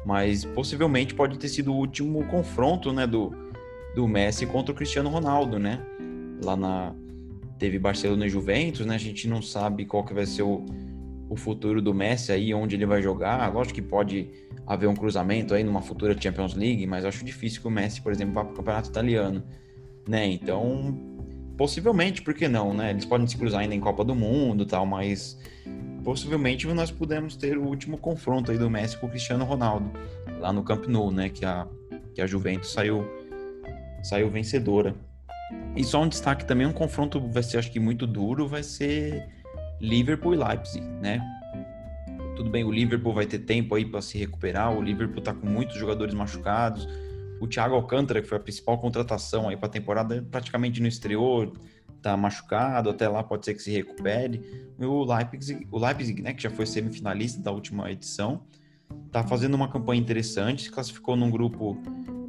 Mas 0.05 0.45
possivelmente 0.45 1.15
pode 1.15 1.39
ter 1.39 1.49
sido 1.49 1.73
o 1.73 1.77
último 1.77 2.25
confronto, 2.27 2.93
né? 2.93 3.07
Do, 3.07 3.33
do 3.95 4.07
Messi 4.07 4.47
contra 4.47 4.73
o 4.73 4.75
Cristiano 4.75 5.09
Ronaldo, 5.09 5.59
né? 5.59 5.81
Lá 6.43 6.57
na. 6.57 6.95
Teve 7.59 7.79
Barcelona 7.79 8.27
e 8.27 8.29
Juventus, 8.29 8.87
né? 8.87 8.95
A 8.95 8.99
gente 8.99 9.27
não 9.27 9.43
sabe 9.43 9.85
qual 9.85 10.05
que 10.05 10.15
vai 10.15 10.27
ser 10.27 10.43
o, 10.43 10.65
o 11.29 11.37
futuro 11.37 11.83
do 11.83 11.93
Messi 11.93 12.31
aí, 12.31 12.55
onde 12.55 12.77
ele 12.77 12.87
vai 12.87 13.03
jogar. 13.03 13.53
Lógico 13.53 13.75
que 13.75 13.83
pode 13.83 14.31
haver 14.65 14.87
um 14.87 14.95
cruzamento 14.95 15.55
aí 15.55 15.65
numa 15.65 15.83
futura 15.83 16.17
Champions 16.19 16.55
League, 16.55 16.87
mas 16.87 17.05
acho 17.05 17.25
difícil 17.25 17.61
que 17.61 17.67
o 17.67 17.71
Messi, 17.71 18.01
por 18.01 18.13
exemplo, 18.13 18.35
vá 18.35 18.45
para 18.45 18.53
o 18.53 18.57
Campeonato 18.57 18.91
Italiano, 18.91 19.43
né? 20.07 20.27
Então 20.27 21.18
possivelmente, 21.59 22.23
por 22.23 22.33
que 22.33 22.47
não, 22.47 22.73
né? 22.73 22.91
Eles 22.91 23.05
podem 23.05 23.27
se 23.27 23.37
cruzar 23.37 23.61
ainda 23.61 23.75
em 23.75 23.81
Copa 23.81 24.05
do 24.05 24.15
Mundo 24.15 24.65
tal, 24.65 24.87
mas 24.87 25.37
possivelmente 26.05 26.67
nós 26.69 26.93
podemos 26.93 27.37
ter 27.37 27.59
o 27.59 27.65
último 27.65 27.99
confronto 27.99 28.53
aí 28.53 28.57
do 28.57 28.71
Messi 28.71 28.97
com 28.97 29.09
o 29.09 29.11
Cristiano 29.11 29.45
Ronaldo, 29.45 29.91
lá 30.39 30.53
no 30.53 30.63
Camp 30.63 30.87
Nou, 30.87 31.11
né? 31.11 31.29
Que 31.29 31.45
a, 31.45 31.67
que 32.15 32.23
a 32.23 32.27
Juventus 32.27 32.73
saiu, 32.73 33.05
saiu 34.05 34.31
vencedora. 34.31 34.95
E 35.75 35.83
só 35.83 36.01
um 36.01 36.09
destaque 36.09 36.45
também, 36.45 36.67
um 36.67 36.73
confronto 36.73 37.21
vai 37.29 37.43
ser, 37.43 37.59
acho 37.59 37.73
que 37.73 37.81
muito 37.81 38.07
duro, 38.07 38.47
vai 38.47 38.63
ser 38.63 39.29
Liverpool 39.81 40.35
e 40.35 40.37
Leipzig, 40.37 40.87
né? 41.03 41.21
Tudo 42.37 42.51
bem, 42.51 42.63
o 42.63 42.71
Liverpool 42.71 43.13
vai 43.13 43.27
ter 43.27 43.41
tempo 43.41 43.75
aí 43.75 43.85
para 43.85 44.01
se 44.01 44.17
recuperar, 44.17 44.73
o 44.73 44.81
Liverpool 44.81 45.21
tá 45.21 45.35
com 45.35 45.47
muitos 45.47 45.77
jogadores 45.77 46.15
machucados, 46.15 46.87
o 47.41 47.47
Thiago 47.47 47.75
Alcântara, 47.75 48.21
que 48.21 48.29
foi 48.29 48.39
a 48.39 48.41
principal 48.41 48.79
contratação 48.79 49.49
aí 49.49 49.57
para 49.57 49.67
a 49.67 49.71
temporada, 49.71 50.27
praticamente 50.31 50.81
não 50.81 50.89
estreou, 50.89 51.53
tá 52.03 52.17
machucado, 52.17 52.91
até 52.91 53.09
lá 53.09 53.23
pode 53.23 53.45
ser 53.45 53.55
que 53.55 53.63
se 53.63 53.71
recupere. 53.71 54.43
E 54.79 54.85
o 54.85 55.05
Leipzig, 55.05 55.67
o 55.71 55.79
Leipzig, 55.79 56.23
né, 56.23 56.33
que 56.33 56.43
já 56.43 56.51
foi 56.51 56.67
semifinalista 56.67 57.41
da 57.43 57.51
última 57.51 57.91
edição, 57.91 58.43
tá 59.11 59.23
fazendo 59.23 59.55
uma 59.55 59.69
campanha 59.69 60.01
interessante, 60.01 60.65
se 60.65 60.71
classificou 60.71 61.17
num 61.17 61.31
grupo 61.31 61.77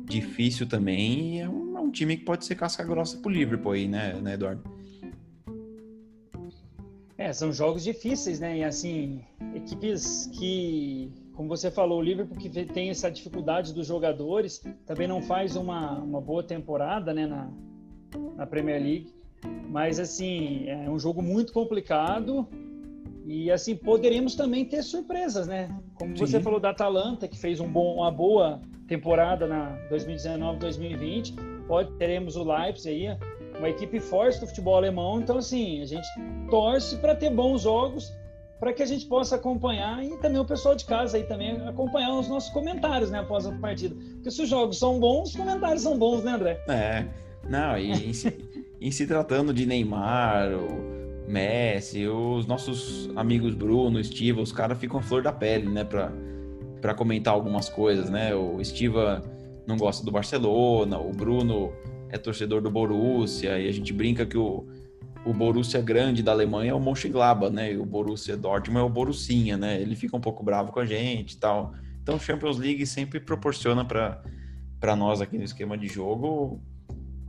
difícil 0.06 0.68
também 0.68 1.36
e 1.36 1.40
é 1.40 1.50
um, 1.50 1.78
é 1.78 1.80
um 1.80 1.92
time 1.92 2.18
que 2.18 2.26
pode 2.26 2.46
ser 2.46 2.56
casca 2.56 2.84
grossa 2.84 3.18
pro 3.18 3.32
Liverpool 3.32 3.74
aí, 3.74 3.88
né, 3.88 4.20
né 4.22 4.34
Eduardo? 4.34 4.80
É, 7.20 7.34
são 7.34 7.52
jogos 7.52 7.84
difíceis, 7.84 8.40
né? 8.40 8.60
E 8.60 8.64
assim, 8.64 9.22
equipes 9.54 10.30
que, 10.32 11.12
como 11.40 11.48
você 11.48 11.72
falou, 11.72 12.00
o 12.00 12.02
Liverpool 12.02 12.38
que 12.38 12.50
tem 12.50 12.90
essa 12.90 13.10
dificuldade 13.10 13.74
dos 13.74 13.88
jogadores, 13.88 14.62
também 14.86 15.08
não 15.08 15.22
faz 15.22 15.56
uma, 15.56 15.98
uma 15.98 16.20
boa 16.20 16.44
temporada, 16.44 17.14
né, 17.14 17.26
na, 17.26 17.50
na 18.36 18.46
Premier 18.46 18.84
League. 18.84 19.14
Mas 19.70 20.02
assim, 20.02 20.68
é 20.68 20.90
um 20.90 21.00
jogo 21.00 21.22
muito 21.22 21.54
complicado 21.54 22.46
e 23.26 23.50
assim 23.50 23.74
poderemos 23.74 24.36
também 24.36 24.66
ter 24.66 24.84
surpresas, 24.84 25.48
né? 25.48 25.74
Como 25.94 26.12
Sim. 26.18 26.26
você 26.26 26.42
falou 26.42 26.60
da 26.60 26.72
Atalanta, 26.72 27.26
que 27.26 27.40
fez 27.40 27.62
um 27.62 27.72
bom, 27.72 27.96
uma 27.96 28.12
boa 28.12 28.60
temporada 28.86 29.48
na 29.48 29.78
2019-2020, 29.90 31.36
pode 31.68 31.94
teremos 31.94 32.36
o 32.36 32.44
Leipzig 32.44 33.08
aí, 33.08 33.18
uma 33.58 33.70
equipe 33.70 34.02
forte 34.02 34.42
do 34.42 34.48
futebol 34.48 34.76
alemão. 34.76 35.22
Então 35.22 35.38
assim, 35.38 35.82
a 35.82 35.86
gente 35.86 36.06
torce 36.50 36.98
para 36.98 37.16
ter 37.16 37.30
bons 37.30 37.62
jogos, 37.62 38.12
para 38.60 38.74
que 38.74 38.84
a 38.84 38.86
gente 38.86 39.06
possa 39.06 39.36
acompanhar 39.36 40.04
e 40.04 40.18
também 40.18 40.40
o 40.40 40.46
pessoal 40.46 40.76
de 40.76 40.86
casa 40.86 41.18
aí 41.18 41.24
também 41.24 41.62
acompanhar 41.68 42.14
os 42.14 42.28
nossos 42.28 42.52
comentários, 42.52 43.10
né, 43.10 43.20
após 43.20 43.46
a 43.46 43.52
partida. 43.54 43.96
Porque 44.16 44.32
se 44.32 44.42
os 44.42 44.50
jogos 44.50 44.78
são 44.78 45.00
bons, 45.00 45.30
os 45.30 45.36
comentários 45.36 45.82
são 45.82 45.98
bons, 45.98 46.24
né, 46.24 46.34
André? 46.34 46.64
É. 46.68 47.06
Não, 47.48 47.78
e 47.78 47.92
em 47.92 48.14
se, 48.14 48.38
em 48.80 48.92
se 48.92 49.08
tratando 49.08 49.54
de 49.54 49.66
Neymar, 49.66 50.52
o 50.54 51.30
Messi, 51.30 52.08
os 52.08 52.46
nossos 52.46 53.10
amigos 53.16 53.54
Bruno, 53.54 54.00
Estiva, 54.00 54.42
os 54.42 54.52
caras 54.52 54.78
ficam 54.78 55.02
flor 55.02 55.24
da 55.24 55.32
pele, 55.32 55.70
né, 55.70 55.84
para 55.84 56.12
para 56.82 56.94
comentar 56.94 57.34
algumas 57.34 57.70
coisas, 57.70 58.10
né? 58.10 58.34
O 58.34 58.60
Estiva 58.62 59.22
não 59.68 59.78
gosta 59.78 60.04
do 60.04 60.12
Barcelona, 60.12 60.98
o 60.98 61.12
Bruno 61.12 61.74
é 62.10 62.18
torcedor 62.18 62.62
do 62.62 62.72
Borussia 62.72 63.60
e 63.60 63.68
a 63.68 63.72
gente 63.72 63.94
brinca 63.94 64.26
que 64.26 64.38
o 64.38 64.66
o 65.26 65.34
Borussia 65.34 65.82
grande 65.82 66.24
da 66.24 66.32
Alemanha 66.32 66.72
é 66.72 66.74
o 66.74 66.80
Mönchengladbach, 66.80 67.54
né? 67.54 67.74
E 67.74 67.78
o 67.78 67.86
Borussia 67.86 68.38
Dortmund 68.38 68.82
é 68.82 68.84
o 68.84 68.90
Borussinha, 68.90 69.58
né? 69.58 69.82
Ele 69.82 69.96
fica 69.96 70.16
um 70.16 70.22
pouco 70.22 70.44
bravo 70.44 70.72
com 70.72 70.80
a 70.80 70.86
gente 70.86 71.34
e 71.34 71.38
tal. 71.38 71.74
Então, 72.02 72.16
o 72.16 72.20
Champions 72.20 72.58
League 72.58 72.86
sempre 72.86 73.20
proporciona 73.20 73.86
para 73.86 74.96
nós 74.96 75.22
aqui 75.22 75.38
no 75.38 75.44
esquema 75.44 75.78
de 75.78 75.88
jogo 75.88 76.62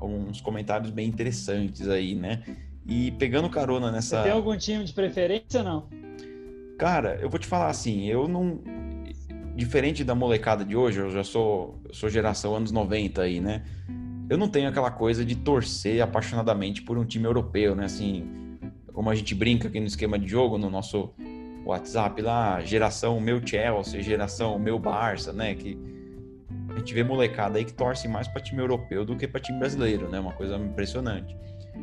uns 0.07 0.41
comentários 0.41 0.91
bem 0.91 1.09
interessantes 1.09 1.88
aí, 1.88 2.14
né? 2.14 2.43
E 2.86 3.11
pegando 3.12 3.49
carona 3.51 3.91
nessa. 3.91 4.18
Você 4.18 4.22
tem 4.24 4.32
algum 4.32 4.57
time 4.57 4.84
de 4.84 4.93
preferência 4.93 5.61
ou 5.61 5.64
não? 5.64 5.88
Cara, 6.78 7.18
eu 7.20 7.28
vou 7.28 7.38
te 7.38 7.47
falar 7.47 7.68
assim, 7.68 8.07
eu 8.07 8.26
não. 8.26 8.61
Diferente 9.55 10.03
da 10.05 10.14
molecada 10.14 10.64
de 10.64 10.74
hoje, 10.74 11.01
eu 11.01 11.11
já 11.11 11.22
sou, 11.22 11.82
eu 11.86 11.93
sou 11.93 12.09
geração 12.09 12.55
anos 12.55 12.72
90 12.72 13.20
aí, 13.20 13.41
né? 13.41 13.64
Eu 14.31 14.39
não 14.39 14.49
tenho 14.49 14.68
aquela 14.68 14.93
coisa 14.93 15.24
de 15.24 15.35
torcer 15.35 16.01
apaixonadamente 16.01 16.83
por 16.83 16.97
um 16.97 17.05
time 17.05 17.24
europeu, 17.24 17.74
né? 17.74 17.87
Assim, 17.87 18.59
como 18.93 19.11
a 19.11 19.14
gente 19.16 19.35
brinca 19.35 19.66
aqui 19.66 19.81
no 19.81 19.89
esquema 19.89 20.16
de 20.16 20.28
jogo, 20.28 20.57
no 20.57 20.70
nosso 20.70 21.12
WhatsApp 21.66 22.22
lá, 22.22 22.61
geração 22.61 23.20
meu 23.20 23.45
Chelsea, 23.45 24.01
geração 24.01 24.57
meu 24.57 24.78
Barça, 24.78 25.33
né? 25.33 25.57
Que 25.57 25.76
a 26.68 26.78
gente 26.78 26.95
vê 26.95 27.03
molecada 27.03 27.59
aí 27.59 27.64
que 27.64 27.72
torce 27.72 28.07
mais 28.07 28.28
para 28.28 28.41
time 28.41 28.62
europeu 28.62 29.05
do 29.05 29.16
que 29.16 29.26
para 29.26 29.41
time 29.41 29.59
brasileiro, 29.59 30.09
né? 30.09 30.20
Uma 30.20 30.33
coisa 30.33 30.57
impressionante. 30.57 31.37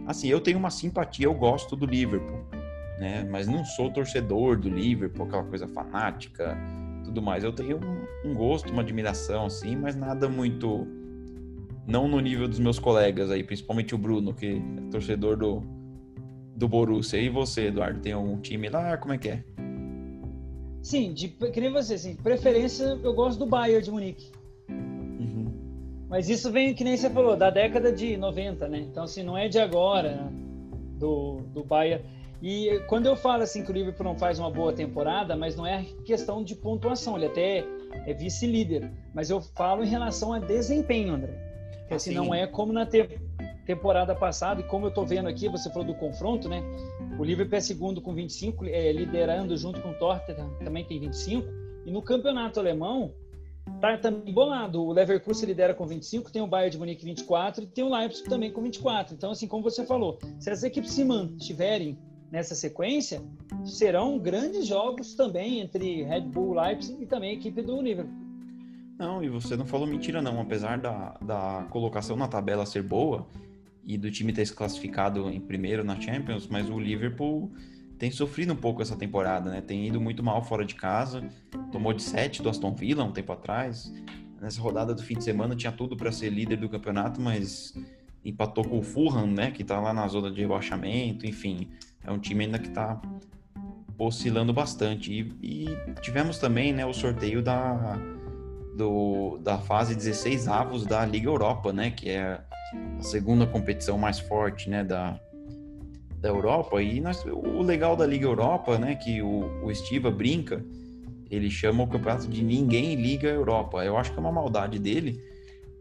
Assim, 0.06 0.30
eu 0.30 0.40
tenho 0.40 0.58
uma 0.58 0.70
simpatia, 0.70 1.26
eu 1.26 1.34
gosto 1.34 1.76
do 1.76 1.86
Liverpool, 1.86 2.46
né? 2.98 3.28
Mas 3.30 3.46
não 3.46 3.66
sou 3.66 3.92
torcedor 3.92 4.58
do 4.58 4.70
Liverpool, 4.70 5.26
aquela 5.26 5.44
coisa 5.44 5.68
fanática, 5.68 6.58
tudo 7.04 7.22
mais. 7.22 7.44
Eu 7.44 7.52
tenho 7.52 7.78
um, 7.78 8.30
um 8.30 8.34
gosto, 8.34 8.72
uma 8.72 8.84
admiração, 8.84 9.48
assim, 9.48 9.76
mas 9.76 9.98
nada 9.98 10.30
muito 10.30 10.88
não 11.88 12.08
no 12.08 12.20
nível 12.20 12.48
dos 12.48 12.60
meus 12.60 12.78
colegas 12.78 13.32
aí, 13.32 13.44
principalmente 13.44 13.96
o 13.96 13.98
Bruno, 13.98 14.34
que 14.34 14.58
é 14.58 14.92
torcedor 14.92 15.38
do, 15.38 15.64
do 16.56 16.68
Borussia. 16.68 17.20
E 17.20 17.30
você, 17.30 17.68
Eduardo, 17.68 18.02
tem 18.02 18.12
algum 18.12 18.40
time 18.40 18.70
lá? 18.70 18.98
Como 18.98 19.14
é 19.14 19.18
que 19.18 19.30
é? 19.30 19.44
Sim, 20.82 21.14
de, 21.14 21.30
que 21.30 21.62
nem 21.62 21.72
você, 21.72 21.94
assim, 21.94 22.16
preferência 22.16 23.00
eu 23.02 23.14
gosto 23.14 23.40
do 23.40 23.46
Bayern 23.46 23.84
de 23.84 23.92
Munique. 23.92 24.32
Uhum. 24.70 25.52
Mas 26.10 26.30
isso 26.30 26.52
vem, 26.52 26.74
que 26.74 26.84
nem 26.84 26.98
você 26.98 27.10
falou, 27.10 27.36
da 27.38 27.50
década 27.50 27.92
de 27.92 28.18
90, 28.18 28.68
né? 28.68 28.80
Então, 28.80 29.04
assim, 29.04 29.24
não 29.24 29.38
é 29.38 29.48
de 29.48 29.60
agora, 29.60 30.16
né? 30.16 30.30
do, 30.98 31.42
do 31.54 31.64
Bayern. 31.64 32.04
E 32.42 32.80
quando 32.88 33.08
eu 33.08 33.16
falo 33.16 33.44
assim 33.44 33.64
que 33.64 33.72
o 33.72 33.74
Liverpool 33.74 34.06
não 34.06 34.18
faz 34.18 34.38
uma 34.38 34.52
boa 34.52 34.72
temporada, 34.72 35.36
mas 35.36 35.56
não 35.56 35.66
é 35.66 35.84
questão 36.06 36.44
de 36.44 36.54
pontuação, 36.56 37.16
ele 37.16 37.26
até 37.26 37.66
é 38.06 38.14
vice-líder. 38.14 38.92
Mas 39.14 39.30
eu 39.30 39.42
falo 39.42 39.84
em 39.84 39.88
relação 39.88 40.34
a 40.34 40.40
desempenho, 40.40 41.16
André. 41.16 41.47
Porque 41.88 41.94
assim, 41.94 42.14
não 42.14 42.36
é 42.36 42.46
como 42.46 42.74
na 42.74 42.86
te 42.86 43.18
temporada 43.66 44.16
passada, 44.16 44.62
e 44.62 44.64
como 44.64 44.86
eu 44.86 44.90
estou 44.90 45.06
vendo 45.06 45.28
aqui, 45.28 45.50
você 45.50 45.70
falou 45.70 45.86
do 45.86 45.96
confronto, 45.96 46.48
né? 46.48 46.64
O 47.20 47.24
Liverpool 47.24 47.58
é 47.58 47.62
segundo 47.62 48.02
com 48.02 48.14
25, 48.14 48.66
é, 48.66 48.92
liderando 48.94 49.58
junto 49.58 49.82
com 49.82 49.90
o 49.90 49.94
Tottenham, 49.94 50.50
também 50.64 50.86
tem 50.86 51.00
25. 51.00 51.46
E 51.86 51.92
no 51.92 52.02
campeonato 52.02 52.62
alemão, 52.62 53.14
tá 53.82 53.98
também 53.98 54.34
bolado. 54.34 54.82
O 54.82 54.94
Leverkusen 54.94 55.48
lidera 55.48 55.74
com 55.74 55.86
25, 55.86 56.32
tem 56.32 56.42
o 56.42 56.48
Bayern 56.48 56.72
de 56.72 56.78
Munique 56.78 57.06
24 57.06 57.64
e 57.64 57.68
tem 57.68 57.84
o 57.84 57.94
Leipzig 57.94 58.30
também 58.30 58.52
com 58.52 58.62
24. 58.62 59.14
Então, 59.14 59.32
assim, 59.32 59.48
como 59.48 59.64
você 59.64 59.86
falou, 59.86 60.18
se 60.40 60.50
as 60.50 60.64
equipes 60.64 60.92
se 60.92 61.04
mantiverem 61.04 61.98
nessa 62.32 62.56
sequência, 62.56 63.22
serão 63.66 64.18
grandes 64.18 64.66
jogos 64.66 65.14
também 65.14 65.60
entre 65.60 66.04
Red 66.04 66.22
Bull, 66.22 66.54
Leipzig 66.54 67.02
e 67.02 67.06
também 67.06 67.32
a 67.32 67.34
equipe 67.34 67.62
do 67.62 67.82
Liverpool. 67.82 68.27
Não, 68.98 69.24
e 69.24 69.30
você 69.30 69.56
não 69.56 69.66
falou 69.66 69.86
mentira, 69.86 70.22
não. 70.22 70.42
Apesar 70.42 70.80
da, 70.80 71.18
da 71.22 71.68
colocação 71.70 72.16
na 72.16 72.28
tabela 72.28 72.66
ser 72.66 72.82
boa 72.82 73.28
e 73.86 73.98
do 73.98 74.10
time 74.10 74.34
ter 74.34 74.46
se 74.46 74.54
classificado 74.54 75.30
em 75.30 75.40
primeiro 75.40 75.84
na 75.84 76.00
Champions, 76.00 76.48
mas 76.48 76.70
o 76.70 76.80
Liverpool 76.80 77.52
tem 78.00 78.10
sofrido 78.10 78.54
um 78.54 78.56
pouco 78.56 78.82
essa 78.82 78.96
temporada, 78.96 79.52
né? 79.52 79.62
Tem 79.62 79.88
ido 79.88 80.02
muito 80.02 80.24
mal 80.24 80.44
fora 80.44 80.66
de 80.66 80.76
casa, 80.76 81.24
tomou 81.72 81.94
de 81.94 82.02
7 82.02 82.42
do 82.42 82.50
Aston 82.50 82.74
Villa 82.74 83.04
um 83.04 83.12
tempo 83.12 83.32
atrás. 83.32 83.94
Nessa 84.42 84.62
rodada 84.62 84.94
do 84.94 85.02
fim 85.02 85.16
de 85.16 85.24
semana 85.24 85.56
tinha 85.56 85.72
tudo 85.72 85.96
para 85.96 86.12
ser 86.12 86.30
líder 86.30 86.58
do 86.58 86.70
campeonato, 86.70 87.22
mas 87.22 87.74
empatou 88.26 88.64
com 88.68 88.80
o 88.80 88.84
Fulham, 88.84 89.28
né? 89.28 89.52
Que 89.52 89.64
tá 89.64 89.80
lá 89.80 89.94
na 89.94 90.08
zona 90.08 90.32
de 90.32 90.42
rebaixamento, 90.42 91.26
enfim. 91.26 91.70
É 92.04 92.12
um 92.12 92.20
time 92.20 92.46
ainda 92.46 92.60
que 92.60 92.70
tá 92.70 93.00
oscilando 93.98 94.54
bastante. 94.54 95.12
E, 95.12 95.66
e 95.66 95.94
tivemos 96.02 96.38
também, 96.38 96.74
né, 96.74 96.86
o 96.86 96.94
sorteio 96.94 97.42
da 97.42 98.00
do, 98.78 99.40
da 99.40 99.58
fase 99.58 99.96
16 99.96 100.48
avos 100.48 100.86
da 100.86 101.04
Liga 101.04 101.28
Europa, 101.28 101.74
né? 101.74 101.90
Que 101.90 102.12
é 102.12 102.22
a 102.24 103.02
segunda 103.02 103.48
competição 103.48 103.98
mais 103.98 104.20
forte, 104.20 104.70
né? 104.70 104.84
Da, 104.84 105.20
da 106.20 106.30
Europa. 106.30 106.82
E 106.82 107.02
nós, 107.02 107.26
o 107.26 107.62
legal 107.64 107.96
da 107.96 108.06
Liga 108.06 108.26
Europa, 108.26 108.78
né? 108.78 108.96
Que 108.96 109.22
o, 109.22 109.66
o 109.66 109.72
Estiva 109.72 110.12
brinca, 110.12 110.64
ele 111.30 111.50
chama 111.50 111.84
o 111.84 111.88
campeonato 111.88 112.28
de 112.28 112.44
Ninguém 112.44 112.96
Liga 112.96 113.28
Europa. 113.28 113.84
Eu 113.84 113.98
acho 113.98 114.12
que 114.12 114.18
é 114.18 114.22
uma 114.22 114.32
maldade 114.32 114.78
dele, 114.78 115.20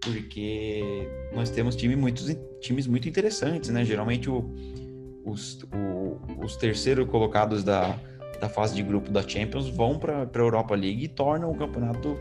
porque 0.00 1.06
nós 1.34 1.50
temos 1.50 1.76
time 1.76 1.94
muitos, 1.94 2.34
times 2.60 2.86
muito 2.86 3.08
interessantes, 3.08 3.68
né? 3.68 3.84
Geralmente 3.84 4.30
o, 4.30 4.54
os, 5.22 5.62
o, 5.64 6.42
os 6.42 6.56
terceiros 6.56 7.06
colocados 7.10 7.62
da, 7.62 7.98
da 8.40 8.48
fase 8.48 8.74
de 8.74 8.82
grupo 8.82 9.10
da 9.10 9.20
Champions 9.20 9.68
vão 9.68 9.98
para 9.98 10.22
a 10.22 10.38
Europa 10.38 10.74
League 10.74 11.04
e 11.04 11.08
tornam 11.08 11.50
o 11.50 11.54
campeonato 11.54 12.16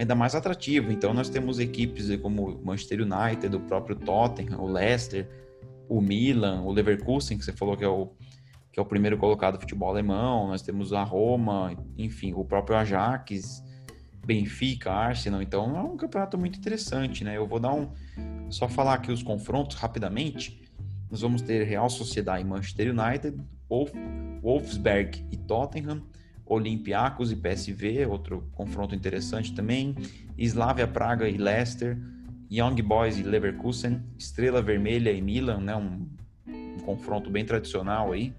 ainda 0.00 0.14
mais 0.14 0.34
atrativo. 0.34 0.90
Então 0.90 1.12
nós 1.12 1.28
temos 1.28 1.58
equipes 1.58 2.14
como 2.20 2.58
Manchester 2.64 3.00
United, 3.02 3.54
o 3.54 3.60
próprio 3.60 3.94
Tottenham, 3.94 4.58
o 4.58 4.66
Leicester, 4.66 5.28
o 5.88 6.00
Milan, 6.00 6.62
o 6.62 6.72
Leverkusen, 6.72 7.36
que 7.36 7.44
você 7.44 7.52
falou 7.52 7.76
que 7.76 7.84
é 7.84 7.88
o, 7.88 8.06
que 8.72 8.80
é 8.80 8.82
o 8.82 8.86
primeiro 8.86 9.18
colocado 9.18 9.54
do 9.54 9.60
futebol 9.60 9.90
alemão, 9.90 10.48
nós 10.48 10.62
temos 10.62 10.94
a 10.94 11.02
Roma, 11.02 11.76
enfim, 11.98 12.32
o 12.32 12.44
próprio 12.44 12.78
Ajax, 12.78 13.62
Benfica, 14.24 14.90
Arsenal. 14.90 15.42
Então 15.42 15.76
é 15.76 15.82
um 15.82 15.96
campeonato 15.98 16.38
muito 16.38 16.58
interessante, 16.58 17.22
né? 17.22 17.36
Eu 17.36 17.46
vou 17.46 17.60
dar 17.60 17.74
um. 17.74 17.90
Só 18.48 18.68
falar 18.68 18.94
aqui 18.94 19.12
os 19.12 19.22
confrontos 19.22 19.76
rapidamente. 19.76 20.62
Nós 21.10 21.20
vamos 21.20 21.42
ter 21.42 21.64
Real 21.64 21.90
Sociedade 21.90 22.42
e 22.42 22.46
Manchester 22.46 22.94
United, 22.94 23.36
Wolf, 23.68 23.92
Wolfsberg 24.40 25.26
e 25.30 25.36
Tottenham, 25.36 26.02
Olympiacos 26.50 27.30
e 27.30 27.36
PSV, 27.36 28.06
outro 28.06 28.50
confronto 28.52 28.92
interessante 28.92 29.54
também. 29.54 29.94
Slavia 30.36 30.86
Praga 30.86 31.28
e 31.28 31.36
Leicester. 31.36 31.96
Young 32.50 32.82
Boys 32.82 33.18
e 33.18 33.22
Leverkusen. 33.22 34.02
Estrela 34.18 34.60
Vermelha 34.60 35.12
e 35.12 35.22
Milan, 35.22 35.60
né? 35.60 35.76
Um, 35.76 36.08
um 36.48 36.78
confronto 36.84 37.30
bem 37.30 37.44
tradicional 37.44 38.10
aí. 38.10 38.34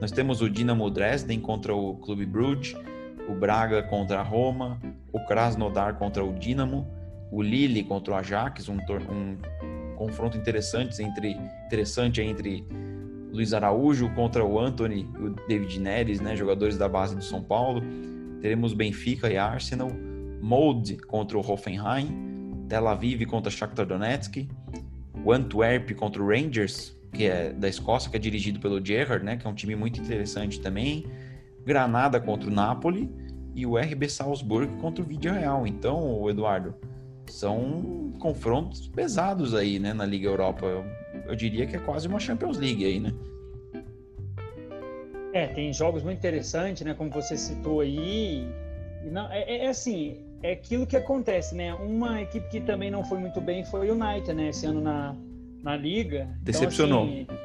Nós 0.00 0.12
temos 0.12 0.40
o 0.40 0.48
Dinamo 0.48 0.88
Dresden 0.88 1.40
contra 1.40 1.74
o 1.74 1.96
Clube 1.96 2.26
Brugge, 2.26 2.76
o 3.28 3.34
Braga 3.34 3.82
contra 3.82 4.20
a 4.20 4.22
Roma, 4.22 4.80
o 5.12 5.18
Krasnodar 5.26 5.96
contra 5.96 6.24
o 6.24 6.32
Dinamo, 6.32 6.86
o 7.32 7.42
Lille 7.42 7.82
contra 7.82 8.14
o 8.14 8.16
Ajax, 8.16 8.68
um, 8.68 8.76
um 8.76 9.36
confronto 9.96 10.36
interessante 10.36 11.02
entre, 11.02 11.36
interessante 11.66 12.20
entre 12.20 12.64
Luiz 13.34 13.52
Araújo 13.52 14.08
contra 14.10 14.44
o 14.44 14.60
Anthony 14.60 15.08
e 15.12 15.22
o 15.24 15.30
David 15.48 15.80
Neres, 15.80 16.20
né, 16.20 16.36
jogadores 16.36 16.78
da 16.78 16.88
base 16.88 17.16
do 17.16 17.22
São 17.22 17.42
Paulo. 17.42 17.82
Teremos 18.40 18.72
Benfica 18.72 19.28
e 19.28 19.36
Arsenal, 19.36 19.90
Molde 20.40 20.96
contra 20.96 21.36
o 21.36 21.40
Hoffenheim, 21.40 22.64
Tel 22.68 22.86
Aviv 22.86 23.26
contra 23.26 23.50
Shakhtar 23.50 23.86
Donetsk, 23.86 24.48
o 25.24 25.32
Antwerp 25.32 25.90
contra 25.94 26.22
o 26.22 26.28
Rangers, 26.28 26.96
que 27.12 27.24
é 27.24 27.52
da 27.52 27.68
Escócia, 27.68 28.08
que 28.08 28.16
é 28.16 28.20
dirigido 28.20 28.60
pelo 28.60 28.84
Gerrard, 28.84 29.24
né, 29.24 29.36
que 29.36 29.44
é 29.44 29.50
um 29.50 29.54
time 29.54 29.74
muito 29.74 30.00
interessante 30.00 30.60
também, 30.60 31.04
Granada 31.64 32.20
contra 32.20 32.48
o 32.48 32.52
Napoli 32.52 33.10
e 33.52 33.66
o 33.66 33.76
RB 33.76 34.08
Salzburg 34.08 34.76
contra 34.80 35.02
o 35.02 35.06
Vídeo 35.06 35.32
Real. 35.32 35.66
Então, 35.66 36.30
Eduardo, 36.30 36.72
são 37.26 38.12
confrontos 38.20 38.86
pesados 38.86 39.54
aí, 39.54 39.80
né, 39.80 39.92
na 39.92 40.06
Liga 40.06 40.28
Europa. 40.28 40.84
Eu, 41.26 41.34
diria 41.34 41.66
que 41.66 41.76
é 41.76 41.78
quase 41.78 42.06
uma 42.08 42.18
Champions 42.18 42.58
League 42.58 42.84
aí, 42.84 43.00
né? 43.00 43.12
É, 45.32 45.48
tem 45.48 45.72
jogos 45.72 46.02
muito 46.02 46.18
interessantes, 46.18 46.82
né, 46.82 46.94
como 46.94 47.10
você 47.10 47.36
citou 47.36 47.80
aí. 47.80 48.46
Não, 49.10 49.30
é, 49.32 49.64
é 49.64 49.68
assim, 49.68 50.24
é 50.42 50.52
aquilo 50.52 50.86
que 50.86 50.96
acontece, 50.96 51.54
né? 51.54 51.74
Uma 51.74 52.22
equipe 52.22 52.48
que 52.48 52.60
também 52.60 52.90
não 52.90 53.02
foi 53.02 53.18
muito 53.18 53.40
bem 53.40 53.64
foi 53.64 53.90
o 53.90 53.94
United, 53.94 54.32
né? 54.32 54.48
Esse 54.48 54.66
ano 54.66 54.80
na, 54.80 55.16
na 55.62 55.76
Liga. 55.76 56.28
Decepcionou. 56.42 57.06
Então, 57.06 57.34
assim, 57.34 57.44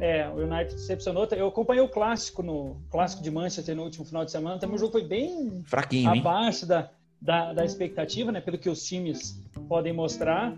é, 0.00 0.28
o 0.28 0.36
United 0.36 0.74
decepcionou. 0.74 1.26
Eu 1.32 1.48
acompanhei 1.48 1.82
o 1.82 1.88
clássico 1.88 2.42
no 2.42 2.76
clássico 2.90 3.22
de 3.22 3.30
Manchester 3.30 3.76
no 3.76 3.82
último 3.82 4.04
final 4.04 4.24
de 4.24 4.30
semana. 4.30 4.58
Também 4.58 4.76
o 4.76 4.78
jogo 4.78 4.92
foi 4.92 5.04
bem 5.04 5.62
fraquinho, 5.64 6.10
abaixo 6.10 6.64
da, 6.64 6.90
da, 7.20 7.52
da, 7.52 7.64
expectativa, 7.64 8.32
né? 8.32 8.40
Pelo 8.40 8.56
que 8.56 8.70
os 8.70 8.82
times 8.84 9.40
podem 9.68 9.92
mostrar. 9.92 10.56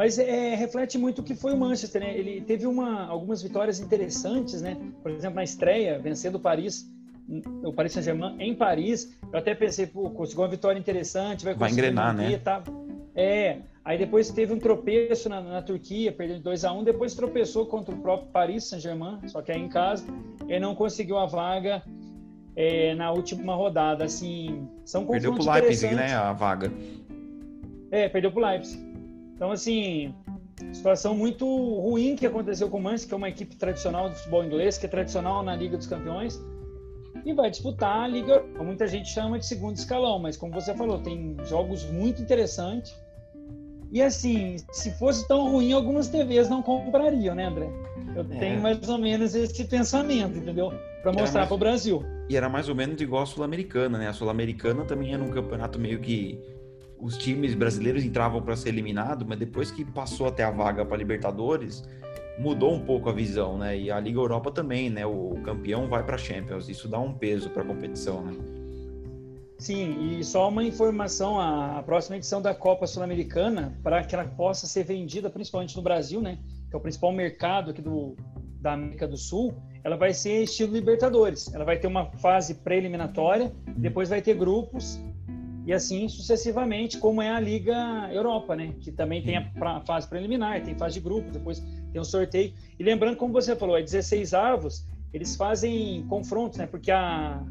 Mas 0.00 0.18
é, 0.18 0.54
reflete 0.54 0.96
muito 0.96 1.18
o 1.18 1.22
que 1.22 1.34
foi 1.34 1.52
o 1.52 1.56
Manchester, 1.58 2.00
né? 2.00 2.16
Ele 2.16 2.40
teve 2.40 2.66
uma, 2.66 3.06
algumas 3.06 3.42
vitórias 3.42 3.80
interessantes, 3.80 4.62
né? 4.62 4.74
Por 5.02 5.10
exemplo, 5.10 5.36
na 5.36 5.44
estreia, 5.44 5.98
vencendo 5.98 6.36
o 6.36 6.40
Paris 6.40 6.90
o 7.62 7.70
Paris 7.70 7.92
Saint-Germain 7.92 8.34
em 8.38 8.54
Paris. 8.54 9.14
Eu 9.30 9.38
até 9.38 9.54
pensei, 9.54 9.86
pô, 9.86 10.08
conseguiu 10.08 10.40
uma 10.40 10.48
vitória 10.48 10.78
interessante, 10.78 11.44
vai, 11.44 11.52
vai 11.52 11.70
engrenar, 11.70 12.16
né? 12.16 12.38
Tá... 12.38 12.62
É, 13.14 13.58
aí 13.84 13.98
depois 13.98 14.30
teve 14.30 14.54
um 14.54 14.58
tropeço 14.58 15.28
na, 15.28 15.42
na 15.42 15.60
Turquia, 15.60 16.10
perdeu 16.10 16.40
2 16.40 16.64
a 16.64 16.72
1 16.72 16.78
um, 16.78 16.82
depois 16.82 17.14
tropeçou 17.14 17.66
contra 17.66 17.94
o 17.94 17.98
próprio 17.98 18.30
Paris 18.30 18.64
Saint-Germain, 18.64 19.18
só 19.28 19.42
que 19.42 19.52
aí 19.52 19.60
em 19.60 19.68
casa, 19.68 20.06
e 20.48 20.58
não 20.58 20.74
conseguiu 20.74 21.18
a 21.18 21.26
vaga 21.26 21.82
é, 22.56 22.94
na 22.94 23.12
última 23.12 23.54
rodada. 23.54 24.06
Assim, 24.06 24.66
são 24.82 25.04
Perdeu 25.04 25.34
pro 25.34 25.52
Leipzig, 25.52 25.94
né, 25.94 26.14
a 26.14 26.32
vaga. 26.32 26.72
É, 27.90 28.08
perdeu 28.08 28.32
pro 28.32 28.40
Leipzig. 28.40 28.89
Então, 29.40 29.52
assim, 29.52 30.14
situação 30.70 31.16
muito 31.16 31.46
ruim 31.46 32.14
que 32.14 32.26
aconteceu 32.26 32.68
com 32.68 32.76
o 32.76 32.82
Manchester, 32.82 33.08
que 33.08 33.14
é 33.14 33.16
uma 33.16 33.28
equipe 33.30 33.56
tradicional 33.56 34.10
do 34.10 34.14
futebol 34.14 34.44
inglês, 34.44 34.76
que 34.76 34.84
é 34.84 34.88
tradicional 34.90 35.42
na 35.42 35.56
Liga 35.56 35.78
dos 35.78 35.86
Campeões, 35.86 36.38
e 37.24 37.32
vai 37.32 37.50
disputar 37.50 38.02
a 38.02 38.06
Liga. 38.06 38.44
Muita 38.62 38.86
gente 38.86 39.08
chama 39.08 39.38
de 39.38 39.46
segundo 39.46 39.76
escalão, 39.76 40.18
mas 40.18 40.36
como 40.36 40.52
você 40.52 40.74
falou, 40.74 40.98
tem 40.98 41.38
jogos 41.46 41.86
muito 41.86 42.20
interessantes. 42.20 42.94
E 43.90 44.02
assim, 44.02 44.56
se 44.72 44.90
fosse 44.98 45.26
tão 45.26 45.50
ruim, 45.50 45.72
algumas 45.72 46.08
TVs 46.08 46.50
não 46.50 46.62
comprariam, 46.62 47.34
né, 47.34 47.46
André? 47.46 47.70
Eu 48.14 48.26
é. 48.30 48.38
tenho 48.38 48.60
mais 48.60 48.86
ou 48.90 48.98
menos 48.98 49.34
esse 49.34 49.64
pensamento, 49.64 50.36
entendeu? 50.36 50.70
Para 51.02 51.14
mostrar 51.14 51.46
para 51.46 51.54
o 51.54 51.58
Brasil. 51.58 52.04
E 52.28 52.36
era 52.36 52.50
mais 52.50 52.68
ou 52.68 52.74
menos 52.74 53.00
igual 53.00 53.22
a 53.22 53.26
Sul-Americana, 53.26 53.96
né? 53.96 54.08
A 54.08 54.12
Sul-Americana 54.12 54.84
também 54.84 55.14
era 55.14 55.22
um 55.22 55.30
campeonato 55.30 55.78
meio 55.78 55.98
que 55.98 56.38
os 57.00 57.16
times 57.16 57.54
brasileiros 57.54 58.04
entravam 58.04 58.42
para 58.42 58.54
ser 58.56 58.68
eliminado, 58.68 59.24
mas 59.26 59.38
depois 59.38 59.70
que 59.70 59.84
passou 59.84 60.26
até 60.26 60.44
a 60.44 60.50
vaga 60.50 60.84
para 60.84 60.96
Libertadores, 60.96 61.82
mudou 62.38 62.74
um 62.74 62.80
pouco 62.80 63.08
a 63.08 63.12
visão, 63.12 63.58
né? 63.58 63.78
E 63.78 63.90
a 63.90 63.98
Liga 63.98 64.18
Europa 64.18 64.50
também, 64.50 64.90
né? 64.90 65.06
O 65.06 65.40
campeão 65.44 65.88
vai 65.88 66.04
para 66.04 66.18
Champions, 66.18 66.68
isso 66.68 66.88
dá 66.88 66.98
um 66.98 67.12
peso 67.12 67.50
para 67.50 67.62
a 67.62 67.66
competição, 67.66 68.22
né? 68.22 68.32
Sim, 69.58 70.18
e 70.18 70.24
só 70.24 70.48
uma 70.48 70.64
informação: 70.64 71.38
a, 71.38 71.82
próxima 71.82 72.16
edição 72.16 72.40
da 72.40 72.54
Copa 72.54 72.86
Sul-Americana, 72.86 73.78
para 73.82 74.02
que 74.04 74.14
ela 74.14 74.24
possa 74.24 74.66
ser 74.66 74.84
vendida, 74.84 75.28
principalmente 75.28 75.76
no 75.76 75.82
Brasil, 75.82 76.20
né? 76.20 76.38
Que 76.70 76.76
é 76.76 76.78
o 76.78 76.80
principal 76.80 77.12
mercado 77.12 77.70
aqui 77.70 77.82
do, 77.82 78.16
da 78.60 78.72
América 78.72 79.06
do 79.06 79.16
Sul, 79.16 79.54
ela 79.84 79.96
vai 79.96 80.14
ser 80.14 80.42
estilo 80.42 80.72
Libertadores. 80.72 81.52
Ela 81.52 81.64
vai 81.64 81.78
ter 81.78 81.86
uma 81.86 82.06
fase 82.12 82.54
pré-eliminatória, 82.54 83.52
depois 83.76 84.08
vai 84.08 84.22
ter 84.22 84.34
grupos 84.34 84.98
e 85.66 85.72
assim 85.72 86.08
sucessivamente, 86.08 86.98
como 86.98 87.20
é 87.20 87.30
a 87.30 87.40
Liga 87.40 88.08
Europa, 88.12 88.56
né? 88.56 88.74
Que 88.80 88.90
também 88.90 89.22
tem 89.22 89.36
a 89.36 89.80
fase 89.82 90.08
preliminar, 90.08 90.62
tem 90.62 90.74
fase 90.74 90.94
de 90.94 91.00
grupo, 91.00 91.30
depois 91.30 91.60
tem 91.92 92.00
um 92.00 92.04
sorteio. 92.04 92.52
E 92.78 92.82
lembrando, 92.82 93.16
como 93.16 93.32
você 93.32 93.54
falou, 93.54 93.76
é 93.76 93.82
16 93.82 94.34
avos, 94.34 94.86
eles 95.12 95.36
fazem 95.36 96.04
confrontos, 96.08 96.58
né? 96.58 96.66
Porque 96.66 96.90
a 96.90 97.42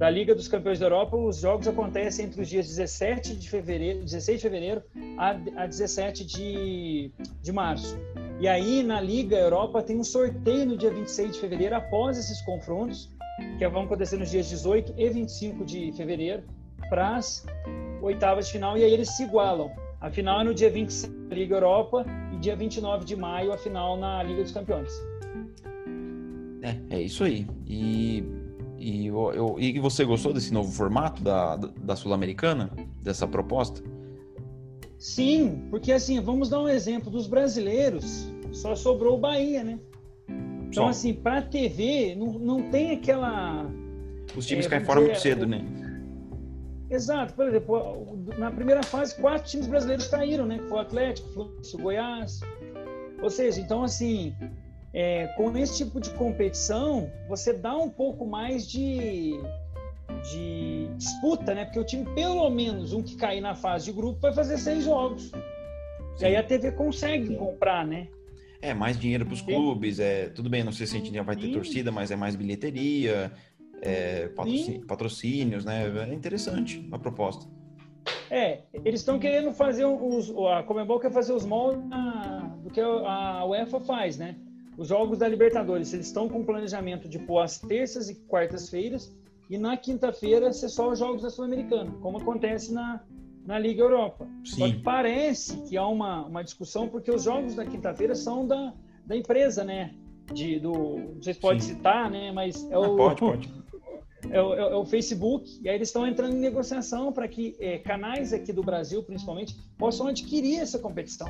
da 0.00 0.08
Liga 0.08 0.34
dos 0.34 0.48
Campeões 0.48 0.78
da 0.78 0.86
Europa, 0.86 1.14
os 1.14 1.40
jogos 1.40 1.68
acontecem 1.68 2.24
entre 2.24 2.40
os 2.40 2.48
dias 2.48 2.66
17 2.66 3.36
de 3.36 3.50
fevereiro, 3.50 4.02
16 4.02 4.38
de 4.38 4.42
fevereiro 4.42 4.82
a, 5.18 5.36
a 5.62 5.66
17 5.66 6.24
de, 6.24 7.12
de 7.42 7.52
março. 7.52 7.98
E 8.40 8.48
aí, 8.48 8.82
na 8.82 8.98
Liga 8.98 9.36
Europa, 9.36 9.82
tem 9.82 9.98
um 9.98 10.04
sorteio 10.04 10.64
no 10.64 10.74
dia 10.74 10.90
26 10.90 11.34
de 11.34 11.38
fevereiro, 11.38 11.76
após 11.76 12.16
esses 12.16 12.40
confrontos, 12.40 13.10
que 13.58 13.68
vão 13.68 13.82
acontecer 13.82 14.16
nos 14.16 14.30
dias 14.30 14.48
18 14.48 14.94
e 14.96 15.10
25 15.10 15.66
de 15.66 15.92
fevereiro, 15.92 16.44
para 16.88 17.16
as 17.16 17.46
oitavas 18.02 18.46
de 18.46 18.52
final, 18.52 18.76
e 18.76 18.84
aí 18.84 18.92
eles 18.92 19.10
se 19.10 19.24
igualam. 19.24 19.70
A 20.00 20.10
final 20.10 20.40
é 20.40 20.44
no 20.44 20.54
dia 20.54 20.70
26 20.70 21.12
da 21.28 21.34
Liga 21.34 21.56
Europa 21.56 22.06
e 22.32 22.38
dia 22.38 22.56
29 22.56 23.04
de 23.04 23.16
maio 23.16 23.52
a 23.52 23.58
final 23.58 23.98
na 23.98 24.22
Liga 24.22 24.42
dos 24.42 24.52
Campeões. 24.52 24.90
É, 26.62 26.96
é 26.96 27.02
isso 27.02 27.24
aí. 27.24 27.46
E, 27.66 28.24
e, 28.78 29.06
eu, 29.06 29.32
eu, 29.32 29.56
e 29.58 29.78
você 29.78 30.04
gostou 30.04 30.32
desse 30.32 30.52
novo 30.52 30.72
formato 30.72 31.22
da, 31.22 31.56
da 31.56 31.96
Sul-Americana? 31.96 32.70
Dessa 33.02 33.26
proposta? 33.26 33.82
Sim, 34.98 35.66
porque 35.70 35.92
assim, 35.92 36.20
vamos 36.20 36.50
dar 36.50 36.60
um 36.60 36.68
exemplo 36.68 37.10
dos 37.10 37.26
brasileiros, 37.26 38.30
só 38.52 38.76
sobrou 38.76 39.16
o 39.16 39.18
Bahia, 39.18 39.64
né? 39.64 39.78
Então, 40.68 40.84
só. 40.84 40.88
assim, 40.90 41.14
para 41.14 41.40
TV, 41.42 42.14
não, 42.14 42.38
não 42.38 42.70
tem 42.70 42.92
aquela. 42.92 43.66
Os 44.36 44.46
times 44.46 44.66
é, 44.66 44.68
caem 44.68 44.84
fora 44.84 45.00
muito 45.00 45.18
cedo, 45.18 45.46
né? 45.46 45.64
Exato, 46.90 47.34
por 47.34 47.46
exemplo, 47.46 48.18
na 48.36 48.50
primeira 48.50 48.82
fase, 48.82 49.14
quatro 49.14 49.48
times 49.48 49.68
brasileiros 49.68 50.08
caíram, 50.08 50.44
né? 50.44 50.58
Foi 50.68 50.78
o 50.78 50.80
Atlético, 50.80 51.28
Fluminense, 51.28 51.76
o 51.76 51.78
Goiás. 51.78 52.40
Ou 53.22 53.30
seja, 53.30 53.60
então, 53.60 53.84
assim, 53.84 54.34
é, 54.92 55.28
com 55.36 55.56
esse 55.56 55.84
tipo 55.84 56.00
de 56.00 56.10
competição, 56.10 57.10
você 57.28 57.52
dá 57.52 57.76
um 57.76 57.88
pouco 57.88 58.26
mais 58.26 58.68
de, 58.68 59.38
de 60.32 60.88
disputa, 60.96 61.54
né? 61.54 61.64
Porque 61.64 61.78
o 61.78 61.84
time, 61.84 62.04
pelo 62.14 62.50
menos 62.50 62.92
um 62.92 63.02
que 63.02 63.14
cair 63.14 63.40
na 63.40 63.54
fase 63.54 63.84
de 63.84 63.92
grupo, 63.92 64.18
vai 64.20 64.32
fazer 64.32 64.58
seis 64.58 64.84
jogos. 64.84 65.30
Sim. 65.30 66.22
E 66.22 66.24
aí 66.24 66.36
a 66.36 66.42
TV 66.42 66.72
consegue 66.72 67.36
comprar, 67.36 67.86
né? 67.86 68.08
É, 68.62 68.74
mais 68.74 68.98
dinheiro 68.98 69.24
para 69.24 69.32
os 69.32 69.40
clubes, 69.40 69.98
é, 69.98 70.28
tudo 70.28 70.50
bem, 70.50 70.62
não 70.62 70.72
sei 70.72 70.86
se 70.86 70.94
a 70.94 70.98
gente 70.98 71.14
já 71.14 71.22
vai 71.22 71.34
ter 71.34 71.50
torcida, 71.50 71.90
mas 71.90 72.10
é 72.10 72.16
mais 72.16 72.36
bilheteria, 72.36 73.32
é, 73.80 74.28
patrocínios, 74.28 74.84
patrocínios, 74.86 75.64
né? 75.64 75.84
É 76.10 76.14
interessante 76.14 76.86
a 76.92 76.98
proposta. 76.98 77.46
É, 78.30 78.60
eles 78.84 79.00
estão 79.00 79.18
querendo 79.18 79.52
fazer 79.52 79.84
os. 79.84 80.30
A 80.52 80.62
Comebol 80.62 81.00
quer 81.00 81.12
fazer 81.12 81.32
os 81.32 81.44
moldes 81.44 81.82
do 82.62 82.70
que 82.70 82.80
a 82.80 83.44
UEFA 83.44 83.80
faz, 83.80 84.16
né? 84.16 84.36
Os 84.78 84.88
jogos 84.88 85.18
da 85.18 85.28
Libertadores, 85.28 85.92
eles 85.92 86.06
estão 86.06 86.28
com 86.28 86.44
planejamento 86.44 87.08
de 87.08 87.18
pôr 87.18 87.40
as 87.40 87.58
terças 87.58 88.08
e 88.08 88.14
quartas-feiras 88.14 89.14
e 89.50 89.58
na 89.58 89.76
quinta-feira 89.76 90.52
ser 90.52 90.68
só 90.68 90.90
os 90.90 90.98
jogos 90.98 91.22
da 91.22 91.28
Sul-Americana, 91.28 91.90
como 92.00 92.18
acontece 92.18 92.72
na, 92.72 93.02
na 93.44 93.58
Liga 93.58 93.82
Europa. 93.82 94.26
Sim. 94.44 94.58
Só 94.58 94.66
que 94.68 94.78
parece 94.78 95.56
que 95.68 95.76
há 95.76 95.86
uma, 95.86 96.24
uma 96.24 96.42
discussão, 96.42 96.88
porque 96.88 97.10
os 97.10 97.24
jogos 97.24 97.56
da 97.56 97.66
quinta-feira 97.66 98.14
são 98.14 98.46
da, 98.46 98.72
da 99.04 99.16
empresa, 99.16 99.64
né? 99.64 99.92
De, 100.32 100.60
do, 100.60 100.72
não 101.16 101.22
sei 101.22 101.34
se 101.34 101.40
pode 101.40 101.64
Sim. 101.64 101.74
citar, 101.74 102.08
né? 102.08 102.30
Mas 102.30 102.64
é 102.70 102.78
o. 102.78 102.96
pode, 102.96 103.20
pode 103.20 103.59
é 104.28 104.40
o, 104.40 104.54
é 104.54 104.76
o, 104.76 104.84
Facebook, 104.84 105.60
e 105.62 105.68
aí 105.68 105.76
eles 105.76 105.88
estão 105.88 106.06
entrando 106.06 106.34
em 106.34 106.40
negociação 106.40 107.12
para 107.12 107.26
que 107.26 107.56
é, 107.58 107.78
canais 107.78 108.32
aqui 108.32 108.52
do 108.52 108.62
Brasil, 108.62 109.02
principalmente, 109.02 109.56
possam 109.78 110.08
adquirir 110.08 110.60
essa 110.60 110.78
competição. 110.78 111.28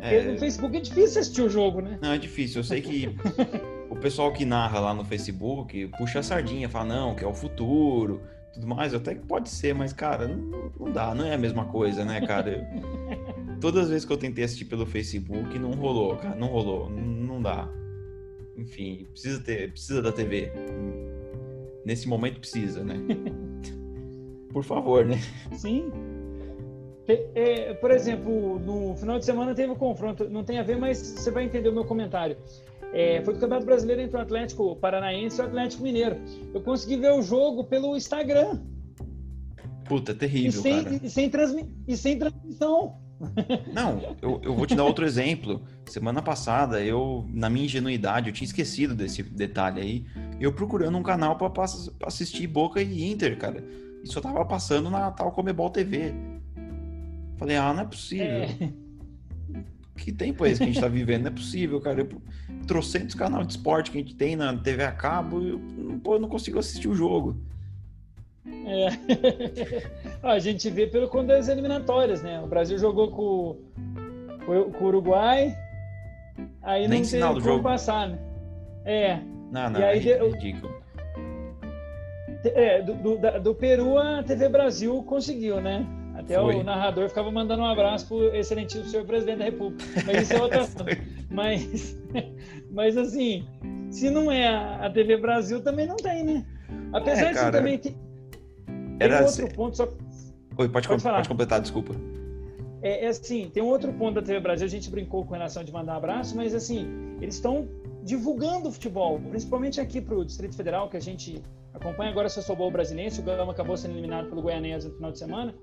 É... 0.00 0.22
no 0.22 0.38
Facebook 0.38 0.76
é 0.76 0.80
difícil 0.80 1.20
assistir 1.20 1.42
o 1.42 1.50
jogo, 1.50 1.80
né? 1.80 1.98
Não, 2.00 2.12
é 2.12 2.18
difícil. 2.18 2.60
Eu 2.60 2.64
sei 2.64 2.80
que 2.80 3.14
o 3.90 3.96
pessoal 3.96 4.32
que 4.32 4.44
narra 4.44 4.80
lá 4.80 4.94
no 4.94 5.04
Facebook 5.04 5.86
puxa 5.98 6.20
a 6.20 6.22
sardinha, 6.22 6.68
fala, 6.68 6.86
não, 6.86 7.14
que 7.14 7.22
é 7.22 7.26
o 7.26 7.34
futuro, 7.34 8.22
tudo 8.52 8.66
mais. 8.66 8.94
Até 8.94 9.14
que 9.14 9.24
pode 9.26 9.48
ser, 9.48 9.74
mas, 9.74 9.92
cara, 9.92 10.26
não, 10.26 10.72
não 10.80 10.92
dá, 10.92 11.14
não 11.14 11.24
é 11.24 11.34
a 11.34 11.38
mesma 11.38 11.66
coisa, 11.66 12.04
né, 12.04 12.20
cara? 12.26 12.66
Todas 13.60 13.84
as 13.84 13.90
vezes 13.90 14.04
que 14.04 14.12
eu 14.12 14.16
tentei 14.16 14.44
assistir 14.44 14.64
pelo 14.64 14.86
Facebook, 14.86 15.58
não 15.58 15.72
rolou, 15.72 16.16
cara, 16.16 16.34
não 16.34 16.48
rolou, 16.48 16.90
não 16.90 17.40
dá. 17.40 17.68
Enfim, 18.56 19.06
precisa 19.12 19.40
ter, 19.40 19.70
precisa 19.70 20.02
da 20.02 20.10
TV 20.10 20.50
nesse 21.84 22.08
momento 22.08 22.40
precisa, 22.40 22.82
né? 22.84 22.96
Por 24.52 24.64
favor, 24.64 25.04
né? 25.04 25.18
Sim. 25.56 25.90
É, 27.34 27.74
por 27.74 27.90
exemplo, 27.90 28.58
no 28.60 28.94
final 28.96 29.18
de 29.18 29.24
semana 29.24 29.54
teve 29.54 29.72
um 29.72 29.76
confronto, 29.76 30.28
não 30.28 30.44
tem 30.44 30.58
a 30.58 30.62
ver, 30.62 30.78
mas 30.78 30.98
você 30.98 31.30
vai 31.30 31.44
entender 31.44 31.68
o 31.68 31.72
meu 31.72 31.84
comentário. 31.84 32.36
É, 32.92 33.22
foi 33.22 33.34
o 33.34 33.36
Campeonato 33.38 33.66
Brasileiro 33.66 34.02
entre 34.02 34.16
o 34.16 34.20
Atlético 34.20 34.76
Paranaense 34.76 35.40
e 35.40 35.42
o 35.42 35.46
Atlético 35.46 35.82
Mineiro. 35.82 36.16
Eu 36.54 36.60
consegui 36.60 36.96
ver 36.96 37.12
o 37.12 37.22
jogo 37.22 37.64
pelo 37.64 37.96
Instagram. 37.96 38.60
Puta, 39.86 40.12
é 40.12 40.14
terrível, 40.14 40.60
e 40.60 40.62
sem, 40.62 40.84
cara. 40.84 41.00
E 41.02 41.10
sem, 41.10 41.30
transmi 41.30 41.68
e 41.88 41.96
sem 41.96 42.18
transmissão. 42.18 42.96
Não, 43.72 44.16
eu, 44.20 44.40
eu 44.42 44.54
vou 44.54 44.66
te 44.66 44.74
dar 44.74 44.84
outro 44.84 45.04
exemplo. 45.06 45.62
Semana 45.86 46.22
passada, 46.22 46.82
eu, 46.82 47.26
na 47.32 47.50
minha 47.50 47.66
ingenuidade, 47.66 48.28
eu 48.28 48.32
tinha 48.32 48.46
esquecido 48.46 48.94
desse 48.94 49.22
detalhe 49.22 49.80
aí. 49.80 50.06
Eu 50.40 50.52
procurando 50.52 50.96
um 50.96 51.02
canal 51.02 51.36
para 51.36 51.64
assistir 52.06 52.46
Boca 52.46 52.80
e 52.80 53.10
Inter, 53.10 53.36
cara. 53.36 53.62
E 54.02 54.08
só 54.08 54.20
tava 54.20 54.44
passando 54.44 54.88
na 54.90 55.10
tal 55.10 55.32
Comebol 55.32 55.70
TV. 55.70 56.14
Falei, 57.36 57.56
ah, 57.56 57.74
não 57.74 57.82
é 57.82 57.86
possível. 57.86 58.26
É. 58.26 58.82
Que 59.96 60.10
tempo 60.10 60.44
é 60.44 60.50
esse 60.50 60.58
que 60.58 60.64
a 60.64 60.66
gente 60.66 60.80
tá 60.80 60.88
vivendo? 60.88 61.22
Não 61.22 61.30
é 61.30 61.34
possível, 61.34 61.80
cara. 61.80 62.00
Eu, 62.00 62.08
trocentos 62.66 63.14
canal 63.14 63.44
de 63.44 63.52
esporte 63.52 63.90
que 63.90 63.98
a 63.98 64.00
gente 64.00 64.14
tem 64.14 64.34
na 64.34 64.56
TV 64.56 64.84
a 64.84 64.92
cabo, 64.92 65.42
eu, 65.42 65.60
pô, 66.02 66.14
eu 66.14 66.20
não 66.20 66.28
consigo 66.28 66.58
assistir 66.58 66.88
o 66.88 66.94
jogo. 66.94 67.36
É. 68.46 68.88
a 70.26 70.38
gente 70.38 70.68
vê 70.70 70.86
pelo 70.86 71.08
conta 71.08 71.28
das 71.34 71.48
eliminatórias, 71.48 72.22
né? 72.22 72.40
O 72.40 72.46
Brasil 72.46 72.78
jogou 72.78 73.10
com, 73.10 73.58
com 74.44 74.84
o 74.84 74.88
Uruguai, 74.88 75.56
aí 76.62 76.88
Nem 76.88 77.02
não 77.02 77.08
tem 77.08 77.20
como 77.20 77.40
jogo. 77.40 77.62
passar, 77.62 78.08
né? 78.08 78.18
É. 78.84 79.18
Não, 79.50 79.70
não, 79.70 79.80
e 79.80 79.84
aí, 79.84 80.10
é 80.10 80.28
ridículo. 80.28 80.74
É, 82.44 82.82
do, 82.82 82.94
do, 82.94 83.40
do, 83.40 83.54
Peru 83.54 83.98
a 83.98 84.22
TV 84.22 84.48
Brasil 84.48 85.02
conseguiu, 85.04 85.60
né? 85.60 85.86
Até 86.14 86.34
Foi. 86.34 86.56
o 86.56 86.64
narrador 86.64 87.08
ficava 87.08 87.30
mandando 87.30 87.62
um 87.62 87.66
abraço 87.66 88.08
pro 88.08 88.34
excelentíssimo 88.34 88.88
senhor 88.88 89.06
presidente 89.06 89.38
da 89.38 89.44
República. 89.44 89.84
Mas 90.04 90.22
isso 90.22 90.32
é 90.34 90.42
outra 90.42 90.66
mas, 91.30 91.98
mas 92.70 92.96
assim, 92.96 93.46
se 93.90 94.10
não 94.10 94.30
é 94.30 94.48
a 94.48 94.90
TV 94.90 95.16
Brasil, 95.16 95.62
também 95.62 95.86
não 95.86 95.96
tem, 95.96 96.24
né? 96.24 96.46
Apesar 96.92 97.26
é, 97.26 97.34
cara, 97.34 97.50
de 97.50 97.56
também 97.58 97.78
ter, 97.78 97.94
era 98.98 99.18
tem 99.18 99.26
outro 99.26 99.56
ponto 99.56 99.76
só. 99.76 99.84
Oi, 100.58 100.68
pode, 100.68 100.88
pode, 100.88 101.02
pode 101.02 101.28
completar, 101.28 101.60
desculpa. 101.60 101.94
É, 102.82 103.04
é, 103.04 103.08
assim, 103.08 103.48
tem 103.48 103.62
um 103.62 103.68
outro 103.68 103.92
ponto 103.92 104.14
da 104.14 104.22
TV 104.22 104.40
Brasil, 104.40 104.66
a 104.66 104.70
gente 104.70 104.90
brincou 104.90 105.24
com 105.24 105.32
relação 105.34 105.62
de 105.62 105.72
mandar 105.72 105.94
abraço, 105.94 106.36
mas 106.36 106.52
assim, 106.54 107.16
eles 107.20 107.36
estão 107.36 107.68
divulgando 108.02 108.68
o 108.68 108.72
futebol, 108.72 109.20
principalmente 109.30 109.80
aqui 109.80 110.00
para 110.00 110.16
o 110.16 110.24
Distrito 110.24 110.56
Federal, 110.56 110.88
que 110.88 110.96
a 110.96 111.00
gente 111.00 111.40
acompanha 111.72 112.10
agora 112.10 112.28
se 112.28 112.42
soubou 112.42 112.68
o 112.68 112.70
brasileiro, 112.70 113.14
o 113.16 113.22
Gama 113.22 113.52
acabou 113.52 113.76
sendo 113.76 113.92
eliminado 113.92 114.28
pelo 114.28 114.42
Goianese 114.42 114.88
no 114.88 114.94
final 114.96 115.12
de 115.12 115.18
semana, 115.18 115.54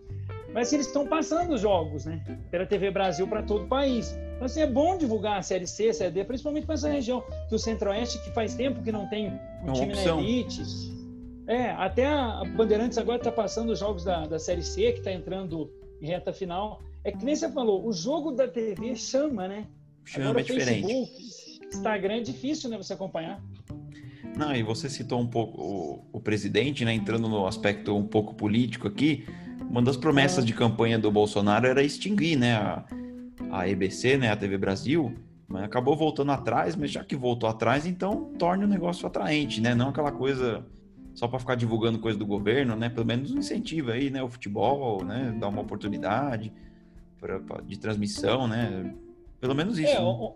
mas 0.54 0.68
assim, 0.68 0.78
eles 0.78 0.88
estão 0.88 1.06
passando 1.06 1.54
os 1.54 1.62
jogos, 1.62 2.06
né, 2.06 2.24
pela 2.50 2.66
TV 2.66 2.90
Brasil 2.90 3.28
para 3.28 3.44
todo 3.44 3.66
o 3.66 3.68
país. 3.68 4.18
Então, 4.36 4.46
assim, 4.46 4.62
é 4.62 4.68
bom 4.68 4.98
divulgar 4.98 5.38
a 5.38 5.42
Série 5.42 5.68
C, 5.68 5.90
a 5.90 5.94
Série 5.94 6.12
D, 6.12 6.24
principalmente 6.24 6.66
para 6.66 6.76
essa 6.76 6.90
região, 6.90 7.22
que 7.50 7.54
o 7.54 7.60
Centro-Oeste, 7.60 8.24
que 8.24 8.32
faz 8.32 8.56
tempo 8.56 8.82
que 8.82 8.92
não 8.92 9.08
tem 9.10 9.28
um 9.66 9.72
é 9.72 9.74
time 9.74 9.94
opção. 9.94 10.16
na 10.16 10.24
elite, 10.24 10.62
é, 11.46 11.72
até 11.72 12.08
a 12.08 12.44
Bandeirantes 12.56 12.98
agora 12.98 13.18
está 13.18 13.32
passando 13.32 13.72
os 13.72 13.80
jogos 13.80 14.06
da, 14.06 14.26
da 14.26 14.40
Série 14.40 14.64
C, 14.64 14.94
que 14.94 15.00
está 15.00 15.12
entrando 15.12 15.70
em 16.02 16.08
reta 16.08 16.32
final. 16.32 16.80
É 17.04 17.12
que 17.12 17.24
nem 17.24 17.36
você 17.36 17.50
falou, 17.50 17.88
o 17.88 17.94
jogo 17.94 18.32
da 18.32 18.48
TV 18.48 18.96
chama, 18.96 19.48
né? 19.48 19.68
Chama, 20.06 20.26
agora, 20.26 20.42
é 20.42 20.44
diferente. 20.44 20.88
Facebook, 20.88 21.68
Instagram 21.74 22.16
é 22.16 22.22
difícil, 22.22 22.70
né, 22.70 22.78
você 22.78 22.94
acompanhar. 22.94 23.42
Não, 24.36 24.56
e 24.56 24.64
você 24.64 24.90
citou 24.90 25.20
um 25.20 25.28
pouco 25.28 25.62
o, 25.62 26.06
o, 26.14 26.20
presidente, 26.20 26.84
né, 26.84 26.94
entrando 26.94 27.28
no 27.30 27.46
aspecto 27.48 27.96
um 27.96 28.06
pouco 28.06 28.34
político 28.34 28.88
aqui, 28.88 29.26
uma 29.62 29.82
das 29.82 29.98
promessas 29.98 30.44
ah. 30.44 30.48
de 30.48 30.54
campanha 30.54 31.00
do 31.00 31.12
Bolsonaro 31.12 31.68
era 31.68 31.84
extinguir, 31.84 32.38
né, 32.38 32.56
a, 32.56 32.86
a 33.52 33.68
EBC, 33.68 34.18
né, 34.18 34.32
a 34.32 34.36
TV 34.36 34.58
Brasil, 34.58 35.14
mas 35.48 35.64
acabou 35.64 35.96
voltando 35.96 36.32
atrás, 36.32 36.76
mas 36.76 36.92
já 36.92 37.04
que 37.04 37.16
voltou 37.16 37.50
atrás, 37.50 37.86
então 37.86 38.32
torne 38.38 38.66
o 38.66 38.68
negócio 38.68 39.08
atraente, 39.08 39.62
né, 39.62 39.74
não 39.74 39.90
aquela 39.90 40.12
coisa 40.12 40.66
só 41.14 41.28
para 41.28 41.40
ficar 41.40 41.56
divulgando 41.56 42.00
coisa 42.00 42.18
do 42.18 42.26
governo, 42.26 42.78
né? 42.78 42.88
Pelo 42.88 43.06
menos 43.06 43.32
incentivo 43.32 43.92
aí, 43.92 44.10
né? 44.10 44.24
O 44.24 44.30
futebol, 44.30 45.04
né? 45.04 45.36
Dar 45.38 45.50
uma 45.50 45.62
oportunidade 45.62 46.54
pra, 47.20 47.40
de 47.62 47.78
transmissão, 47.78 48.48
né? 48.48 48.94
Pelo 49.40 49.56
menos 49.56 49.78
isso. 49.78 49.90
É, 49.90 50.00
né? 50.00 50.34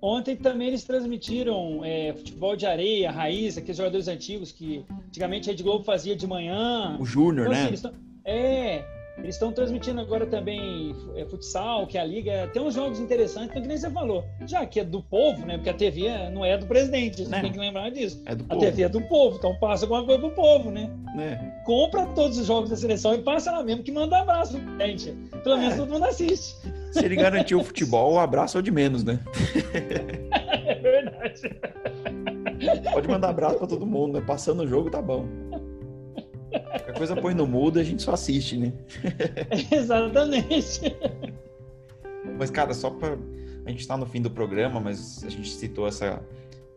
Ontem 0.00 0.36
também 0.36 0.68
eles 0.68 0.84
transmitiram 0.84 1.84
é, 1.84 2.12
futebol 2.12 2.54
de 2.54 2.66
areia, 2.66 3.10
raiz, 3.10 3.56
aqueles 3.56 3.76
jogadores 3.76 4.08
antigos 4.08 4.52
que 4.52 4.84
antigamente 5.08 5.48
a 5.48 5.52
Rede 5.52 5.62
Globo 5.62 5.84
fazia 5.84 6.14
de 6.14 6.26
manhã. 6.26 6.96
O 7.00 7.04
Júnior, 7.04 7.46
então, 7.46 7.74
assim, 7.74 7.86
né? 7.86 7.92
é, 8.24 8.84
eles 9.18 9.34
estão 9.34 9.50
transmitindo 9.50 10.00
agora 10.00 10.26
também 10.26 10.94
é, 11.14 11.24
futsal, 11.24 11.86
que 11.86 11.96
é 11.96 12.00
a 12.00 12.04
liga 12.04 12.50
tem 12.52 12.60
uns 12.60 12.74
jogos 12.74 13.00
interessantes, 13.00 13.50
então 13.50 13.62
que 13.62 13.68
nem 13.68 13.76
você 13.76 13.90
falou. 13.90 14.24
Já 14.46 14.66
que 14.66 14.80
é 14.80 14.84
do 14.84 15.02
povo, 15.02 15.46
né? 15.46 15.56
Porque 15.56 15.70
a 15.70 15.74
TV 15.74 16.08
não 16.30 16.44
é 16.44 16.56
do 16.58 16.66
presidente, 16.66 17.24
você 17.24 17.30
né? 17.30 17.40
tem 17.40 17.52
que 17.52 17.58
lembrar 17.58 17.90
disso. 17.90 18.22
É 18.26 18.34
do 18.34 18.44
a 18.44 18.48
povo. 18.48 18.60
TV 18.60 18.82
é 18.82 18.88
do 18.88 19.00
povo, 19.02 19.36
então 19.38 19.54
passa 19.56 19.84
alguma 19.84 20.04
coisa 20.04 20.20
pro 20.20 20.30
povo, 20.30 20.70
né? 20.70 20.90
É. 21.18 21.64
Compra 21.64 22.06
todos 22.06 22.38
os 22.38 22.46
jogos 22.46 22.70
da 22.70 22.76
seleção 22.76 23.14
e 23.14 23.18
passa 23.18 23.50
lá 23.50 23.62
mesmo 23.62 23.82
que 23.82 23.90
manda 23.90 24.18
abraço, 24.18 24.60
gente. 24.78 25.12
Pelo 25.42 25.56
menos 25.56 25.74
é. 25.74 25.76
todo 25.78 25.92
mundo 25.92 26.04
assiste. 26.04 26.56
Se 26.92 27.04
ele 27.04 27.16
garantiu 27.16 27.60
o 27.60 27.64
futebol, 27.64 28.14
o 28.14 28.18
abraço 28.18 28.56
é 28.56 28.60
o 28.60 28.62
de 28.62 28.70
menos, 28.70 29.02
né? 29.02 29.18
é 30.66 30.74
verdade. 30.74 31.40
Pode 32.92 33.08
mandar 33.08 33.30
abraço 33.30 33.58
pra 33.58 33.66
todo 33.66 33.86
mundo, 33.86 34.18
né? 34.18 34.24
Passando 34.26 34.62
o 34.62 34.66
jogo, 34.66 34.90
tá 34.90 35.02
bom. 35.02 35.26
Qualquer 36.78 36.94
coisa 36.94 37.16
põe 37.16 37.34
no 37.34 37.46
mudo 37.46 37.78
e 37.78 37.82
a 37.82 37.84
gente 37.84 38.02
só 38.02 38.12
assiste, 38.12 38.56
né? 38.56 38.72
Exatamente. 39.70 40.80
Mas, 42.38 42.50
cara, 42.50 42.74
só 42.74 42.90
pra. 42.90 43.16
A 43.64 43.70
gente 43.70 43.86
tá 43.86 43.96
no 43.96 44.06
fim 44.06 44.22
do 44.22 44.30
programa, 44.30 44.78
mas 44.78 45.24
a 45.24 45.28
gente 45.28 45.48
citou 45.50 45.88
essa 45.88 46.22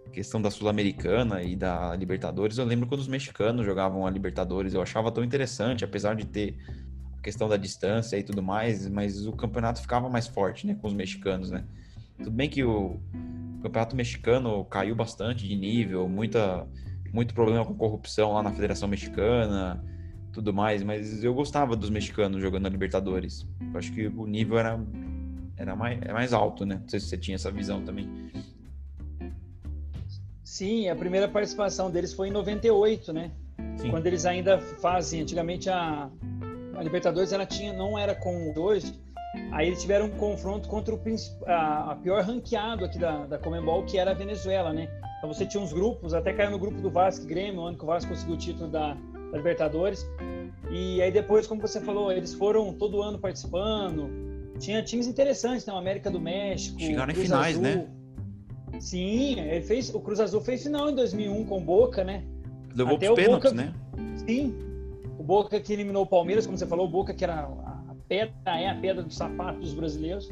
questão 0.10 0.42
da 0.42 0.50
Sul-Americana 0.50 1.44
e 1.44 1.56
da 1.56 1.96
Libertadores. 1.96 2.58
Eu 2.58 2.66
lembro 2.66 2.88
quando 2.88 3.02
os 3.02 3.08
mexicanos 3.08 3.66
jogavam 3.66 4.08
a 4.08 4.10
Libertadores, 4.10 4.74
eu 4.74 4.82
achava 4.82 5.12
tão 5.12 5.24
interessante, 5.24 5.86
apesar 5.86 6.16
de 6.16 6.26
ter 6.26 6.58
a 7.18 7.22
questão 7.22 7.48
da 7.48 7.58
distância 7.58 8.18
e 8.18 8.24
tudo 8.24 8.42
mais, 8.42 8.88
mas 8.90 9.28
o 9.28 9.34
campeonato 9.34 9.82
ficava 9.82 10.10
mais 10.10 10.28
forte, 10.28 10.66
né, 10.66 10.76
com 10.82 10.88
os 10.88 10.94
mexicanos, 10.94 11.52
né? 11.52 11.64
Tudo 12.18 12.32
bem 12.32 12.50
que 12.50 12.64
o 12.64 13.00
campeonato 13.62 13.96
mexicano 13.96 14.66
caiu 14.66 14.96
bastante 14.96 15.48
de 15.48 15.56
nível, 15.56 16.10
muita 16.10 16.68
muito 17.14 17.34
problema 17.34 17.66
com 17.66 17.74
corrupção 17.74 18.34
lá 18.34 18.44
na 18.44 18.52
Federação 18.52 18.88
Mexicana, 18.88 19.84
tudo 20.32 20.54
mais, 20.54 20.84
mas 20.84 21.24
eu 21.24 21.34
gostava 21.34 21.76
dos 21.76 21.90
mexicanos 21.90 22.42
jogando 22.42 22.64
na 22.64 22.70
Libertadores. 22.70 23.48
Eu 23.74 23.78
acho 23.78 23.92
que 23.92 24.08
o 24.08 24.26
nível 24.26 24.58
era, 24.58 24.80
era 25.58 25.76
mais, 25.76 26.00
é 26.02 26.14
mais 26.14 26.34
alto, 26.34 26.66
né? 26.66 26.80
Não 26.82 26.88
sei 26.88 27.00
se 27.00 27.08
você 27.08 27.18
tinha 27.18 27.36
essa 27.36 27.52
visão 27.52 27.84
também. 27.84 28.08
Sim, 30.44 30.90
a 30.90 30.96
primeira 30.96 31.28
participação 31.28 31.92
deles 31.92 32.14
foi 32.14 32.30
em 32.30 32.32
98, 32.32 33.14
né? 33.14 33.32
Sim. 33.78 33.92
Quando 33.92 34.08
eles 34.08 34.26
ainda 34.26 34.60
fazem, 34.60 35.22
antigamente 35.22 35.70
a, 35.70 36.10
a 36.76 36.84
Libertadores 36.84 37.32
ela 37.32 37.46
tinha, 37.46 37.72
não 37.74 37.98
era 37.98 38.16
com 38.16 38.54
hoje, 38.58 39.00
aí 39.52 39.68
eles 39.68 39.82
tiveram 39.82 40.08
um 40.08 40.18
confronto 40.18 40.68
contra 40.68 40.94
o 40.94 41.02
a, 41.46 41.92
a 41.92 41.96
pior 41.96 42.24
ranqueado 42.24 42.86
aqui 42.86 42.98
da, 42.98 43.26
da 43.26 43.38
Comembol, 43.38 43.84
que 43.84 43.98
era 43.98 44.12
a 44.12 44.14
Venezuela, 44.14 44.74
né? 44.74 44.90
Então 45.20 45.32
você 45.32 45.46
tinha 45.46 45.62
uns 45.62 45.74
grupos, 45.74 46.14
até 46.14 46.34
caiu 46.34 46.50
no 46.50 46.58
grupo 46.58 46.82
do 46.82 46.90
Vasco 46.90 47.26
e 47.26 47.28
Grêmio, 47.28 47.62
onde 47.62 47.78
o 47.78 47.86
Vasco 47.86 48.10
conseguiu 48.10 48.36
o 48.36 48.38
título 48.38 48.70
da, 48.70 48.94
da, 48.94 49.38
Libertadores. 49.38 50.10
E 50.72 51.02
aí 51.02 51.12
depois, 51.12 51.46
como 51.46 51.62
você 51.62 51.82
falou, 51.82 52.12
eles 52.12 52.34
foram 52.34 52.74
todo 52.74 53.02
ano 53.02 53.20
participando. 53.20 54.10
Tinha 54.60 54.82
times 54.82 55.08
interessantes, 55.08 55.66
né? 55.66 55.74
O 55.74 55.78
América 55.78 56.10
do 56.10 56.22
México. 56.22 56.80
Chegaram 56.80 57.12
em 57.12 57.16
finais, 57.16 57.58
Azul. 57.58 57.64
né? 57.64 57.88
Sim, 58.80 59.40
ele 59.40 59.62
fez, 59.62 59.94
o 59.94 60.00
Cruz 60.00 60.22
Azul 60.22 60.40
fez 60.40 60.64
final 60.64 60.90
em 60.90 60.96
2001 60.96 61.46
com 61.46 61.58
o 61.58 61.62
Boca, 61.62 62.04
né? 62.04 62.24
Levou 62.74 62.96
Até 62.96 63.10
os 63.10 63.16
pênaltis, 63.16 63.52
Boca, 63.52 63.64
né? 63.64 63.74
Sim. 64.26 64.56
O 65.18 65.24
Boca 65.24 65.60
que 65.60 65.74
eliminou 65.74 66.04
o 66.04 66.08
Palmeiras, 66.08 66.46
como 66.46 66.58
você 66.58 66.66
falou, 66.66 66.86
o 66.86 66.90
Boca 66.90 67.14
que 67.14 67.26
era 67.26 67.42
a 67.42 67.96
pedra, 68.08 68.34
é 68.46 68.70
a 68.70 68.76
pedra 68.76 69.04
do 69.04 69.14
sapato 69.14 69.60
dos 69.60 69.74
brasileiros. 69.74 70.32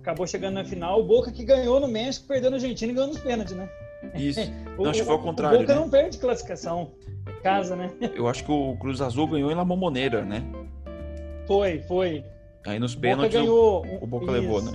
Acabou 0.00 0.26
chegando 0.26 0.54
na 0.54 0.64
final. 0.64 1.00
O 1.00 1.04
Boca 1.04 1.30
que 1.30 1.44
ganhou 1.44 1.78
no 1.78 1.88
México, 1.88 2.26
perdeu 2.26 2.50
na 2.50 2.56
Argentina 2.56 2.90
e 2.90 2.94
ganhou 2.94 3.08
nos 3.08 3.20
pênaltis, 3.20 3.54
né? 3.54 3.68
Isso. 4.14 4.40
o, 4.76 4.82
não, 4.84 4.90
acho 4.90 5.00
que 5.00 5.06
foi 5.06 5.14
ao 5.14 5.22
contrário. 5.22 5.58
O 5.58 5.60
Boca 5.60 5.74
né? 5.74 5.80
não 5.80 5.90
perde 5.90 6.18
classificação. 6.18 6.92
Casa, 7.42 7.76
né? 7.76 7.90
Eu 8.14 8.26
acho 8.26 8.44
que 8.44 8.50
o 8.50 8.76
Cruz 8.76 9.00
Azul 9.00 9.26
ganhou 9.26 9.50
em 9.50 9.54
La 9.54 9.64
Momoneira, 9.64 10.24
né? 10.24 10.42
Foi, 11.46 11.80
foi. 11.82 12.24
Aí 12.66 12.78
nos 12.78 12.94
pênaltis 12.94 13.32
ganhou, 13.32 13.86
o, 13.86 14.04
o 14.04 14.06
Boca 14.06 14.24
isso. 14.24 14.32
levou, 14.32 14.62
né? 14.62 14.72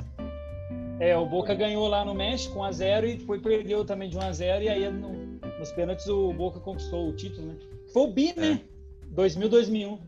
É, 0.99 1.17
o 1.17 1.25
Boca 1.25 1.53
ganhou 1.53 1.87
lá 1.87 2.05
no 2.05 2.13
México 2.13 2.59
1x0 2.59 3.09
e 3.09 3.17
depois 3.17 3.41
perdeu 3.41 3.83
também 3.83 4.09
de 4.09 4.17
1x0 4.17 4.63
e 4.63 4.69
aí 4.69 4.91
no, 4.91 5.11
nos 5.59 5.71
pênaltis 5.71 6.07
o 6.07 6.31
Boca 6.33 6.59
conquistou 6.59 7.09
o 7.09 7.13
título, 7.13 7.47
né? 7.47 7.55
Foi 7.91 8.03
o 8.03 8.07
Bi, 8.07 8.33
né? 8.35 8.61
2000, 9.07 9.49
2001. 9.49 9.99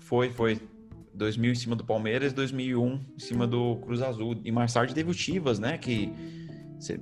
Foi, 0.00 0.30
foi. 0.30 0.60
2000 1.14 1.52
em 1.52 1.54
cima 1.54 1.76
do 1.76 1.84
Palmeiras, 1.84 2.32
2001 2.32 3.00
em 3.16 3.18
cima 3.18 3.46
do 3.46 3.76
Cruz 3.76 4.02
Azul. 4.02 4.36
E 4.44 4.50
mais 4.50 4.72
tarde 4.72 4.94
teve 4.94 5.10
o 5.10 5.14
Chivas, 5.14 5.58
né? 5.58 5.78
Que 5.78 6.12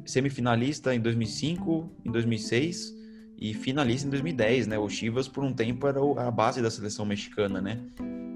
semifinalista 0.05 0.95
em 0.95 1.01
2005, 1.01 1.91
em 2.05 2.11
2006 2.11 2.95
e 3.39 3.55
finalista 3.55 4.07
em 4.07 4.11
2010, 4.11 4.66
né? 4.66 4.78
O 4.78 4.89
Chivas 4.89 5.26
por 5.26 5.43
um 5.43 5.53
tempo 5.53 5.87
era 5.87 6.01
a 6.26 6.31
base 6.31 6.61
da 6.61 6.70
seleção 6.70 7.07
mexicana, 7.07 7.61
né? 7.61 7.78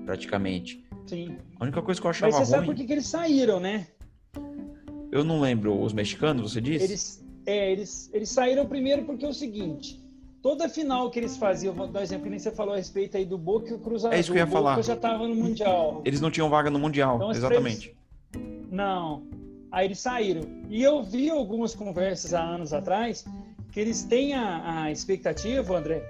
Praticamente. 0.05 0.85
Sim. 1.07 1.37
A 1.61 1.65
única 1.65 1.83
coisa 1.83 2.01
que 2.01 2.07
eu 2.07 2.11
achava 2.11 2.33
Mas 2.33 2.49
você 2.49 2.55
ruim... 2.55 2.65
sabe 2.65 2.67
por 2.67 2.75
que, 2.75 2.85
que 2.87 2.93
eles 2.93 3.07
saíram, 3.07 3.61
né? 3.61 3.87
Eu 5.13 5.23
não 5.23 5.41
lembro. 5.41 5.81
Os 5.81 5.93
mexicanos, 5.93 6.53
você 6.53 6.61
disse? 6.61 6.85
Eles, 6.85 7.25
é, 7.47 7.73
eles, 7.73 8.11
eles 8.13 8.29
saíram 8.31 8.67
primeiro 8.67 9.05
porque 9.05 9.25
é 9.25 9.29
o 9.29 9.35
seguinte... 9.35 10.03
toda 10.43 10.69
final 10.69 11.11
que 11.11 11.19
eles 11.19 11.37
faziam, 11.37 11.75
vou 11.75 11.87
dar 11.87 12.01
um 12.01 12.03
exemplo 12.03 12.25
que 12.25 12.31
nem 12.31 12.39
você 12.39 12.51
falou 12.51 12.75
a 12.75 12.77
respeito 12.77 13.17
aí 13.17 13.25
do 13.25 13.39
Boca 13.39 13.71
e 13.71 13.75
o 13.75 13.79
Cruzado. 13.79 14.15
É 14.15 14.21
isso 14.21 14.33
que 14.33 14.39
eu 14.39 14.45
ia 14.45 14.47
falar. 14.47 14.73
Boca 14.77 14.83
já 14.83 14.95
estava 14.95 15.29
no 15.29 15.35
Mundial. 15.35 16.03
Eles 16.05 16.21
não 16.21 16.31
tinham 16.31 16.49
vaga 16.49 16.71
no 16.71 16.79
Mundial, 16.79 17.17
Então, 17.17 17.31
exatamente. 17.31 17.95
Eles... 18.35 18.71
Não. 18.71 19.23
Aí 19.75 19.87
eles 19.89 19.99
saíram. 19.99 20.43
E 20.71 20.83
eu 20.83 21.03
vi 21.03 21.29
algumas 21.29 21.75
conversas 21.75 22.33
há 22.33 22.41
anos 22.41 22.73
atrás 22.73 23.25
que 23.73 23.81
eles 23.81 24.05
têm 24.05 24.33
a, 24.33 24.85
a 24.85 24.93
expectativa, 24.93 25.77
André, 25.77 26.01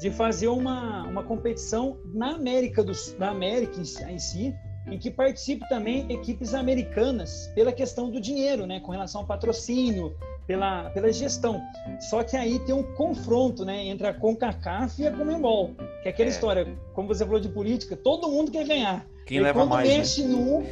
de 0.00 0.10
fazer 0.10 0.48
uma, 0.48 1.04
uma 1.06 1.22
competição 1.22 1.96
na 2.12 2.34
América, 2.34 2.82
do, 2.82 2.92
na 3.16 3.30
América 3.30 3.76
em, 3.78 4.12
em 4.12 4.18
si, 4.18 4.52
em 4.90 4.98
que 4.98 5.12
participe 5.12 5.66
também 5.68 6.10
equipes 6.12 6.54
americanas 6.54 7.52
pela 7.54 7.72
questão 7.72 8.10
do 8.10 8.20
dinheiro, 8.20 8.66
né, 8.66 8.80
com 8.80 8.90
relação 8.90 9.20
ao 9.20 9.26
patrocínio, 9.28 10.12
pela, 10.44 10.90
pela 10.90 11.12
gestão. 11.12 11.62
Só 12.00 12.24
que 12.24 12.36
aí 12.36 12.58
tem 12.66 12.74
um 12.74 12.82
confronto 12.94 13.64
né, 13.64 13.86
entre 13.86 14.08
a 14.08 14.12
CONCACAF 14.12 15.00
e 15.00 15.06
a 15.06 15.12
Comembol, 15.12 15.70
que 16.02 16.08
é 16.08 16.10
aquela 16.10 16.28
É. 16.28 16.32
história, 16.32 16.78
como 16.94 17.06
você 17.06 17.24
falou 17.24 17.38
de 17.38 17.48
política, 17.48 17.96
todo 17.96 18.28
mundo 18.28 18.50
quer 18.50 18.66
ganhar. 18.66 19.06
Quem 19.24 19.38
E 19.38 19.40
leva 19.40 19.60
quando 19.60 19.70
mais, 19.70 19.88
né? 19.88 19.98
mexe 19.98 20.24
no... 20.24 20.64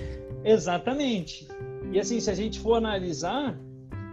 Exatamente. 0.45 1.47
E 1.91 1.99
assim, 1.99 2.21
se 2.21 2.31
a 2.31 2.35
gente 2.35 2.61
for 2.61 2.75
analisar, 2.75 3.59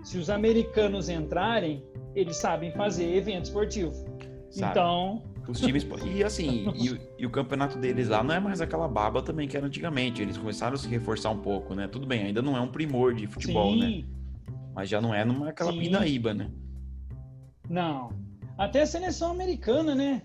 se 0.04 0.18
os 0.18 0.30
americanos 0.30 1.10
entrarem, 1.10 1.84
eles 2.16 2.38
sabem 2.38 2.72
fazer 2.74 3.14
evento 3.16 3.46
esportivo. 3.46 3.92
Sabe? 4.50 4.72
Então, 4.72 5.24
Os 5.48 5.60
times. 5.60 5.86
E 6.06 6.24
assim, 6.24 6.72
e, 6.76 6.90
o- 6.92 7.00
e 7.20 7.26
o 7.26 7.30
campeonato 7.30 7.78
deles 7.78 8.08
lá 8.10 8.24
não 8.24 8.34
é 8.36 8.40
mais 8.40 8.62
aquela 8.62 8.88
baba 8.88 9.22
também 9.22 9.48
que 9.48 9.56
era 9.58 9.66
antigamente. 9.66 10.22
Eles 10.22 10.38
começaram 10.38 10.76
a 10.76 10.78
se 10.78 10.88
reforçar 10.88 11.30
um 11.32 11.40
pouco, 11.40 11.74
né? 11.76 11.88
Tudo 11.88 12.06
bem, 12.06 12.26
ainda 12.26 12.42
não 12.42 12.56
é 12.58 12.62
um 12.62 12.68
primor 12.68 13.14
de 13.14 13.26
futebol, 13.28 13.76
né? 13.76 13.88
sim, 13.88 14.06
Mas 14.76 14.90
já 14.90 15.00
não 15.02 15.14
é 15.14 15.24
numa 15.26 15.50
aquela 15.50 15.72
Sim. 15.72 15.80
pinaíba, 15.80 16.34
né? 16.34 16.50
não. 17.70 18.10
Até 18.58 18.82
a 18.82 18.86
seleção 18.86 19.32
americana, 19.32 19.96
né? 19.96 20.22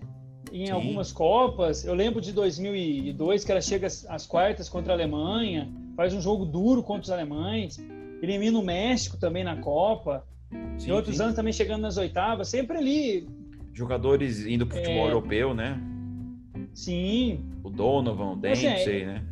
Em 0.55 0.67
Sim. 0.67 0.71
algumas 0.71 1.11
Copas. 1.11 1.83
Eu 1.83 1.93
lembro 1.93 2.21
de 2.21 2.31
2002, 2.31 3.43
que 3.43 3.51
ela 3.51 3.59
chega 3.59 3.87
às- 3.87 4.25
quartas 4.25 4.69
contra 4.69 4.93
a 4.93 4.95
Alemanha, 4.95 5.69
faz 5.97 6.13
um 6.13 6.21
jogo 6.21 6.45
duro 6.45 6.81
contra 6.81 7.03
os 7.03 7.11
alemães, 7.11 7.77
elimina 8.21 8.57
o 8.57 8.63
México 8.63 9.17
também 9.17 9.43
na 9.43 9.57
Copa. 9.57 10.25
Sim, 10.77 10.89
em 10.89 10.93
outros 10.93 11.17
sim. 11.17 11.23
anos 11.23 11.35
também 11.35 11.51
chegando 11.51 11.81
nas 11.81 11.97
oitavas, 11.97 12.47
sempre 12.47 12.77
ali. 12.77 13.27
Jogadores 13.73 14.45
indo 14.45 14.65
pro 14.65 14.77
futebol 14.77 15.07
É. 15.07 15.09
europeu, 15.09 15.53
né? 15.53 15.77
Sim, 16.73 17.39
O 17.61 17.69
Donovan, 17.69 18.37
o 18.41 18.47
Assim, 18.47 18.67
é- 18.67 18.75
Dempsey, 18.75 19.05
né? 19.05 19.23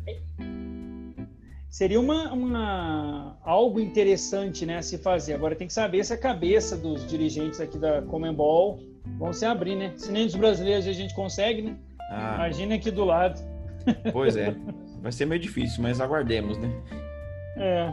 seria 1.70 1.98
uma, 2.00 2.32
uma- 2.32 3.38
algo 3.42 3.80
interessante 3.80 4.66
né, 4.66 4.76
a 4.78 4.82
se 4.82 4.98
fazer. 4.98 5.34
Agora 5.34 5.54
tem 5.56 5.66
que 5.66 5.72
saber 5.72 6.04
se 6.04 6.12
a 6.12 6.18
cabeça 6.18 6.76
dos 6.76 7.06
dirigentes 7.08 7.60
aqui 7.60 7.78
da 7.78 8.02
Comembol 8.02 8.78
vão 9.18 9.32
se 9.32 9.44
abrir, 9.44 9.76
né? 9.76 9.92
Se 9.96 10.10
nem 10.10 10.26
dos 10.26 10.34
brasileiros 10.34 10.86
a 10.86 10.92
gente 10.92 11.14
consegue, 11.14 11.62
né? 11.62 11.76
Ah, 12.10 12.34
Imagina 12.36 12.74
aqui 12.74 12.90
do 12.90 13.04
lado. 13.04 13.40
pois 14.12 14.36
é. 14.36 14.54
Vai 15.00 15.12
ser 15.12 15.26
meio 15.26 15.40
difícil, 15.40 15.82
mas 15.82 16.00
aguardemos, 16.00 16.56
né? 16.58 16.70
É, 17.56 17.92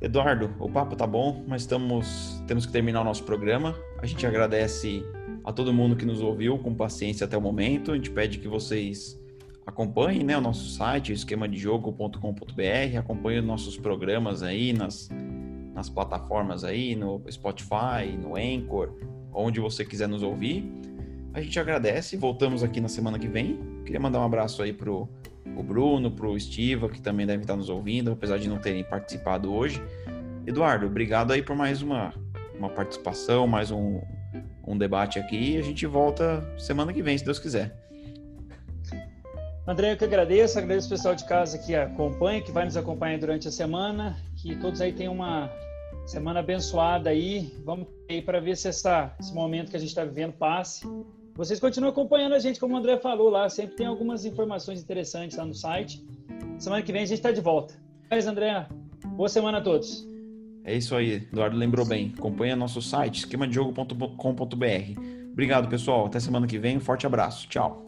Eduardo, 0.00 0.54
o 0.60 0.70
papo 0.70 0.94
tá 0.94 1.06
bom, 1.06 1.44
mas 1.48 1.62
estamos, 1.62 2.40
temos 2.46 2.64
que 2.64 2.70
terminar 2.70 3.00
o 3.00 3.04
nosso 3.04 3.24
programa. 3.24 3.74
A 4.00 4.06
gente 4.06 4.24
agradece 4.24 5.04
a 5.44 5.52
todo 5.52 5.72
mundo 5.72 5.96
que 5.96 6.06
nos 6.06 6.20
ouviu 6.20 6.56
com 6.58 6.72
paciência 6.72 7.24
até 7.24 7.36
o 7.36 7.40
momento. 7.40 7.90
A 7.90 7.96
gente 7.96 8.10
pede 8.10 8.38
que 8.38 8.46
vocês 8.46 9.20
acompanhem 9.66 10.22
né, 10.22 10.38
o 10.38 10.40
nosso 10.40 10.68
site, 10.70 11.12
esquemadejogo.com.br, 11.12 12.96
acompanhem 12.96 13.40
os 13.40 13.46
nossos 13.46 13.76
programas 13.76 14.44
aí 14.44 14.72
nas, 14.72 15.10
nas 15.74 15.90
plataformas 15.90 16.62
aí, 16.62 16.94
no 16.94 17.20
Spotify, 17.28 18.16
no 18.16 18.36
Anchor, 18.36 18.92
onde 19.38 19.60
você 19.60 19.84
quiser 19.84 20.08
nos 20.08 20.22
ouvir. 20.22 20.64
A 21.32 21.40
gente 21.40 21.58
agradece, 21.58 22.16
voltamos 22.16 22.62
aqui 22.62 22.80
na 22.80 22.88
semana 22.88 23.18
que 23.18 23.28
vem. 23.28 23.58
Queria 23.84 24.00
mandar 24.00 24.20
um 24.20 24.24
abraço 24.24 24.62
aí 24.62 24.72
pro 24.72 25.08
o 25.56 25.62
Bruno, 25.62 26.10
pro 26.10 26.36
Estiva, 26.36 26.88
que 26.88 27.00
também 27.00 27.26
deve 27.26 27.42
estar 27.42 27.56
nos 27.56 27.68
ouvindo, 27.68 28.12
apesar 28.12 28.38
de 28.38 28.48
não 28.48 28.58
terem 28.58 28.84
participado 28.84 29.52
hoje. 29.52 29.82
Eduardo, 30.46 30.86
obrigado 30.86 31.32
aí 31.32 31.42
por 31.42 31.56
mais 31.56 31.82
uma, 31.82 32.12
uma 32.56 32.68
participação, 32.68 33.46
mais 33.46 33.70
um, 33.70 34.00
um 34.66 34.76
debate 34.76 35.18
aqui. 35.18 35.56
A 35.56 35.62
gente 35.62 35.86
volta 35.86 36.44
semana 36.58 36.92
que 36.92 37.02
vem, 37.02 37.16
se 37.16 37.24
Deus 37.24 37.38
quiser. 37.38 37.76
André, 39.66 39.92
eu 39.92 39.96
que 39.96 40.04
agradeço, 40.04 40.58
agradeço 40.58 40.86
o 40.86 40.90
pessoal 40.90 41.14
de 41.14 41.24
casa 41.24 41.58
que 41.58 41.74
acompanha, 41.74 42.40
que 42.40 42.50
vai 42.50 42.64
nos 42.64 42.76
acompanhar 42.76 43.18
durante 43.18 43.48
a 43.48 43.50
semana, 43.50 44.16
que 44.36 44.56
todos 44.56 44.80
aí 44.80 44.92
tenham 44.92 45.12
uma 45.12 45.50
semana 46.08 46.40
abençoada 46.40 47.10
aí. 47.10 47.52
Vamos 47.64 47.86
aí 48.08 48.22
para 48.22 48.40
ver 48.40 48.56
se 48.56 48.68
essa, 48.68 49.14
esse 49.20 49.32
momento 49.34 49.70
que 49.70 49.76
a 49.76 49.80
gente 49.80 49.90
está 49.90 50.04
vivendo 50.04 50.32
passe. 50.32 50.86
Vocês 51.34 51.60
continuam 51.60 51.92
acompanhando 51.92 52.34
a 52.34 52.38
gente, 52.38 52.58
como 52.58 52.74
o 52.74 52.76
André 52.78 52.96
falou 52.98 53.28
lá, 53.28 53.48
sempre 53.48 53.76
tem 53.76 53.86
algumas 53.86 54.24
informações 54.24 54.80
interessantes 54.80 55.36
lá 55.36 55.44
no 55.44 55.54
site. 55.54 56.04
Semana 56.58 56.82
que 56.82 56.90
vem 56.90 57.02
a 57.02 57.06
gente 57.06 57.18
está 57.18 57.30
de 57.30 57.40
volta. 57.40 57.74
Mas, 58.10 58.26
André, 58.26 58.66
boa 59.16 59.28
semana 59.28 59.58
a 59.58 59.60
todos. 59.60 60.08
É 60.64 60.74
isso 60.74 60.96
aí, 60.96 61.28
Eduardo 61.30 61.56
lembrou 61.56 61.86
bem. 61.86 62.12
Acompanha 62.18 62.56
nosso 62.56 62.82
site, 62.82 63.20
esquemadejogo.com.br. 63.20 65.00
Obrigado, 65.32 65.68
pessoal. 65.68 66.06
Até 66.06 66.18
semana 66.18 66.46
que 66.46 66.58
vem. 66.58 66.78
Um 66.78 66.80
forte 66.80 67.06
abraço. 67.06 67.46
Tchau. 67.48 67.87